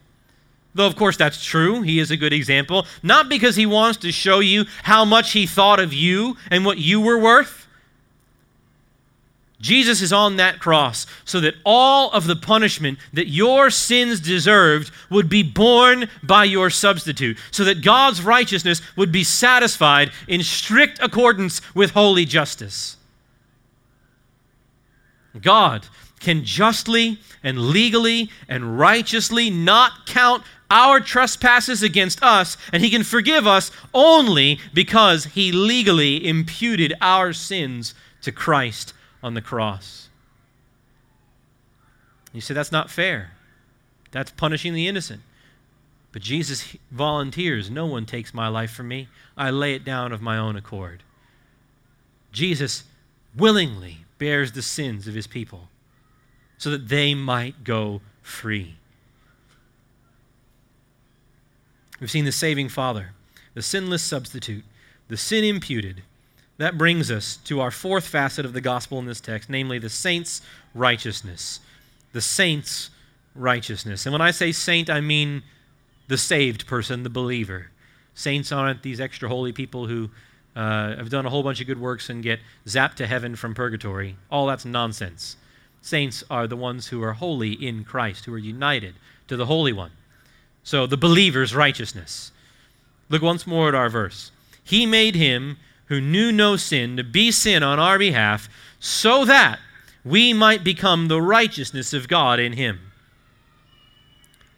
Though, 0.75 0.87
of 0.87 0.97
course, 0.97 1.17
that's 1.17 1.45
true. 1.45 1.83
He 1.83 1.99
is 1.99 2.11
a 2.11 2.17
good 2.17 2.33
example. 2.33 2.87
Not 3.03 3.29
because 3.29 3.57
he 3.57 3.67
wants 3.67 3.99
to 3.99 4.13
show 4.13 4.41
you 4.41 4.65
how 4.83 5.05
much 5.05 5.33
he 5.33 5.47
thought 5.47 5.81
of 5.81 5.93
you 5.93 6.37
and 6.51 6.65
what 6.65 6.79
you 6.79 7.01
were 7.01 7.19
worth. 7.19 7.67
Jesus 9.61 10.03
is 10.03 10.13
on 10.13 10.37
that 10.37 10.59
cross 10.59 11.07
so 11.25 11.41
that 11.41 11.55
all 11.65 12.11
of 12.11 12.27
the 12.27 12.35
punishment 12.35 12.99
that 13.13 13.29
your 13.29 13.71
sins 13.71 14.19
deserved 14.21 14.91
would 15.09 15.29
be 15.29 15.45
borne 15.45 16.09
by 16.23 16.45
your 16.45 16.69
substitute, 16.69 17.39
so 17.53 17.63
that 17.65 17.81
God's 17.81 18.23
righteousness 18.23 18.83
would 18.97 19.13
be 19.13 19.23
satisfied 19.23 20.11
in 20.27 20.43
strict 20.43 20.99
accordance 21.01 21.61
with 21.77 21.93
holy 21.93 22.25
justice. 22.25 22.97
God 25.41 25.87
can 26.19 26.45
justly 26.45 27.21
and 27.45 27.59
legally 27.59 28.31
and 28.49 28.79
righteously 28.79 29.49
not 29.49 30.07
count 30.07 30.43
our 30.73 31.01
trespasses 31.01 31.83
against 31.83 32.23
us, 32.23 32.57
and 32.73 32.83
he 32.83 32.89
can 32.89 33.05
forgive 33.05 33.47
us 33.47 33.71
only 33.93 34.59
because 34.73 35.27
he 35.27 35.53
legally 35.53 36.27
imputed 36.27 36.95
our 37.03 37.35
sins 37.35 37.95
to 38.23 38.33
Christ 38.33 38.95
on 39.23 39.35
the 39.35 39.43
cross. 39.43 40.09
You 42.33 42.41
say 42.41 42.55
that's 42.55 42.73
not 42.73 42.91
fair. 42.91 43.33
That's 44.13 44.31
punishing 44.31 44.73
the 44.73 44.89
innocent. 44.89 45.21
But 46.11 46.23
Jesus 46.23 46.75
volunteers 46.91 47.71
no 47.71 47.85
one 47.85 48.07
takes 48.07 48.33
my 48.33 48.49
life 48.49 48.71
from 48.71 48.89
me, 48.89 49.09
I 49.37 49.51
lay 49.51 49.75
it 49.75 49.85
down 49.85 50.11
of 50.11 50.23
my 50.23 50.39
own 50.39 50.57
accord. 50.57 51.03
Jesus 52.33 52.85
willingly 53.37 53.99
bears 54.19 54.53
the 54.53 54.63
sins 54.63 55.07
of 55.07 55.15
his 55.15 55.27
people 55.27 55.69
so 56.57 56.71
that 56.71 56.89
they 56.89 57.15
might 57.15 57.63
go 57.63 58.01
free. 58.23 58.77
We've 62.03 62.11
seen 62.11 62.25
the 62.25 62.33
saving 62.33 62.69
Father, 62.69 63.11
the 63.55 63.63
sinless 63.63 64.03
substitute, 64.03 64.65
the 65.07 65.17
sin 65.17 65.45
imputed. 65.45 66.03
That 66.59 66.77
brings 66.77 67.13
us 67.13 67.37
to 67.45 67.61
our 67.61 67.71
fourth 67.71 68.09
facet 68.09 68.45
of 68.45 68.55
the 68.55 68.61
gospel 68.61 68.99
in 68.99 69.07
this 69.07 69.21
text, 69.21 69.49
namely 69.49 69.79
the 69.79 69.89
saint's 69.89 70.43
righteousness. 70.75 71.61
The 72.13 72.21
saint's 72.21 72.91
righteousness. 73.37 74.05
And 74.05 74.13
when 74.13 74.21
I 74.21 74.33
say 74.33 74.51
saint, 74.51 74.91
I 74.91 75.01
mean 75.01 75.45
the 76.09 76.19
saved 76.19 76.67
person, 76.67 77.05
the 77.05 77.09
believer. 77.09 77.71
Saints 78.15 78.51
aren't 78.51 78.83
these 78.83 79.01
extra 79.01 79.29
holy 79.29 79.53
people 79.53 79.87
who 79.87 80.11
uh, 80.57 80.97
have 80.97 81.09
done 81.09 81.25
a 81.25 81.31
whole 81.31 81.45
bunch 81.45 81.61
of 81.61 81.69
good 81.69 81.81
works 81.81 82.11
and 82.11 82.21
get 82.21 82.41
zapped 82.67 82.95
to 82.95 83.07
heaven 83.07 83.37
from 83.37 83.55
purgatory. 83.55 84.17
All 84.29 84.49
that's 84.49 84.65
nonsense. 84.65 85.37
Saints 85.83 86.25
are 86.29 86.49
the 86.49 86.57
ones 86.57 86.89
who 86.89 87.01
are 87.01 87.13
holy 87.13 87.53
in 87.53 87.85
Christ, 87.85 88.25
who 88.25 88.35
are 88.35 88.39
united 88.39 88.97
to 89.29 89.37
the 89.37 89.47
Holy 89.47 89.73
One. 89.73 89.93
So 90.65 90.87
the 90.87 90.97
believer's 90.97 91.55
righteousness. 91.55 92.33
Look 93.09 93.23
once 93.23 93.47
more 93.47 93.69
at 93.69 93.75
our 93.75 93.91
verse. 93.91 94.31
He 94.65 94.87
made 94.87 95.15
him 95.15 95.59
who 95.87 96.01
knew 96.01 96.33
no 96.33 96.57
sin 96.57 96.97
to 96.97 97.05
be 97.05 97.31
sin 97.31 97.63
on 97.63 97.79
our 97.79 97.99
behalf, 97.99 98.49
so 98.81 99.25
that 99.27 99.59
we 100.05 100.33
might 100.33 100.65
become 100.65 101.09
the 101.09 101.21
righteousness 101.21 101.93
of 101.93 102.09
God 102.09 102.41
in 102.41 102.55
him. 102.55 102.81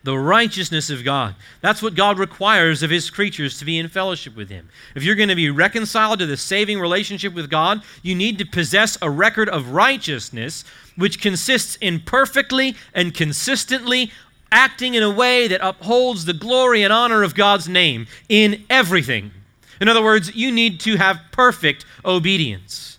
The 0.04 0.16
righteousness 0.16 0.90
of 0.90 1.02
God. 1.02 1.34
That's 1.60 1.82
what 1.82 1.94
God 1.94 2.18
requires 2.18 2.82
of 2.82 2.90
his 2.90 3.10
creatures 3.10 3.58
to 3.58 3.64
be 3.64 3.78
in 3.78 3.88
fellowship 3.88 4.36
with 4.36 4.50
him. 4.50 4.68
If 4.94 5.02
you're 5.02 5.14
going 5.14 5.30
to 5.30 5.34
be 5.34 5.50
reconciled 5.50 6.18
to 6.18 6.26
the 6.26 6.36
saving 6.36 6.78
relationship 6.78 7.34
with 7.34 7.50
God, 7.50 7.82
you 8.02 8.14
need 8.14 8.38
to 8.38 8.44
possess 8.44 8.96
a 9.00 9.10
record 9.10 9.48
of 9.48 9.70
righteousness 9.70 10.64
which 10.94 11.20
consists 11.20 11.76
in 11.80 12.00
perfectly 12.00 12.76
and 12.92 13.14
consistently 13.14 14.12
acting 14.54 14.94
in 14.94 15.02
a 15.02 15.10
way 15.10 15.48
that 15.48 15.60
upholds 15.66 16.24
the 16.24 16.32
glory 16.32 16.84
and 16.84 16.92
honor 16.92 17.22
of 17.22 17.34
God's 17.34 17.68
name 17.68 18.06
in 18.28 18.64
everything. 18.70 19.32
In 19.80 19.88
other 19.88 20.02
words, 20.02 20.34
you 20.34 20.52
need 20.52 20.80
to 20.80 20.96
have 20.96 21.20
perfect 21.32 21.84
obedience. 22.04 22.98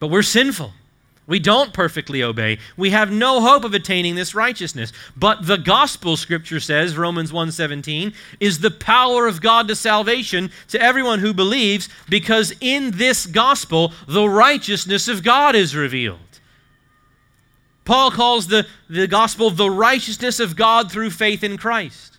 But 0.00 0.08
we're 0.08 0.22
sinful. 0.22 0.72
We 1.26 1.38
don't 1.38 1.72
perfectly 1.72 2.22
obey. 2.22 2.58
We 2.76 2.90
have 2.90 3.12
no 3.12 3.40
hope 3.40 3.64
of 3.64 3.74
attaining 3.74 4.16
this 4.16 4.34
righteousness. 4.34 4.92
But 5.16 5.46
the 5.46 5.58
gospel 5.58 6.16
scripture 6.16 6.58
says, 6.58 6.96
Romans 6.96 7.30
1:17, 7.30 8.12
is 8.40 8.58
the 8.58 8.70
power 8.70 9.26
of 9.26 9.40
God 9.40 9.68
to 9.68 9.76
salvation 9.76 10.50
to 10.68 10.80
everyone 10.80 11.20
who 11.20 11.32
believes 11.32 11.88
because 12.08 12.52
in 12.60 12.92
this 12.92 13.26
gospel 13.26 13.92
the 14.08 14.28
righteousness 14.28 15.06
of 15.06 15.22
God 15.22 15.54
is 15.54 15.76
revealed. 15.76 16.31
Paul 17.84 18.10
calls 18.10 18.46
the, 18.46 18.66
the 18.88 19.06
gospel 19.06 19.50
the 19.50 19.70
righteousness 19.70 20.40
of 20.40 20.56
God 20.56 20.90
through 20.90 21.10
faith 21.10 21.42
in 21.42 21.56
Christ. 21.56 22.18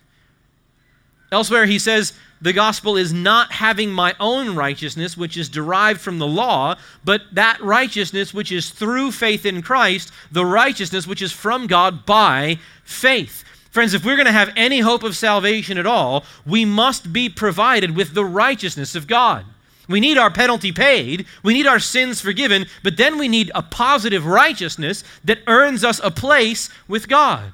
Elsewhere, 1.32 1.66
he 1.66 1.78
says 1.78 2.12
the 2.40 2.52
gospel 2.52 2.96
is 2.96 3.12
not 3.12 3.52
having 3.52 3.90
my 3.90 4.14
own 4.20 4.54
righteousness, 4.54 5.16
which 5.16 5.36
is 5.36 5.48
derived 5.48 6.00
from 6.00 6.18
the 6.18 6.26
law, 6.26 6.76
but 7.02 7.22
that 7.32 7.60
righteousness 7.62 8.34
which 8.34 8.52
is 8.52 8.68
through 8.68 9.12
faith 9.12 9.46
in 9.46 9.62
Christ, 9.62 10.12
the 10.30 10.44
righteousness 10.44 11.06
which 11.06 11.22
is 11.22 11.32
from 11.32 11.66
God 11.66 12.04
by 12.04 12.58
faith. 12.84 13.44
Friends, 13.70 13.94
if 13.94 14.04
we're 14.04 14.16
going 14.16 14.26
to 14.26 14.32
have 14.32 14.52
any 14.56 14.80
hope 14.80 15.02
of 15.02 15.16
salvation 15.16 15.78
at 15.78 15.86
all, 15.86 16.24
we 16.46 16.64
must 16.64 17.12
be 17.12 17.28
provided 17.28 17.96
with 17.96 18.14
the 18.14 18.24
righteousness 18.24 18.94
of 18.94 19.06
God. 19.06 19.46
We 19.88 20.00
need 20.00 20.16
our 20.16 20.30
penalty 20.30 20.72
paid, 20.72 21.26
we 21.42 21.54
need 21.54 21.66
our 21.66 21.78
sins 21.78 22.20
forgiven, 22.20 22.66
but 22.82 22.96
then 22.96 23.18
we 23.18 23.28
need 23.28 23.50
a 23.54 23.62
positive 23.62 24.24
righteousness 24.24 25.04
that 25.24 25.40
earns 25.46 25.84
us 25.84 26.00
a 26.02 26.10
place 26.10 26.70
with 26.88 27.08
God. 27.08 27.52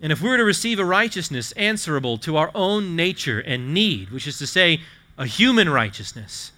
And 0.00 0.12
if 0.12 0.20
we 0.20 0.28
were 0.28 0.36
to 0.36 0.44
receive 0.44 0.78
a 0.78 0.84
righteousness 0.84 1.52
answerable 1.52 2.18
to 2.18 2.36
our 2.36 2.50
own 2.54 2.94
nature 2.94 3.40
and 3.40 3.72
need, 3.72 4.10
which 4.10 4.26
is 4.26 4.38
to 4.38 4.46
say, 4.46 4.80
a 5.18 5.26
human 5.26 5.68
righteousness, 5.68 6.52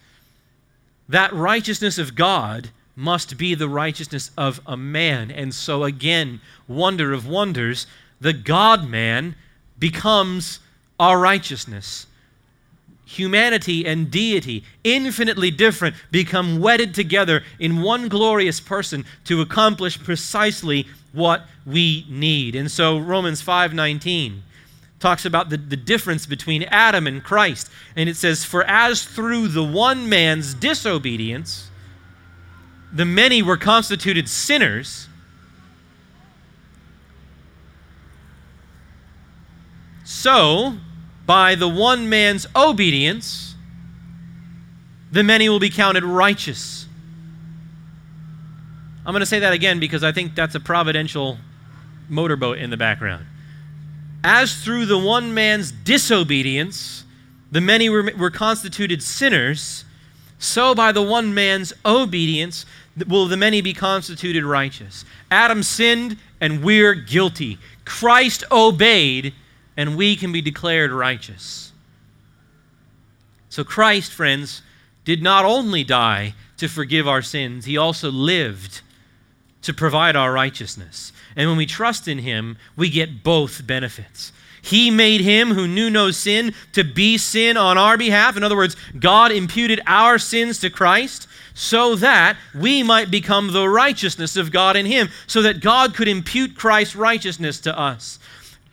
that 1.08 1.32
righteousness 1.32 1.96
of 1.96 2.14
God 2.14 2.70
must 2.96 3.38
be 3.38 3.54
the 3.54 3.68
righteousness 3.68 4.32
of 4.36 4.60
a 4.66 4.76
man. 4.76 5.30
And 5.30 5.54
so, 5.54 5.84
again, 5.84 6.40
wonder 6.66 7.12
of 7.12 7.28
wonders, 7.28 7.86
the 8.20 8.32
God 8.32 8.88
man 8.88 9.36
becomes 9.78 10.58
our 10.98 11.20
righteousness 11.20 12.06
humanity 13.18 13.86
and 13.86 14.10
deity, 14.10 14.64
infinitely 14.84 15.50
different, 15.50 15.96
become 16.10 16.60
wedded 16.60 16.94
together 16.94 17.42
in 17.58 17.82
one 17.82 18.08
glorious 18.08 18.60
person 18.60 19.04
to 19.24 19.40
accomplish 19.40 20.02
precisely 20.02 20.86
what 21.12 21.44
we 21.66 22.06
need. 22.08 22.54
And 22.54 22.70
so 22.70 22.98
Romans 22.98 23.42
5:19 23.42 24.42
talks 25.00 25.24
about 25.24 25.48
the, 25.48 25.56
the 25.56 25.76
difference 25.76 26.26
between 26.26 26.64
Adam 26.64 27.06
and 27.06 27.22
Christ. 27.22 27.70
And 27.96 28.08
it 28.08 28.16
says, 28.16 28.44
For 28.44 28.64
as 28.64 29.04
through 29.04 29.48
the 29.48 29.62
one 29.62 30.08
man's 30.08 30.54
disobedience, 30.54 31.70
the 32.92 33.04
many 33.04 33.42
were 33.42 33.56
constituted 33.56 34.28
sinners, 34.28 35.08
so 40.04 40.74
by 41.28 41.54
the 41.54 41.68
one 41.68 42.08
man's 42.08 42.46
obedience, 42.56 43.54
the 45.12 45.22
many 45.22 45.46
will 45.50 45.60
be 45.60 45.68
counted 45.68 46.02
righteous. 46.02 46.86
I'm 49.04 49.12
going 49.12 49.20
to 49.20 49.26
say 49.26 49.38
that 49.40 49.52
again 49.52 49.78
because 49.78 50.02
I 50.02 50.10
think 50.10 50.34
that's 50.34 50.54
a 50.54 50.60
providential 50.60 51.36
motorboat 52.08 52.56
in 52.56 52.70
the 52.70 52.78
background. 52.78 53.26
As 54.24 54.54
through 54.64 54.86
the 54.86 54.96
one 54.96 55.34
man's 55.34 55.70
disobedience, 55.70 57.04
the 57.52 57.60
many 57.60 57.90
were, 57.90 58.10
were 58.16 58.30
constituted 58.30 59.02
sinners, 59.02 59.84
so 60.38 60.74
by 60.74 60.92
the 60.92 61.02
one 61.02 61.34
man's 61.34 61.74
obedience 61.84 62.64
will 63.06 63.26
the 63.26 63.36
many 63.36 63.60
be 63.60 63.74
constituted 63.74 64.44
righteous. 64.44 65.04
Adam 65.30 65.62
sinned, 65.62 66.16
and 66.40 66.64
we're 66.64 66.94
guilty. 66.94 67.58
Christ 67.84 68.44
obeyed, 68.50 69.34
and 69.78 69.96
we 69.96 70.16
can 70.16 70.32
be 70.32 70.42
declared 70.42 70.90
righteous. 70.90 71.72
So, 73.48 73.62
Christ, 73.62 74.12
friends, 74.12 74.60
did 75.04 75.22
not 75.22 75.44
only 75.44 75.84
die 75.84 76.34
to 76.56 76.68
forgive 76.68 77.06
our 77.06 77.22
sins, 77.22 77.64
he 77.64 77.78
also 77.78 78.10
lived 78.10 78.82
to 79.62 79.72
provide 79.72 80.16
our 80.16 80.32
righteousness. 80.32 81.12
And 81.36 81.48
when 81.48 81.56
we 81.56 81.64
trust 81.64 82.08
in 82.08 82.18
him, 82.18 82.58
we 82.76 82.90
get 82.90 83.22
both 83.22 83.66
benefits. 83.68 84.32
He 84.60 84.90
made 84.90 85.20
him 85.20 85.50
who 85.50 85.68
knew 85.68 85.90
no 85.90 86.10
sin 86.10 86.54
to 86.72 86.82
be 86.82 87.16
sin 87.16 87.56
on 87.56 87.78
our 87.78 87.96
behalf. 87.96 88.36
In 88.36 88.42
other 88.42 88.56
words, 88.56 88.74
God 88.98 89.30
imputed 89.30 89.80
our 89.86 90.18
sins 90.18 90.58
to 90.60 90.70
Christ 90.70 91.28
so 91.54 91.94
that 91.96 92.36
we 92.52 92.82
might 92.82 93.12
become 93.12 93.52
the 93.52 93.68
righteousness 93.68 94.36
of 94.36 94.50
God 94.50 94.74
in 94.76 94.86
him, 94.86 95.08
so 95.28 95.42
that 95.42 95.60
God 95.60 95.94
could 95.94 96.08
impute 96.08 96.56
Christ's 96.56 96.96
righteousness 96.96 97.60
to 97.60 97.78
us. 97.78 98.18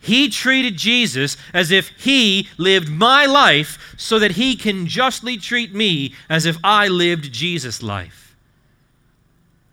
He 0.06 0.28
treated 0.28 0.76
Jesus 0.76 1.36
as 1.52 1.72
if 1.72 1.88
he 1.98 2.48
lived 2.58 2.88
my 2.88 3.26
life 3.26 3.96
so 3.96 4.20
that 4.20 4.32
he 4.32 4.54
can 4.54 4.86
justly 4.86 5.36
treat 5.36 5.74
me 5.74 6.14
as 6.28 6.46
if 6.46 6.56
I 6.62 6.86
lived 6.86 7.32
Jesus' 7.32 7.82
life. 7.82 8.36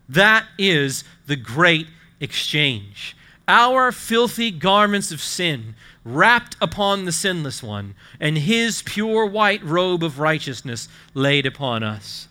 That 0.10 0.48
is 0.58 1.04
the 1.28 1.36
great 1.36 1.86
exchange. 2.20 3.16
Our 3.48 3.92
filthy 3.92 4.50
garments 4.50 5.12
of 5.12 5.22
sin 5.22 5.76
wrapped 6.04 6.58
upon 6.60 7.06
the 7.06 7.12
sinless 7.12 7.62
one, 7.62 7.94
and 8.20 8.36
his 8.36 8.82
pure 8.82 9.28
white 9.28 9.64
robe 9.64 10.04
of 10.04 10.18
righteousness 10.18 10.90
laid 11.14 11.46
upon 11.46 11.84
us. 11.84 12.28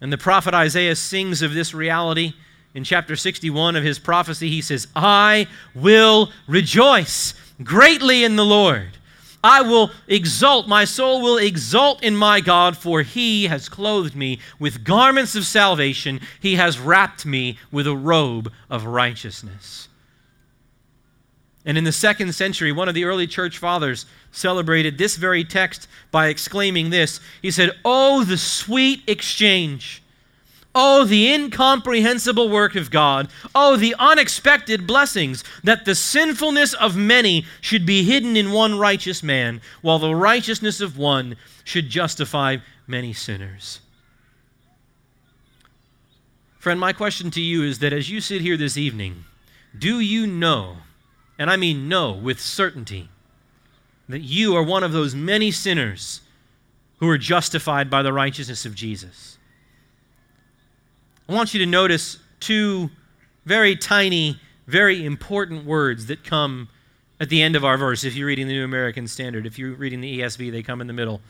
And 0.00 0.10
the 0.10 0.16
prophet 0.16 0.54
Isaiah 0.54 0.96
sings 0.96 1.42
of 1.42 1.52
this 1.52 1.74
reality 1.74 2.32
in 2.74 2.82
chapter 2.82 3.14
61 3.14 3.76
of 3.76 3.84
his 3.84 3.98
prophecy, 3.98 4.50
he 4.50 4.60
says, 4.60 4.88
I 4.96 5.46
will 5.74 6.30
rejoice 6.48 7.34
greatly 7.62 8.24
in 8.24 8.36
the 8.36 8.44
Lord. 8.44 8.98
I 9.44 9.60
will 9.60 9.90
exult, 10.08 10.66
my 10.66 10.84
soul 10.84 11.22
will 11.22 11.36
exult 11.36 12.02
in 12.02 12.16
my 12.16 12.40
God, 12.40 12.76
for 12.76 13.02
he 13.02 13.44
has 13.44 13.68
clothed 13.68 14.16
me 14.16 14.40
with 14.58 14.84
garments 14.84 15.36
of 15.36 15.44
salvation. 15.44 16.20
He 16.40 16.56
has 16.56 16.78
wrapped 16.78 17.26
me 17.26 17.58
with 17.70 17.86
a 17.86 17.94
robe 17.94 18.50
of 18.70 18.86
righteousness. 18.86 19.88
And 21.66 21.78
in 21.78 21.84
the 21.84 21.92
second 21.92 22.34
century, 22.34 22.72
one 22.72 22.88
of 22.88 22.94
the 22.94 23.04
early 23.04 23.26
church 23.26 23.58
fathers 23.58 24.06
celebrated 24.32 24.98
this 24.98 25.16
very 25.16 25.44
text 25.44 25.88
by 26.10 26.28
exclaiming 26.28 26.90
this. 26.90 27.20
He 27.40 27.50
said, 27.50 27.72
Oh, 27.84 28.24
the 28.24 28.36
sweet 28.36 29.02
exchange 29.06 30.02
Oh, 30.74 31.04
the 31.04 31.32
incomprehensible 31.32 32.48
work 32.48 32.74
of 32.74 32.90
God. 32.90 33.28
Oh, 33.54 33.76
the 33.76 33.94
unexpected 33.98 34.86
blessings 34.86 35.44
that 35.62 35.84
the 35.84 35.94
sinfulness 35.94 36.74
of 36.74 36.96
many 36.96 37.46
should 37.60 37.86
be 37.86 38.02
hidden 38.02 38.36
in 38.36 38.50
one 38.50 38.78
righteous 38.78 39.22
man, 39.22 39.60
while 39.82 40.00
the 40.00 40.14
righteousness 40.14 40.80
of 40.80 40.98
one 40.98 41.36
should 41.62 41.88
justify 41.88 42.56
many 42.88 43.12
sinners. 43.12 43.80
Friend, 46.58 46.80
my 46.80 46.92
question 46.92 47.30
to 47.30 47.40
you 47.40 47.62
is 47.62 47.78
that 47.78 47.92
as 47.92 48.10
you 48.10 48.20
sit 48.20 48.40
here 48.40 48.56
this 48.56 48.76
evening, 48.76 49.24
do 49.78 50.00
you 50.00 50.26
know, 50.26 50.78
and 51.38 51.50
I 51.50 51.56
mean 51.56 51.88
know 51.88 52.12
with 52.12 52.40
certainty, 52.40 53.10
that 54.08 54.22
you 54.22 54.56
are 54.56 54.62
one 54.62 54.82
of 54.82 54.92
those 54.92 55.14
many 55.14 55.50
sinners 55.50 56.20
who 56.98 57.08
are 57.08 57.18
justified 57.18 57.90
by 57.90 58.02
the 58.02 58.12
righteousness 58.12 58.64
of 58.66 58.74
Jesus? 58.74 59.33
I 61.28 61.32
want 61.32 61.54
you 61.54 61.60
to 61.60 61.66
notice 61.66 62.18
two 62.40 62.90
very 63.46 63.76
tiny, 63.76 64.38
very 64.66 65.04
important 65.04 65.64
words 65.64 66.06
that 66.06 66.22
come 66.24 66.68
at 67.20 67.28
the 67.28 67.42
end 67.42 67.56
of 67.56 67.64
our 67.64 67.78
verse 67.78 68.04
if 68.04 68.14
you're 68.14 68.26
reading 68.26 68.46
the 68.46 68.54
New 68.54 68.64
American 68.64 69.06
Standard. 69.06 69.46
If 69.46 69.58
you're 69.58 69.74
reading 69.74 70.00
the 70.00 70.20
ESV, 70.20 70.52
they 70.52 70.62
come 70.62 70.80
in 70.80 70.86
the 70.86 70.92
middle. 70.92 71.20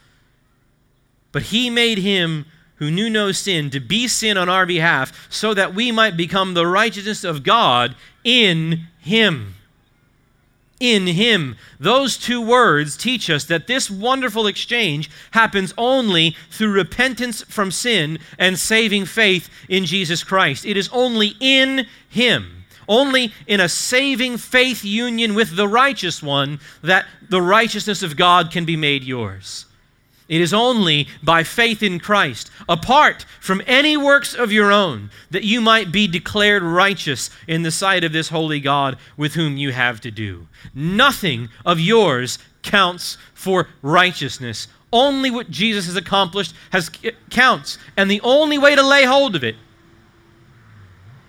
But 1.30 1.42
he 1.42 1.70
made 1.70 1.99
him 1.99 2.47
who 2.76 2.90
knew 2.90 3.09
no 3.09 3.30
sin 3.30 3.70
to 3.70 3.80
be 3.80 4.09
sin 4.09 4.36
on 4.36 4.49
our 4.49 4.66
behalf 4.66 5.28
so 5.30 5.55
that 5.55 5.74
we 5.74 5.92
might 5.92 6.16
become 6.16 6.55
the 6.55 6.66
righteousness 6.66 7.22
of 7.22 7.45
God 7.45 7.95
in 8.24 8.88
him 8.99 9.55
in 10.81 11.07
him. 11.07 11.57
Those 11.79 12.16
two 12.16 12.41
words 12.41 12.97
teach 12.97 13.31
us 13.31 13.45
that 13.45 13.66
this 13.66 13.91
wonderful 13.91 14.47
exchange 14.47 15.11
happens 15.31 15.72
only 15.79 16.37
through 16.51 16.72
repentance 16.72 17.43
from 17.43 17.70
sin 17.70 18.18
and 18.39 18.59
saving 18.59 19.07
faith 19.07 19.49
in 19.68 19.85
Jesus 19.85 20.25
Christ. 20.25 20.64
It 20.64 20.77
is 20.77 20.89
only 20.93 21.37
in 21.41 21.87
him, 22.09 22.64
only 22.89 23.33
in 23.47 23.61
a 23.61 23.68
saving 23.68 24.39
faith 24.39 24.85
union 24.85 25.35
with 25.35 25.57
the 25.57 25.68
righteous 25.68 26.22
one, 26.22 26.61
that 26.83 27.07
the 27.29 27.43
righteousness 27.43 28.03
of 28.03 28.16
God 28.16 28.51
can 28.51 28.64
be 28.64 28.77
made 28.77 29.05
yours. 29.05 29.66
It 30.27 30.41
is 30.41 30.55
only 30.55 31.07
by 31.22 31.45
faith 31.45 31.83
in 31.83 31.99
Christ, 32.01 32.51
apart 32.66 33.27
from 33.41 33.62
any 33.66 33.97
works 33.97 34.35
of 34.35 34.53
your 34.53 34.72
own, 34.72 35.11
that 35.31 35.45
you 35.45 35.61
might 35.61 35.93
be 35.93 36.07
declared 36.07 36.62
righteous 36.62 37.29
in 37.47 37.62
the 37.62 37.70
sight 37.70 38.05
of 38.05 38.12
this 38.12 38.31
holy 38.31 38.59
God 38.59 38.97
with 39.18 39.35
whom 39.35 39.59
you 39.59 39.72
have 39.72 40.01
to 40.01 40.11
do. 40.11 40.47
Nothing 40.75 41.51
of 41.66 41.79
yours 41.79 42.39
counts 42.62 43.18
for 43.35 43.68
righteousness. 43.83 44.66
Only 44.91 45.31
what 45.31 45.51
Jesus 45.51 45.87
has 45.87 45.97
accomplished 45.97 46.55
has 46.70 46.91
counts, 47.29 47.79
and 47.97 48.11
the 48.11 48.22
only 48.22 48.57
way 48.57 48.75
to 48.75 48.83
lay 48.83 49.05
hold 49.05 49.37
of 49.37 49.45
it 49.45 49.57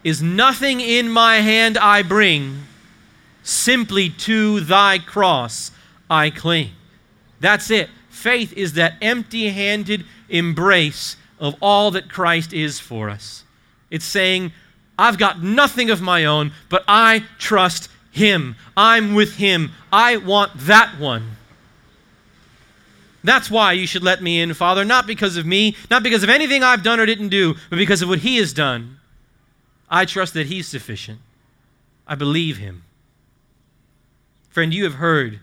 is 0.06 0.22
nothing 0.22 0.80
in 0.80 1.10
my 1.10 1.38
hand 1.38 1.78
I 1.78 2.04
bring, 2.04 2.64
simply 3.44 4.10
to 4.10 4.62
thy 4.62 5.00
cross 5.00 5.72
I 6.10 6.30
cling. 6.30 6.70
That's 7.42 7.70
it. 7.72 7.90
Faith 8.16 8.54
is 8.54 8.74
that 8.74 8.94
empty 9.02 9.50
handed 9.50 10.06
embrace 10.30 11.18
of 11.38 11.54
all 11.62 11.92
that 11.92 12.10
Christ 12.10 12.54
is 12.54 12.80
for 12.80 13.10
us. 13.10 13.44
It's 13.92 14.06
saying, 14.06 14.54
I've 14.98 15.18
got 15.18 15.44
nothing 15.44 15.90
of 15.90 16.02
my 16.02 16.24
own, 16.24 16.54
but 16.70 16.86
I 16.88 17.26
trust 17.38 17.90
him. 18.12 18.56
I'm 18.78 19.16
with 19.16 19.36
him. 19.36 19.74
I 19.92 20.16
want 20.16 20.54
that 20.60 20.98
one. 20.98 21.32
That's 23.22 23.52
why 23.52 23.74
you 23.74 23.86
should 23.86 24.02
let 24.02 24.24
me 24.24 24.40
in, 24.40 24.54
Father, 24.54 24.86
not 24.86 25.06
because 25.06 25.36
of 25.36 25.46
me, 25.46 25.76
not 25.92 26.02
because 26.02 26.24
of 26.24 26.30
anything 26.30 26.64
I've 26.64 26.84
done 26.84 27.02
or 27.02 27.06
didn't 27.06 27.30
do, 27.30 27.56
but 27.70 27.76
because 27.76 28.02
of 28.02 28.08
what 28.08 28.20
he 28.20 28.38
has 28.38 28.54
done. 28.54 28.98
I 29.90 30.06
trust 30.06 30.34
that 30.36 30.48
he's 30.48 30.70
sufficient. 30.70 31.20
I 32.08 32.16
believe 32.16 32.58
him. 32.58 32.86
Friend, 34.50 34.74
you 34.74 34.86
have 34.86 34.96
heard 34.96 35.42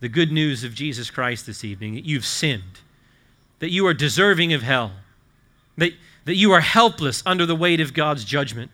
the 0.00 0.08
good 0.08 0.30
news 0.32 0.64
of 0.64 0.74
Jesus 0.74 1.10
Christ 1.10 1.46
this 1.46 1.64
evening 1.64 1.94
that 1.94 2.04
you've 2.04 2.24
sinned, 2.24 2.80
that 3.58 3.70
you 3.70 3.86
are 3.86 3.94
deserving 3.94 4.52
of 4.52 4.62
hell, 4.62 4.92
that, 5.76 5.92
that 6.24 6.36
you 6.36 6.52
are 6.52 6.60
helpless 6.60 7.22
under 7.26 7.46
the 7.46 7.56
weight 7.56 7.80
of 7.80 7.94
God's 7.94 8.24
judgment 8.24 8.70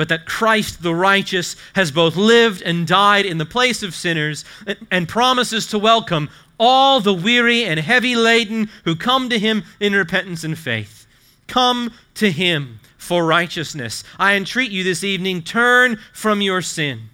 but 0.00 0.08
that 0.08 0.24
Christ 0.24 0.82
the 0.82 0.94
righteous 0.94 1.56
has 1.74 1.90
both 1.90 2.16
lived 2.16 2.62
and 2.62 2.86
died 2.86 3.26
in 3.26 3.36
the 3.36 3.44
place 3.44 3.82
of 3.82 3.94
sinners 3.94 4.46
and, 4.66 4.78
and, 4.90 5.06
promises 5.06 5.66
to 5.66 5.78
welcome 5.78 6.30
all 6.58 7.02
the 7.02 7.12
weary 7.12 7.64
and 7.64 7.78
heavy 7.78 8.16
laden 8.16 8.70
who 8.84 8.96
come 8.96 9.28
to 9.28 9.38
him 9.38 9.62
in 9.78 9.92
repentance 9.92 10.42
and 10.42 10.58
faith. 10.58 11.06
Come 11.48 11.92
to 12.14 12.30
him 12.30 12.80
for 12.96 13.26
righteousness. 13.26 14.02
I 14.18 14.36
entreat 14.36 14.70
you 14.70 14.82
this 14.84 15.04
evening 15.04 15.42
turn 15.42 16.00
from 16.14 16.40
your 16.40 16.62
sin. 16.62 17.10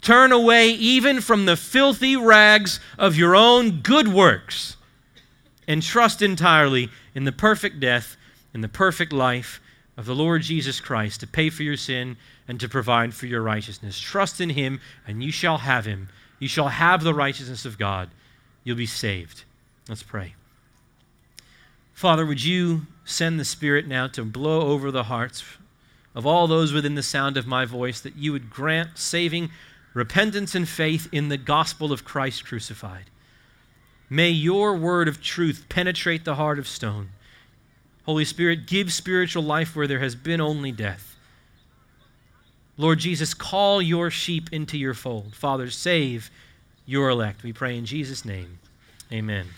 Turn 0.00 0.32
away 0.32 0.70
even 0.70 1.20
from 1.20 1.44
the 1.44 1.56
filthy 1.56 2.16
rags 2.16 2.80
of 2.98 3.16
your 3.16 3.34
own 3.34 3.80
good 3.80 4.08
works 4.08 4.76
and 5.66 5.82
trust 5.82 6.22
entirely 6.22 6.88
in 7.14 7.24
the 7.24 7.32
perfect 7.32 7.80
death 7.80 8.16
and 8.54 8.64
the 8.64 8.68
perfect 8.68 9.12
life 9.12 9.60
of 9.96 10.06
the 10.06 10.14
Lord 10.14 10.42
Jesus 10.42 10.80
Christ 10.80 11.20
to 11.20 11.26
pay 11.26 11.50
for 11.50 11.62
your 11.62 11.76
sin 11.76 12.16
and 12.46 12.58
to 12.60 12.68
provide 12.68 13.12
for 13.12 13.26
your 13.26 13.42
righteousness. 13.42 13.98
Trust 13.98 14.40
in 14.40 14.50
him, 14.50 14.80
and 15.06 15.22
you 15.22 15.30
shall 15.30 15.58
have 15.58 15.84
him. 15.84 16.08
You 16.38 16.48
shall 16.48 16.68
have 16.68 17.02
the 17.02 17.12
righteousness 17.12 17.64
of 17.64 17.78
God. 17.78 18.08
You'll 18.64 18.76
be 18.76 18.86
saved. 18.86 19.44
Let's 19.88 20.02
pray. 20.02 20.34
Father, 21.92 22.24
would 22.24 22.42
you 22.42 22.86
send 23.04 23.40
the 23.40 23.44
Spirit 23.44 23.88
now 23.88 24.06
to 24.06 24.24
blow 24.24 24.68
over 24.68 24.90
the 24.90 25.04
hearts 25.04 25.42
of 26.14 26.24
all 26.24 26.46
those 26.46 26.72
within 26.72 26.94
the 26.94 27.02
sound 27.02 27.36
of 27.36 27.46
my 27.46 27.64
voice, 27.64 28.00
that 28.00 28.16
you 28.16 28.32
would 28.32 28.50
grant 28.50 28.96
saving 28.98 29.50
repentance 29.98 30.54
and 30.54 30.68
faith 30.68 31.08
in 31.12 31.28
the 31.28 31.36
gospel 31.36 31.92
of 31.92 32.04
Christ 32.04 32.46
crucified. 32.46 33.04
May 34.08 34.30
your 34.30 34.76
word 34.76 35.08
of 35.08 35.22
truth 35.22 35.66
penetrate 35.68 36.24
the 36.24 36.36
heart 36.36 36.58
of 36.58 36.66
stone 36.66 37.10
Holy 38.08 38.24
Spirit, 38.24 38.66
give 38.66 38.90
spiritual 38.90 39.42
life 39.42 39.76
where 39.76 39.86
there 39.86 39.98
has 39.98 40.14
been 40.14 40.40
only 40.40 40.72
death. 40.72 41.14
Lord 42.78 43.00
Jesus, 43.00 43.34
call 43.34 43.82
your 43.82 44.08
sheep 44.08 44.50
into 44.50 44.78
your 44.78 44.94
fold. 44.94 45.34
Father, 45.34 45.68
save 45.68 46.30
your 46.86 47.10
elect. 47.10 47.42
We 47.42 47.52
pray 47.52 47.76
in 47.76 47.84
Jesus' 47.84 48.24
name. 48.24 48.60
Amen. 49.12 49.48